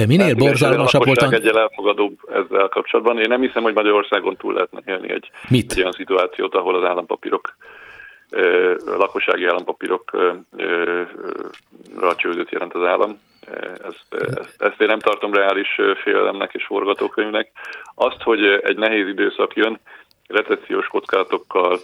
Minél 0.07 0.27
hát, 0.27 0.37
borzalmasabb 0.37 1.05
volt... 1.05 1.23
A... 1.23 1.33
egyel 1.33 1.59
elfogadóbb 1.59 2.19
ezzel 2.33 2.69
kapcsolatban. 2.69 3.19
Én 3.19 3.29
nem 3.29 3.41
hiszem, 3.41 3.63
hogy 3.63 3.75
Magyarországon 3.75 4.37
túl 4.37 4.53
lehetne 4.53 4.81
élni 4.87 5.11
egy, 5.11 5.31
Mit? 5.49 5.73
egy 5.73 5.79
olyan 5.79 5.93
szituációt, 5.93 6.55
ahol 6.55 6.75
az 6.75 6.85
állampapírok 6.85 7.57
a 8.87 8.97
lakossági 8.97 9.45
állampapírokra 9.45 10.45
csődöt 12.17 12.51
jelent 12.51 12.75
az 12.75 12.85
állam. 12.85 13.21
Ezt, 13.89 14.07
ezt, 14.11 14.55
ezt 14.59 14.81
én 14.81 14.87
nem 14.87 14.99
tartom 14.99 15.35
reális 15.35 15.81
félelemnek 16.03 16.55
és 16.55 16.65
forgatókönyvnek. 16.65 17.51
Azt, 17.95 18.23
hogy 18.23 18.45
egy 18.45 18.77
nehéz 18.77 19.09
időszak 19.09 19.55
jön, 19.55 19.81
recessziós 20.27 20.87
kockázatokkal, 20.87 21.79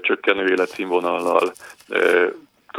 csökkenő 0.00 0.46
életszínvonallal, 0.50 1.52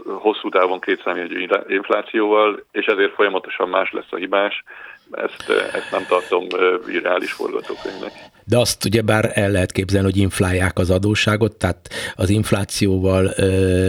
hosszú 0.03 0.49
távon 0.49 0.79
kétszámjegyű 0.79 1.47
inflációval, 1.67 2.63
és 2.71 2.85
ezért 2.85 3.13
folyamatosan 3.13 3.69
más 3.69 3.91
lesz 3.91 4.11
a 4.11 4.15
hibás. 4.15 4.63
Ezt, 5.11 5.49
ezt 5.49 5.91
nem 5.91 6.05
tartom 6.07 6.47
irreális 6.87 7.31
forgatókönyvnek. 7.31 8.11
De 8.43 8.57
azt 8.57 8.85
ugye 8.85 9.01
bár 9.01 9.31
el 9.33 9.51
lehet 9.51 9.71
képzelni, 9.71 10.11
hogy 10.11 10.21
inflálják 10.21 10.77
az 10.77 10.89
adósságot, 10.89 11.57
tehát 11.57 11.89
az 12.15 12.29
inflációval 12.29 13.25
ö, 13.37 13.87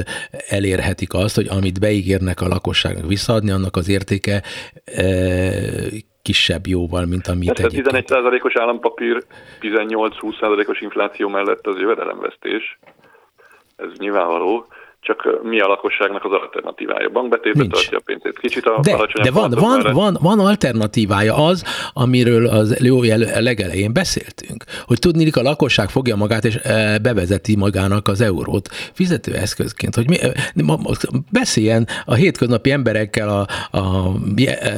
elérhetik 0.48 1.14
azt, 1.14 1.34
hogy 1.34 1.48
amit 1.48 1.80
beígérnek 1.80 2.40
a 2.40 2.48
lakosságnak 2.48 3.06
visszaadni, 3.06 3.50
annak 3.50 3.76
az 3.76 3.88
értéke 3.88 4.42
ö, 4.96 5.06
kisebb 6.22 6.66
jóval, 6.66 7.04
mint 7.06 7.26
amit 7.26 7.46
Persze, 7.46 7.64
egyébként. 7.64 8.08
11%-os 8.10 8.56
állampapír, 8.56 9.24
18-20%-os 9.60 10.80
infláció 10.80 11.28
mellett 11.28 11.66
az 11.66 11.76
jövedelemvesztés. 11.78 12.78
Ez 13.76 13.88
nyilvánvaló 13.98 14.66
csak 15.06 15.42
mi 15.42 15.60
a 15.60 15.66
lakosságnak 15.66 16.24
az 16.24 16.32
alternatívája? 16.32 17.08
Bankbetétbe 17.08 17.66
tartja 17.66 17.98
a 17.98 18.00
pénzét. 18.04 18.38
Kicsit 18.38 18.64
a 18.64 18.80
de, 18.82 18.96
de 19.22 19.30
van, 19.30 19.50
van, 19.50 19.92
van, 19.92 20.16
van 20.20 20.38
alternatívája 20.38 21.34
az, 21.34 21.90
amiről 21.92 22.46
az 22.46 22.84
jó 22.84 23.02
legelején 23.40 23.92
beszéltünk, 23.92 24.64
hogy 24.86 24.98
tudni, 24.98 25.24
a 25.34 25.42
lakosság 25.42 25.88
fogja 25.88 26.16
magát 26.16 26.44
és 26.44 26.58
bevezeti 27.02 27.56
magának 27.56 28.08
az 28.08 28.20
eurót 28.20 28.68
fizetőeszközként, 28.68 29.94
hogy 29.94 30.08
mi, 30.08 30.16
beszéljen 31.32 31.86
a 32.04 32.14
hétköznapi 32.14 32.70
emberekkel 32.70 33.28
a, 33.28 33.46
a 33.78 34.10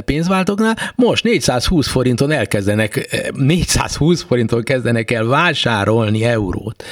pénzváltóknál, 0.05 0.75
most 0.97 1.25
420 1.25 1.93
forinton 1.93 2.31
elkezdenek, 2.31 2.91
420 3.33 4.23
forinton 4.23 4.63
kezdenek 4.63 5.11
el 5.11 5.27
vásárolni 5.27 6.25
eurót. 6.25 6.83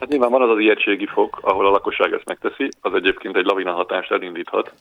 Hát 0.00 0.08
nyilván 0.08 0.30
van 0.30 0.42
az 0.42 0.50
az 0.50 0.58
ijegységi 0.58 1.06
fok, 1.06 1.38
ahol 1.40 1.66
a 1.66 1.70
lakosság 1.70 2.12
ezt 2.12 2.24
megteszi, 2.24 2.68
az 2.82 2.94
egyébként 2.94 3.36
egy 3.36 3.44
lavina 3.44 3.72
hatást 3.72 4.10
elindíthat, 4.10 4.72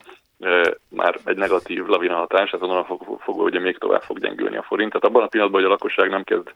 már 0.89 1.19
egy 1.25 1.37
negatív 1.37 1.85
lavina 1.85 2.15
hatás, 2.15 2.51
ez 2.51 2.61
onnan 2.61 2.85
fogva 3.19 3.43
ugye 3.43 3.59
még 3.59 3.77
tovább 3.77 4.01
fog 4.01 4.19
gyengülni 4.19 4.57
a 4.57 4.63
forint. 4.63 4.91
Tehát 4.91 5.05
abban 5.05 5.23
a 5.23 5.27
pillanatban, 5.27 5.61
hogy 5.61 5.69
a 5.69 5.73
lakosság 5.73 6.09
nem 6.09 6.23
kezd, 6.23 6.51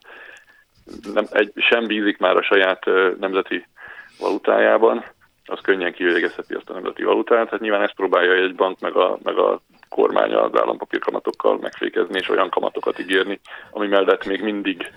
nem, 1.14 1.24
egy, 1.30 1.52
sem 1.56 1.86
bízik 1.86 2.18
már 2.18 2.36
a 2.36 2.42
saját 2.42 2.84
nemzeti 3.18 3.66
valutájában, 4.18 5.04
az 5.44 5.60
könnyen 5.60 5.92
kivégezheti 5.92 6.54
azt 6.54 6.70
a 6.70 6.72
nemzeti 6.72 7.02
valutát. 7.02 7.48
Hát 7.48 7.60
nyilván 7.60 7.82
ezt 7.82 7.94
próbálja 7.94 8.32
egy 8.32 8.54
bank 8.54 8.80
meg 8.80 8.96
a, 8.96 9.18
meg 9.22 9.38
a 9.38 9.60
kormány 9.88 10.32
az 10.32 10.60
állampapírkamatokkal 10.60 11.58
megfékezni, 11.58 12.18
és 12.18 12.28
olyan 12.28 12.50
kamatokat 12.50 12.98
ígérni, 12.98 13.40
ami 13.70 13.86
mellett 13.86 14.26
még 14.26 14.42
mindig 14.42 14.92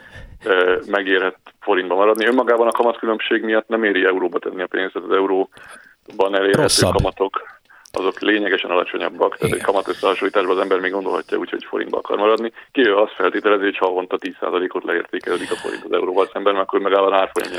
megérhet 0.87 1.37
forintba 1.59 1.95
maradni. 1.95 2.25
Önmagában 2.25 2.67
a 2.67 2.71
kamatkülönbség 2.71 3.43
miatt 3.43 3.67
nem 3.67 3.83
éri 3.83 4.05
euróba 4.05 4.39
tenni 4.39 4.61
a 4.61 4.67
pénzt, 4.67 4.93
tehát 4.93 5.09
az 5.09 5.15
euró 5.15 5.49
ban 6.15 6.35
elérhető 6.35 6.61
Rosszabb. 6.61 6.93
kamatok 6.93 7.59
azok 7.91 8.19
lényegesen 8.19 8.71
alacsonyabbak, 8.71 9.37
tehát 9.37 9.53
Igen. 9.53 9.57
egy 9.59 9.65
kamat 9.65 9.87
összehasonlításban 9.87 10.55
az 10.55 10.61
ember 10.61 10.79
még 10.79 10.91
gondolhatja 10.91 11.37
úgy, 11.37 11.49
hogy 11.49 11.63
forintba 11.63 11.97
akar 11.97 12.17
maradni. 12.17 12.51
Ki 12.71 12.87
ő 12.87 12.95
azt 12.95 13.13
feltételezi, 13.13 13.63
hogy 13.63 13.77
havonta 13.77 14.17
10%-ot 14.19 14.83
leértékelődik 14.83 15.51
a 15.51 15.55
forint 15.55 15.83
az 15.83 15.91
euróval 15.91 16.29
szemben, 16.33 16.53
mert 16.53 16.65
akkor 16.65 16.79
megáll 16.79 17.03
a 17.03 17.15
árfolyam 17.15 17.51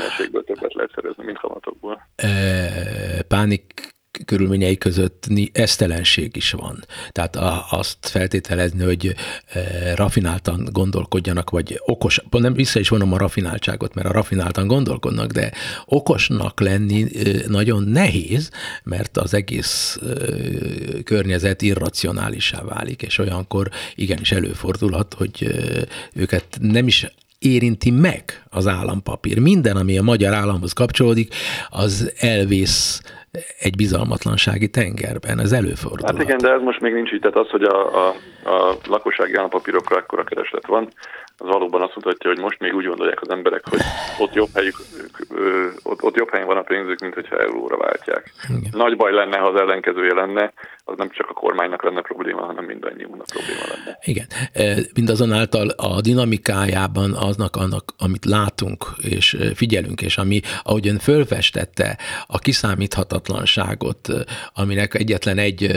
többet 0.45 0.73
lehet 0.73 0.91
szerezni, 0.95 1.23
mint 1.25 1.39
kamatokból. 1.39 2.07
E, 2.15 2.27
pánik 3.27 3.90
körülményei 4.25 4.77
között 4.77 5.27
esztelenség 5.51 6.35
is 6.35 6.51
van. 6.51 6.85
Tehát 7.09 7.37
azt 7.69 7.97
feltételezni, 8.01 8.83
hogy 8.83 9.15
e, 9.45 9.95
rafináltan 9.95 10.67
gondolkodjanak, 10.71 11.49
vagy 11.49 11.81
okos, 11.85 12.21
nem 12.29 12.53
vissza 12.53 12.79
is 12.79 12.89
vonom 12.89 13.13
a 13.13 13.17
rafináltságot, 13.17 13.93
mert 13.93 14.07
a 14.07 14.11
rafináltan 14.11 14.67
gondolkodnak, 14.67 15.31
de 15.31 15.51
okosnak 15.85 16.59
lenni 16.59 17.03
e, 17.03 17.31
nagyon 17.47 17.83
nehéz, 17.83 18.49
mert 18.83 19.17
az 19.17 19.33
egész 19.33 19.99
e, 20.01 21.03
környezet 21.03 21.61
irracionálisá 21.61 22.61
válik, 22.61 23.01
és 23.01 23.17
olyankor 23.17 23.69
igenis 23.95 24.31
előfordulhat, 24.31 25.13
hogy 25.13 25.55
őket 26.13 26.57
nem 26.61 26.87
is 26.87 27.07
érinti 27.41 27.91
meg 27.91 28.43
az 28.49 28.67
állampapír. 28.67 29.39
Minden, 29.39 29.77
ami 29.77 29.97
a 29.97 30.01
magyar 30.03 30.33
államhoz 30.33 30.73
kapcsolódik, 30.73 31.33
az 31.69 32.11
elvész 32.17 33.01
egy 33.59 33.75
bizalmatlansági 33.75 34.69
tengerben. 34.69 35.39
Ez 35.39 35.51
előfordul. 35.51 36.07
Hát 36.07 36.21
igen, 36.21 36.37
de 36.37 36.51
ez 36.51 36.61
most 36.61 36.79
még 36.79 36.93
nincs 36.93 37.11
így. 37.11 37.19
Tehát 37.19 37.37
az, 37.37 37.49
hogy 37.49 37.63
a, 37.63 38.07
a, 38.07 38.15
a 38.43 38.77
lakossági 38.87 39.35
állampapírokra 39.35 39.97
ekkora 39.97 40.23
kereslet 40.23 40.65
van, 40.65 40.89
az 41.41 41.47
valóban 41.47 41.81
azt 41.81 41.95
mutatja, 41.95 42.29
hogy 42.29 42.39
most 42.39 42.59
még 42.59 42.73
úgy 42.73 42.85
gondolják 42.85 43.21
az 43.21 43.29
emberek, 43.29 43.63
hogy 43.69 43.79
ott 44.19 44.33
jobb, 44.33 44.49
helyük, 44.53 44.75
ott, 45.83 46.03
ott 46.03 46.15
jobb 46.15 46.29
helyen 46.29 46.47
van 46.47 46.57
a 46.57 46.61
pénzük, 46.61 46.99
mint 46.99 47.13
hogyha 47.13 47.39
euróra 47.39 47.77
váltják. 47.77 48.33
Igen. 48.49 48.71
Nagy 48.71 48.95
baj 48.95 49.11
lenne, 49.11 49.37
ha 49.37 49.47
az 49.47 49.59
ellenkezője 49.59 50.13
lenne, 50.13 50.53
az 50.83 50.97
nem 50.97 51.09
csak 51.09 51.29
a 51.29 51.33
kormánynak 51.33 51.83
lenne 51.83 52.01
probléma, 52.01 52.45
hanem 52.45 52.65
mindannyiunknak 52.65 53.27
probléma 53.27 53.61
lenne. 53.67 53.97
Igen. 54.03 54.25
Mindazonáltal 54.93 55.69
a 55.69 56.01
dinamikájában 56.01 57.13
aznak, 57.13 57.55
annak, 57.55 57.83
amit 57.97 58.25
látunk 58.25 58.85
és 59.01 59.37
figyelünk, 59.55 60.01
és 60.01 60.17
ami, 60.17 60.39
ahogy 60.63 60.87
ön 60.87 60.97
fölfestette 60.97 61.97
a 62.27 62.39
kiszámíthatatlanságot, 62.39 64.07
aminek 64.53 64.93
egyetlen 64.93 65.37
egy 65.37 65.71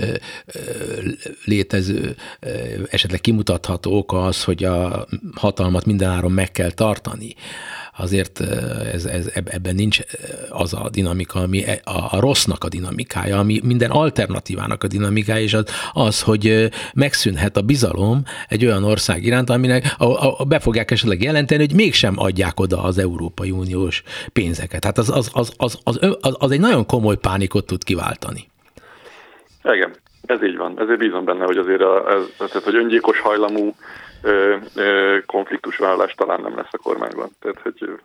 létező, 1.45 2.15
esetleg 2.91 3.21
kimutatható 3.21 3.97
oka 3.99 4.25
az, 4.25 4.45
hogy 4.45 4.65
a 4.65 5.07
hatalmat 5.55 5.87
mindenáron 5.87 6.33
meg 6.33 6.51
kell 6.51 6.71
tartani, 6.71 7.35
azért 7.97 8.41
ez, 8.93 9.05
ez, 9.05 9.31
ebben 9.35 9.75
nincs 9.75 10.01
az 10.49 10.73
a 10.73 10.89
dinamika, 10.91 11.41
ami 11.41 11.65
e, 11.65 11.81
a, 11.85 12.17
a 12.17 12.21
rossznak 12.21 12.65
a 12.65 12.69
dinamikája, 12.69 13.39
ami 13.39 13.61
minden 13.63 13.91
alternatívának 13.91 14.83
a 14.83 14.87
dinamikája, 14.87 15.43
és 15.43 15.55
az, 15.55 15.65
az 15.93 16.21
hogy 16.23 16.69
megszűnhet 16.95 17.57
a 17.57 17.63
bizalom 17.63 18.23
egy 18.49 18.65
olyan 18.65 18.85
ország 18.85 19.25
iránt, 19.25 19.51
aminek 19.51 19.95
a, 19.99 20.41
a, 20.41 20.45
be 20.45 20.59
fogják 20.59 20.91
esetleg 20.91 21.23
jelenteni, 21.23 21.61
hogy 21.61 21.75
mégsem 21.75 22.15
adják 22.17 22.61
oda 22.61 22.83
az 22.83 22.99
Európai 22.99 23.51
Uniós 23.51 24.03
pénzeket. 24.33 24.85
Hát 24.85 24.99
az, 24.99 25.11
az, 25.11 25.31
az, 25.33 25.53
az, 25.57 25.79
az, 25.85 25.99
az, 26.21 26.35
az 26.39 26.51
egy 26.51 26.61
nagyon 26.61 26.87
komoly 26.87 27.17
pánikot 27.17 27.67
tud 27.67 27.85
kiváltani. 27.85 28.49
Igen, 29.63 29.97
ez 30.27 30.43
így 30.43 30.57
van. 30.57 30.81
Ezért 30.81 30.99
bízom 30.99 31.25
benne, 31.25 31.45
hogy 31.45 31.59
azért 31.59 31.81
a, 31.81 32.11
ez, 32.11 32.35
tehát, 32.39 32.65
hogy 32.65 32.77
öngyilkos 32.77 33.21
hajlamú 33.21 33.75
ö, 34.23 34.57
ö, 34.77 35.19
konfliktusvállalás 35.27 36.15
talán 36.15 36.41
nem 36.41 36.57
lesz 36.57 36.73
a 36.73 36.79
kormányban. 36.79 37.29
Tehát, 37.41 37.61
hogy 37.63 37.99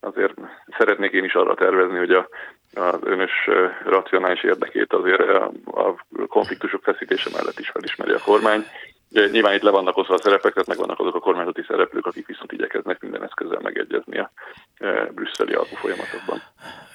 azért 0.00 0.34
szeretnék 0.78 1.12
én 1.12 1.24
is 1.24 1.34
arra 1.34 1.54
tervezni, 1.54 1.98
hogy 1.98 2.12
a, 2.12 2.28
az 2.74 2.98
önös 3.02 3.48
racionális 3.84 4.42
érdekét 4.42 4.92
azért 4.92 5.20
a, 5.20 5.52
a 5.64 5.94
konfliktusok 6.26 6.82
feszítése 6.82 7.30
mellett 7.32 7.58
is 7.58 7.70
felismeri 7.70 8.12
a 8.12 8.22
kormány, 8.24 8.64
Nyilván 9.12 9.54
itt 9.54 9.62
le 9.62 9.70
vannak 9.70 9.96
osztva 9.96 10.14
a 10.14 10.20
szerepek, 10.22 10.52
tehát 10.52 10.68
meg 10.68 10.78
vannak 10.78 11.00
azok 11.00 11.14
a 11.14 11.18
kormányzati 11.18 11.62
szereplők, 11.68 12.06
akik 12.06 12.26
viszont 12.26 12.52
igyekeznek 12.52 13.00
minden 13.00 13.22
eszközzel 13.24 13.60
megegyezni 13.62 14.18
a 14.18 14.32
brüsszeli 15.14 15.52
alkufolyamatokban. 15.52 16.42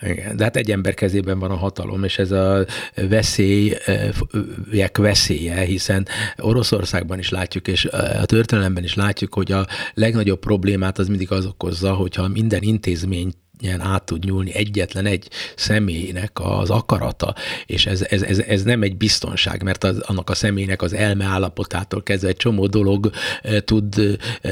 Igen, 0.01 0.38
de 0.38 0.43
hát 0.43 0.55
egy 0.55 0.72
ember 0.72 0.93
kezében 0.93 1.39
van 1.39 1.51
a 1.51 1.55
hatalom, 1.55 2.03
és 2.03 2.18
ez 2.18 2.32
a 2.32 2.65
veszélyek 3.09 4.97
veszélye, 4.97 5.55
hiszen 5.55 6.07
Oroszországban 6.38 7.20
is 7.20 7.30
látjuk, 7.30 7.68
és 7.68 7.86
a 8.22 8.26
történelemben 8.26 8.84
is 8.84 8.95
látjuk, 8.95 9.34
hogy 9.34 9.51
a 9.51 9.65
legnagyobb 9.93 10.39
problémát 10.39 10.97
az 10.97 11.07
mindig 11.07 11.32
az 11.32 11.45
okozza, 11.45 11.93
hogyha 11.93 12.28
minden 12.28 12.61
intézmény 12.61 13.34
ilyen 13.60 13.82
át 13.82 14.05
tud 14.05 14.24
nyúlni 14.24 14.51
egyetlen 14.53 15.05
egy 15.05 15.28
személynek 15.55 16.32
az 16.34 16.70
akarata, 16.70 17.34
és 17.66 17.86
ez, 17.86 18.01
ez, 18.10 18.22
ez, 18.22 18.39
ez 18.39 18.64
nem 18.64 18.82
egy 18.82 18.97
biztonság, 18.97 19.64
mert 19.64 19.84
az, 19.84 20.03
annak 20.08 20.30
a 20.30 20.36
személynek 20.36 20.82
az 20.82 20.93
elme 20.93 21.26
állapotától 21.26 22.03
kezdve 22.03 22.30
egy 22.30 22.36
csomó 22.36 22.66
dolog 22.66 23.10
e, 23.43 23.62
tud 23.62 23.93
e, 24.41 24.49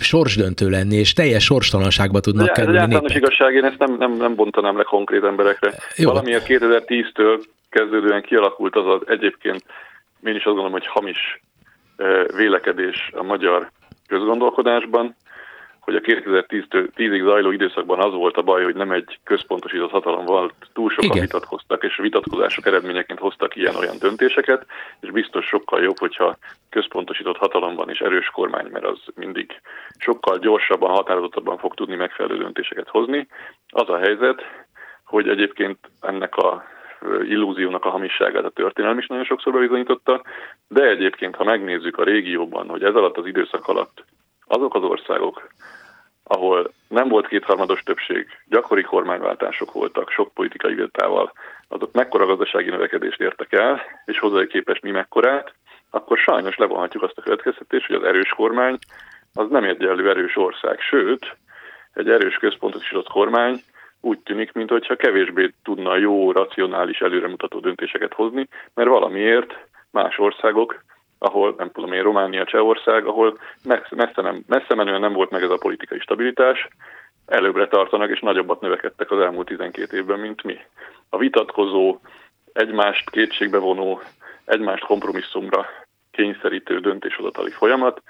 sorsdöntő 0.00 0.68
lenni, 0.68 0.96
és 0.96 1.12
teljes 1.12 1.44
sorstalanságba 1.44 2.20
tudnak 2.20 2.46
ja, 2.46 2.52
kerülni. 2.52 2.76
Ez 2.76 2.82
általános 2.82 3.14
igazság, 3.14 3.54
én 3.54 3.64
ezt 3.64 3.78
nem, 3.78 3.96
nem, 3.98 4.12
nem 4.12 4.34
bontanám 4.34 4.76
le 4.76 4.82
konkrét 4.82 5.24
emberekre. 5.24 5.72
Jó. 5.96 6.10
Valamiért 6.10 6.44
2010-től 6.48 7.42
kezdődően 7.70 8.22
kialakult 8.22 8.76
az 8.76 8.86
az 8.86 9.00
egyébként, 9.06 9.64
én 10.24 10.34
is 10.34 10.44
azt 10.44 10.54
gondolom, 10.54 10.72
hogy 10.72 10.86
hamis 10.86 11.40
vélekedés 12.36 13.10
a 13.12 13.22
magyar 13.22 13.70
közgondolkodásban, 14.08 15.16
hogy 15.86 15.94
a 15.94 16.00
2010-ig 16.00 17.22
zajló 17.22 17.50
időszakban 17.50 18.00
az 18.00 18.12
volt 18.12 18.36
a 18.36 18.42
baj, 18.42 18.64
hogy 18.64 18.74
nem 18.74 18.90
egy 18.90 19.18
központosított 19.24 19.90
hatalom 19.90 20.24
volt, 20.24 20.54
túl 20.72 20.90
sokan 20.90 21.04
Igen. 21.04 21.20
vitatkoztak, 21.20 21.84
és 21.84 21.96
vitatkozások 21.96 22.66
eredményeként 22.66 23.18
hoztak 23.18 23.56
ilyen-olyan 23.56 23.96
döntéseket, 23.98 24.66
és 25.00 25.10
biztos 25.10 25.46
sokkal 25.46 25.82
jobb, 25.82 25.98
hogyha 25.98 26.36
központosított 26.70 27.36
hatalom 27.36 27.74
van 27.74 27.90
és 27.90 27.98
erős 27.98 28.26
kormány, 28.26 28.68
mert 28.72 28.84
az 28.84 28.98
mindig 29.14 29.60
sokkal 29.98 30.38
gyorsabban, 30.38 30.90
határozottabban 30.90 31.58
fog 31.58 31.74
tudni 31.74 31.96
megfelelő 31.96 32.38
döntéseket 32.38 32.88
hozni. 32.88 33.26
Az 33.68 33.88
a 33.88 33.98
helyzet, 33.98 34.42
hogy 35.04 35.28
egyébként 35.28 35.78
ennek 36.00 36.36
a 36.36 36.64
illúziónak 37.28 37.84
a 37.84 37.90
hamisságát 37.90 38.44
a 38.44 38.50
történelem 38.50 38.98
is 38.98 39.06
nagyon 39.06 39.24
sokszor 39.24 39.52
bebizonyította, 39.52 40.22
de 40.68 40.82
egyébként, 40.82 41.34
ha 41.36 41.44
megnézzük 41.44 41.98
a 41.98 42.04
régióban, 42.04 42.68
hogy 42.68 42.82
ez 42.82 42.94
alatt 42.94 43.16
az 43.16 43.26
időszak 43.26 43.68
alatt 43.68 44.04
azok 44.46 44.74
az 44.74 44.82
országok, 44.82 45.48
ahol 46.22 46.70
nem 46.88 47.08
volt 47.08 47.28
kétharmados 47.28 47.82
többség, 47.82 48.26
gyakori 48.48 48.82
kormányváltások 48.82 49.72
voltak, 49.72 50.10
sok 50.10 50.34
politikai 50.34 50.74
vitával, 50.74 51.32
azok 51.68 51.92
mekkora 51.92 52.26
gazdasági 52.26 52.70
növekedést 52.70 53.20
értek 53.20 53.52
el, 53.52 53.82
és 54.04 54.18
hozzá 54.18 54.46
képest 54.46 54.82
mi 54.82 54.90
mekkorát, 54.90 55.54
akkor 55.90 56.18
sajnos 56.18 56.56
levonhatjuk 56.56 57.02
azt 57.02 57.18
a 57.18 57.22
következtetést, 57.22 57.86
hogy 57.86 57.96
az 57.96 58.02
erős 58.02 58.28
kormány 58.28 58.78
az 59.34 59.48
nem 59.48 59.64
egyenlő 59.64 60.10
erős 60.10 60.36
ország. 60.36 60.80
Sőt, 60.80 61.36
egy 61.94 62.10
erős 62.10 62.36
központosított 62.36 63.08
kormány 63.08 63.62
úgy 64.00 64.18
tűnik, 64.18 64.52
mintha 64.52 64.96
kevésbé 64.96 65.52
tudna 65.64 65.96
jó, 65.96 66.32
racionális, 66.32 66.98
előremutató 66.98 67.58
döntéseket 67.58 68.12
hozni, 68.12 68.48
mert 68.74 68.88
valamiért 68.88 69.58
más 69.90 70.18
országok 70.18 70.84
ahol 71.18 71.54
nem 71.58 71.70
tudom 71.70 71.92
én, 71.92 72.02
Románia, 72.02 72.44
Csehország, 72.44 73.06
ahol 73.06 73.38
messze, 73.64 74.22
nem, 74.22 74.42
messze 74.46 74.74
menően 74.74 75.00
nem 75.00 75.12
volt 75.12 75.30
meg 75.30 75.42
ez 75.42 75.50
a 75.50 75.56
politikai 75.56 75.98
stabilitás, 75.98 76.68
előbbre 77.26 77.68
tartanak 77.68 78.10
és 78.10 78.20
nagyobbat 78.20 78.60
növekedtek 78.60 79.10
az 79.10 79.20
elmúlt 79.20 79.46
12 79.46 79.96
évben, 79.96 80.18
mint 80.18 80.42
mi. 80.42 80.58
A 81.08 81.18
vitatkozó, 81.18 81.98
egymást 82.52 83.10
kétségbe 83.10 83.58
vonó, 83.58 84.00
egymást 84.44 84.84
kompromisszumra 84.84 85.66
kényszerítő 86.10 86.78
döntéshozatali 86.78 87.50
folyamat 87.50 88.02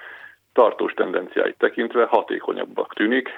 tartós 0.52 0.92
tendenciáit 0.92 1.58
tekintve 1.58 2.04
hatékonyabbak 2.04 2.94
tűnik, 2.94 3.28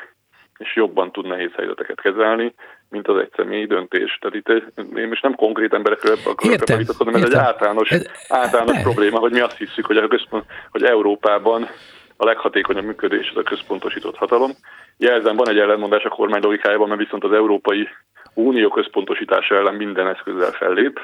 és 0.59 0.77
jobban 0.77 1.13
tud 1.13 1.27
nehéz 1.27 1.53
helyzeteket 1.57 2.01
kezelni, 2.01 2.55
mint 2.91 3.09
az 3.09 3.17
egy 3.17 3.33
személyi 3.37 3.67
döntés. 3.67 4.19
Tehát 4.21 4.37
itt 4.37 4.49
én 4.97 5.09
most 5.09 5.23
nem 5.23 5.35
konkrét 5.35 5.75
emberekről 5.75 6.17
akarok 6.25 6.43
vitatkozni, 6.43 7.13
mert 7.13 7.25
ez 7.25 7.31
egy 7.31 7.37
általános, 7.37 7.91
ez, 7.91 8.07
általános 8.29 8.83
probléma, 8.83 9.19
hogy 9.19 9.33
mi 9.33 9.41
azt 9.41 9.57
hiszük, 9.57 9.87
hogy, 9.87 9.97
a 9.97 10.09
központ, 10.09 10.45
hogy 10.71 10.83
Európában 10.83 11.69
a 12.17 12.25
leghatékonyabb 12.25 12.85
működés 12.85 13.31
az 13.31 13.37
a 13.37 13.43
központosított 13.43 14.17
hatalom. 14.17 14.51
Jelzem, 14.97 15.37
van 15.37 15.49
egy 15.49 15.59
ellenmondás 15.59 16.05
a 16.05 16.09
kormány 16.09 16.43
logikájában, 16.43 16.89
mert 16.89 17.01
viszont 17.01 17.25
az 17.25 17.33
Európai 17.33 17.89
Unió 18.35 18.69
központosítása 18.69 19.55
ellen 19.55 19.75
minden 19.75 20.07
eszközzel 20.07 20.51
fellép, 20.51 21.01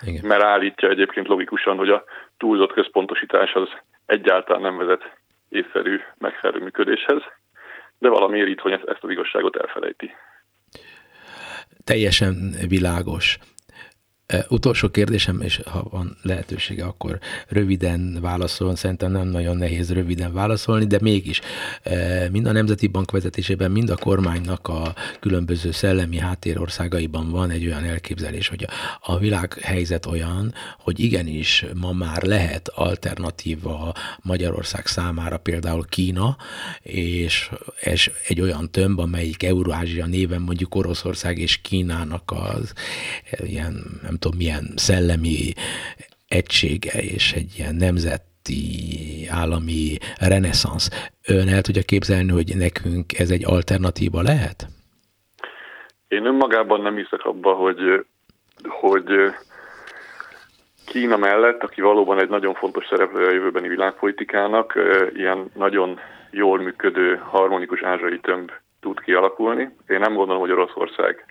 Igen. 0.00 0.26
mert 0.26 0.42
állítja 0.42 0.88
egyébként 0.88 1.28
logikusan, 1.28 1.76
hogy 1.76 1.88
a 1.88 2.04
túlzott 2.38 2.72
központosítás 2.72 3.52
az 3.52 3.68
egyáltalán 4.06 4.62
nem 4.62 4.76
vezet 4.76 5.02
észszerű, 5.48 6.00
megfelelő 6.18 6.62
működéshez 6.62 7.22
de 7.98 8.08
valamiért 8.08 8.48
itthon 8.48 8.72
ezt, 8.72 9.02
az 9.02 9.10
igazságot 9.10 9.56
elfelejti. 9.56 10.10
Teljesen 11.84 12.54
világos. 12.68 13.38
Utolsó 14.48 14.88
kérdésem, 14.88 15.40
és 15.40 15.60
ha 15.64 15.86
van 15.90 16.16
lehetősége, 16.22 16.84
akkor 16.84 17.18
röviden 17.48 18.18
válaszolni, 18.20 18.76
szerintem 18.76 19.10
nem 19.12 19.28
nagyon 19.28 19.56
nehéz 19.56 19.92
röviden 19.92 20.32
válaszolni, 20.32 20.86
de 20.86 20.98
mégis. 21.00 21.40
Mind 22.30 22.46
a 22.46 22.52
Nemzeti 22.52 22.86
Bank 22.86 23.10
vezetésében, 23.10 23.70
mind 23.70 23.90
a 23.90 23.96
kormánynak 23.96 24.68
a 24.68 24.94
különböző 25.20 25.70
szellemi 25.70 26.18
háttérországaiban 26.18 27.30
van 27.30 27.50
egy 27.50 27.66
olyan 27.66 27.84
elképzelés, 27.84 28.48
hogy 28.48 28.66
a 29.00 29.18
világhelyzet 29.18 30.06
olyan, 30.06 30.54
hogy 30.78 31.00
igenis 31.00 31.64
ma 31.74 31.92
már 31.92 32.22
lehet 32.22 32.68
alternatíva 32.68 33.94
Magyarország 34.22 34.86
számára 34.86 35.38
például 35.38 35.84
Kína, 35.84 36.36
és, 36.82 37.50
és 37.80 38.10
egy 38.26 38.40
olyan 38.40 38.70
tömb, 38.70 38.98
amelyik 38.98 39.42
Eurázsia 39.42 40.06
néven 40.06 40.40
mondjuk 40.40 40.74
Oroszország 40.74 41.38
és 41.38 41.56
Kínának 41.56 42.32
az 42.36 42.72
ilyen 43.44 44.00
nem 44.02 44.16
tudom 44.18 44.36
milyen 44.38 44.72
szellemi 44.76 45.52
egysége 46.28 47.00
és 47.00 47.32
egy 47.32 47.54
ilyen 47.58 47.74
nemzeti 47.74 48.62
állami 49.30 49.98
reneszánsz. 50.20 50.88
Ön 51.26 51.48
el 51.48 51.62
tudja 51.62 51.82
képzelni, 51.82 52.32
hogy 52.32 52.56
nekünk 52.56 53.18
ez 53.18 53.30
egy 53.30 53.44
alternatíva 53.44 54.22
lehet? 54.22 54.66
Én 56.08 56.24
önmagában 56.24 56.80
nem 56.80 56.96
hiszek 56.96 57.24
abba, 57.24 57.52
hogy, 57.52 58.06
hogy 58.68 59.04
Kína 60.86 61.16
mellett, 61.16 61.62
aki 61.62 61.80
valóban 61.80 62.20
egy 62.20 62.28
nagyon 62.28 62.54
fontos 62.54 62.86
szereplője 62.86 63.28
a 63.28 63.32
jövőbeni 63.32 63.68
világpolitikának, 63.68 64.78
ilyen 65.14 65.50
nagyon 65.54 66.00
jól 66.30 66.58
működő, 66.58 67.16
harmonikus 67.16 67.82
ázsiai 67.82 68.20
tömb 68.20 68.50
tud 68.80 69.00
kialakulni. 69.00 69.62
Én 69.88 69.98
nem 69.98 70.14
gondolom, 70.14 70.40
hogy 70.40 70.50
Oroszország 70.50 71.24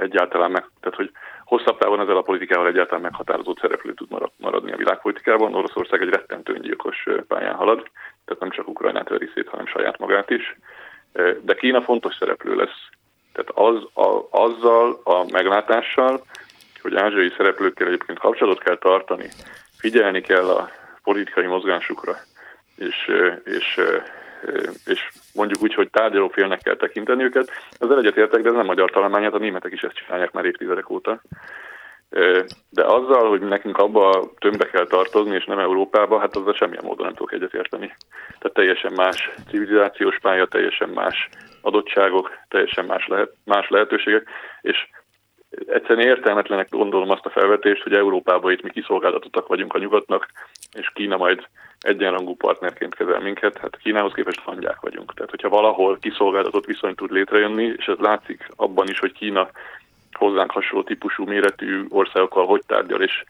egyáltalán 0.00 0.50
meg, 0.50 0.70
tehát 0.80 0.96
hogy 0.96 1.10
hosszabb 1.44 1.78
távon 1.78 2.00
ezzel 2.00 2.16
a 2.16 2.22
politikával 2.22 2.66
egyáltalán 2.66 3.02
meghatározott 3.02 3.58
szereplő 3.58 3.94
tud 3.94 4.08
maradni 4.36 4.72
a 4.72 4.76
világpolitikában. 4.76 5.54
Oroszország 5.54 6.02
egy 6.02 6.08
rettentő 6.08 6.52
öngyilkos 6.52 7.06
pályán 7.28 7.54
halad, 7.54 7.90
tehát 8.24 8.40
nem 8.40 8.50
csak 8.50 8.68
Ukrajnát 8.68 9.08
veri 9.08 9.30
szét, 9.34 9.48
hanem 9.48 9.66
saját 9.66 9.98
magát 9.98 10.30
is. 10.30 10.56
De 11.40 11.54
Kína 11.54 11.82
fontos 11.82 12.14
szereplő 12.18 12.56
lesz. 12.56 12.88
Tehát 13.32 13.50
az, 13.50 14.06
a, 14.06 14.26
azzal 14.30 15.00
a 15.04 15.24
meglátással, 15.30 16.24
hogy 16.82 16.96
ázsiai 16.96 17.32
szereplőkkel 17.36 17.86
egyébként 17.86 18.18
kapcsolatot 18.18 18.62
kell 18.62 18.78
tartani, 18.78 19.28
figyelni 19.78 20.20
kell 20.20 20.48
a 20.48 20.70
politikai 21.02 21.46
mozgásukra, 21.46 22.16
és, 22.76 23.10
és 23.44 23.80
és 24.84 25.12
mondjuk 25.34 25.62
úgy, 25.62 25.74
hogy 25.74 25.90
tárgyalófélnek 25.90 26.60
kell 26.62 26.76
tekinteni 26.76 27.22
őket. 27.22 27.50
Ezzel 27.78 27.98
egyetértek, 27.98 28.42
de 28.42 28.48
ez 28.48 28.54
nem 28.54 28.66
magyar 28.66 28.90
találmány, 28.90 29.22
hát 29.22 29.34
a 29.34 29.38
németek 29.38 29.72
is 29.72 29.82
ezt 29.82 29.94
csinálják 29.94 30.32
már 30.32 30.44
évtizedek 30.44 30.90
óta. 30.90 31.20
De 32.70 32.84
azzal, 32.84 33.28
hogy 33.28 33.40
nekünk 33.40 33.78
abba 33.78 34.08
a 34.08 34.30
tömbbe 34.38 34.66
kell 34.66 34.86
tartozni, 34.86 35.34
és 35.34 35.44
nem 35.44 35.58
Európába, 35.58 36.18
hát 36.18 36.36
azzal 36.36 36.54
semmilyen 36.54 36.84
módon 36.84 37.06
nem 37.06 37.14
tudok 37.14 37.32
egyetérteni. 37.32 37.94
Tehát 38.38 38.56
teljesen 38.56 38.92
más 38.92 39.30
civilizációs 39.48 40.18
pálya, 40.18 40.46
teljesen 40.46 40.88
más 40.88 41.28
adottságok, 41.62 42.30
teljesen 42.48 42.84
más, 42.84 43.06
lehet, 43.06 43.30
más 43.44 43.68
lehetőségek, 43.68 44.28
és 44.60 44.88
egyszerűen 45.66 46.06
értelmetlenek 46.06 46.70
gondolom 46.70 47.10
azt 47.10 47.26
a 47.26 47.30
felvetést, 47.30 47.82
hogy 47.82 47.92
Európában 47.92 48.52
itt 48.52 48.62
mi 48.62 48.70
kiszolgáltatottak 48.70 49.46
vagyunk 49.46 49.74
a 49.74 49.78
nyugatnak, 49.78 50.28
és 50.72 50.90
Kína 50.94 51.16
majd 51.16 51.46
egyenrangú 51.80 52.36
partnerként 52.36 52.94
kezel 52.94 53.20
minket, 53.20 53.58
hát 53.58 53.76
Kínához 53.76 54.12
képest 54.12 54.40
hangyák 54.40 54.80
vagyunk. 54.80 55.14
Tehát, 55.14 55.30
hogyha 55.30 55.48
valahol 55.48 55.98
kiszolgáltatott 55.98 56.64
viszony 56.64 56.94
tud 56.94 57.10
létrejönni, 57.10 57.72
és 57.76 57.86
ez 57.86 57.98
látszik 57.98 58.48
abban 58.56 58.88
is, 58.88 58.98
hogy 58.98 59.12
Kína 59.12 59.48
hozzánk 60.12 60.50
hasonló 60.50 60.84
típusú 60.84 61.24
méretű 61.24 61.84
országokkal 61.88 62.46
hogy 62.46 62.62
tárgyal, 62.66 63.02
és, 63.02 63.24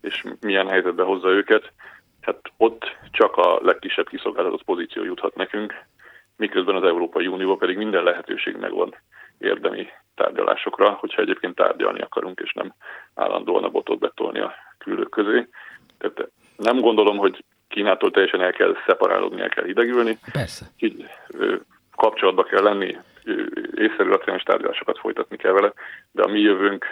és 0.00 0.24
milyen 0.40 0.68
helyzetbe 0.68 1.02
hozza 1.02 1.28
őket, 1.28 1.72
hát 2.20 2.38
ott 2.56 2.96
csak 3.10 3.36
a 3.36 3.58
legkisebb 3.62 4.08
kiszolgáltatott 4.08 4.64
pozíció 4.64 5.04
juthat 5.04 5.34
nekünk, 5.34 5.74
miközben 6.36 6.76
az 6.76 6.84
Európai 6.84 7.26
Unióban 7.26 7.58
pedig 7.58 7.76
minden 7.76 8.02
lehetőség 8.02 8.56
megvan 8.56 8.94
érdemi 9.40 9.88
tárgyalásokra, 10.14 10.90
hogyha 10.90 11.22
egyébként 11.22 11.54
tárgyalni 11.54 12.00
akarunk, 12.00 12.40
és 12.40 12.52
nem 12.52 12.74
állandóan 13.14 13.64
a 13.64 13.68
botot 13.68 13.98
betolni 13.98 14.40
a 14.40 14.54
külők 14.78 15.10
közé. 15.10 15.48
Tehát 15.98 16.30
nem 16.56 16.80
gondolom, 16.80 17.16
hogy 17.16 17.44
Kínától 17.68 18.10
teljesen 18.10 18.40
el 18.40 18.52
kell 18.52 18.76
szeparálódni, 18.86 19.40
el 19.40 19.48
kell 19.48 19.64
idegülni. 19.64 20.18
Persze. 20.32 20.66
Így 20.78 21.06
kapcsolatba 21.96 22.42
kell 22.42 22.62
lenni, 22.62 22.96
észszerű 23.74 24.08
racionális 24.08 24.42
tárgyalásokat 24.42 24.98
folytatni 24.98 25.36
kell 25.36 25.52
vele, 25.52 25.72
de 26.12 26.22
a 26.22 26.28
mi 26.28 26.40
jövőnk 26.40 26.84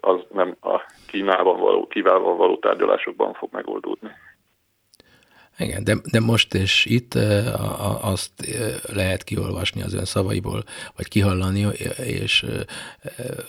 az 0.00 0.20
nem 0.32 0.56
a 0.60 0.80
Kínában 1.06 1.60
való, 1.60 1.86
kiválval 1.86 2.36
való 2.36 2.56
tárgyalásokban 2.56 3.32
fog 3.32 3.48
megoldódni. 3.52 4.10
Igen, 5.58 5.84
de, 5.84 5.96
de 6.10 6.20
most 6.20 6.54
és 6.54 6.84
itt 6.84 7.14
azt 8.00 8.30
lehet 8.82 9.24
kiolvasni 9.24 9.82
az 9.82 9.94
ön 9.94 10.04
szavaiból, 10.04 10.64
vagy 10.96 11.08
kihallani, 11.08 11.66
és 12.04 12.46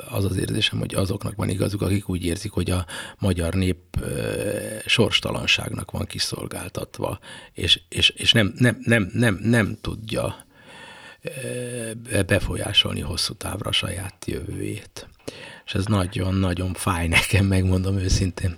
az 0.09 0.25
az 0.25 0.37
érzésem, 0.37 0.79
hogy 0.79 0.95
azoknak 0.95 1.35
van 1.35 1.49
igazuk, 1.49 1.81
akik 1.81 2.09
úgy 2.09 2.25
érzik, 2.25 2.51
hogy 2.51 2.71
a 2.71 2.85
magyar 3.19 3.53
nép 3.53 3.77
sorstalanságnak 4.85 5.91
van 5.91 6.05
kiszolgáltatva, 6.05 7.19
és, 7.53 7.81
és, 7.89 8.09
és 8.09 8.31
nem, 8.31 8.53
nem, 8.57 8.77
nem, 8.83 9.09
nem, 9.13 9.39
nem 9.41 9.77
tudja 9.81 10.45
befolyásolni 12.27 13.01
hosszú 13.01 13.33
távra 13.33 13.69
a 13.69 13.73
saját 13.73 14.25
jövőjét. 14.25 15.07
És 15.65 15.73
ez 15.73 15.85
nagyon-nagyon 15.85 16.73
fáj 16.73 17.07
nekem, 17.07 17.45
megmondom 17.45 17.97
őszintén. 17.97 18.57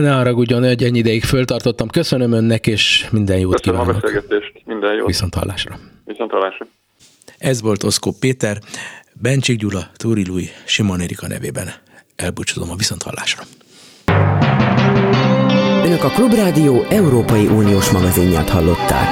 Ne 0.00 0.12
haragudjon, 0.12 0.64
hogy 0.64 0.84
ennyi 0.84 0.98
ideig 0.98 1.24
föltartottam. 1.24 1.88
Köszönöm 1.88 2.32
önnek, 2.32 2.66
és 2.66 3.06
minden 3.10 3.38
jót 3.38 3.60
Köszönöm 3.60 3.80
kívánok. 3.80 4.02
a 4.02 4.06
beszélgetést, 4.06 4.52
minden 4.64 4.94
jót. 4.94 5.06
Viszont 5.06 5.34
hallásra. 5.34 5.78
Viszont 6.04 6.30
hallásra. 6.30 6.66
Ez 7.38 7.62
volt 7.62 7.82
Oszkó 7.82 8.14
Péter, 8.20 8.58
Bencsik 9.12 9.58
Gyula, 9.58 9.90
Túri 9.96 10.26
Lui, 10.26 10.50
Simon 10.64 11.00
Erika 11.00 11.26
nevében. 11.28 11.72
Elbúcsúzom 12.16 12.70
a 12.70 12.74
viszont 12.76 13.02
hallásra. 13.02 13.42
Önök 15.84 16.04
a 16.04 16.08
Klubrádió 16.08 16.82
Európai 16.90 17.46
Uniós 17.46 17.90
magazinját 17.90 18.48
hallották. 18.48 19.08